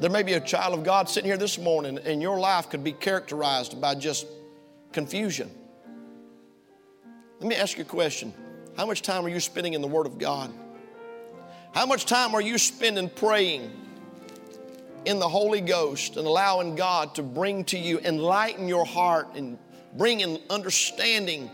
There 0.00 0.10
may 0.10 0.22
be 0.22 0.34
a 0.34 0.40
child 0.40 0.76
of 0.76 0.84
God 0.84 1.08
sitting 1.08 1.30
here 1.30 1.38
this 1.38 1.56
morning, 1.58 1.98
and 1.98 2.20
your 2.20 2.38
life 2.38 2.68
could 2.68 2.82
be 2.82 2.92
characterized 2.92 3.80
by 3.80 3.94
just 3.94 4.26
confusion. 4.90 5.50
Let 7.38 7.48
me 7.48 7.54
ask 7.54 7.78
you 7.78 7.84
a 7.84 7.86
question. 7.86 8.34
How 8.76 8.86
much 8.86 9.02
time 9.02 9.26
are 9.26 9.28
you 9.28 9.40
spending 9.40 9.74
in 9.74 9.82
the 9.82 9.88
Word 9.88 10.06
of 10.06 10.18
God? 10.18 10.52
How 11.74 11.86
much 11.86 12.06
time 12.06 12.34
are 12.34 12.40
you 12.40 12.58
spending 12.58 13.08
praying 13.08 13.70
in 15.04 15.18
the 15.18 15.28
Holy 15.28 15.60
Ghost 15.60 16.16
and 16.16 16.26
allowing 16.26 16.74
God 16.74 17.14
to 17.16 17.22
bring 17.22 17.64
to 17.66 17.78
you, 17.78 17.98
enlighten 17.98 18.68
your 18.68 18.84
heart 18.84 19.34
and 19.34 19.58
bring 19.96 20.22
an 20.22 20.38
understanding 20.48 21.50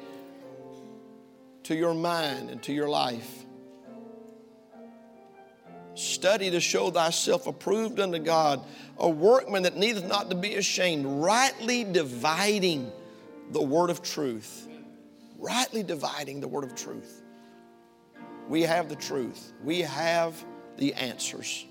to 1.64 1.74
your 1.74 1.94
mind 1.94 2.50
and 2.50 2.62
to 2.64 2.72
your 2.72 2.88
life? 2.88 3.44
Study 5.94 6.52
to 6.52 6.60
show 6.60 6.90
thyself 6.92 7.48
approved 7.48 7.98
unto 7.98 8.20
God, 8.20 8.60
a 8.96 9.08
workman 9.08 9.64
that 9.64 9.76
needeth 9.76 10.06
not 10.06 10.30
to 10.30 10.36
be 10.36 10.54
ashamed, 10.54 11.04
rightly 11.04 11.82
dividing 11.82 12.92
the 13.50 13.62
word 13.62 13.90
of 13.90 14.02
truth 14.02 14.67
rightly 15.38 15.82
dividing 15.82 16.40
the 16.40 16.48
word 16.48 16.64
of 16.64 16.74
truth. 16.74 17.22
We 18.48 18.62
have 18.62 18.88
the 18.88 18.96
truth, 18.96 19.52
we 19.62 19.80
have 19.80 20.44
the 20.76 20.94
answers. 20.94 21.66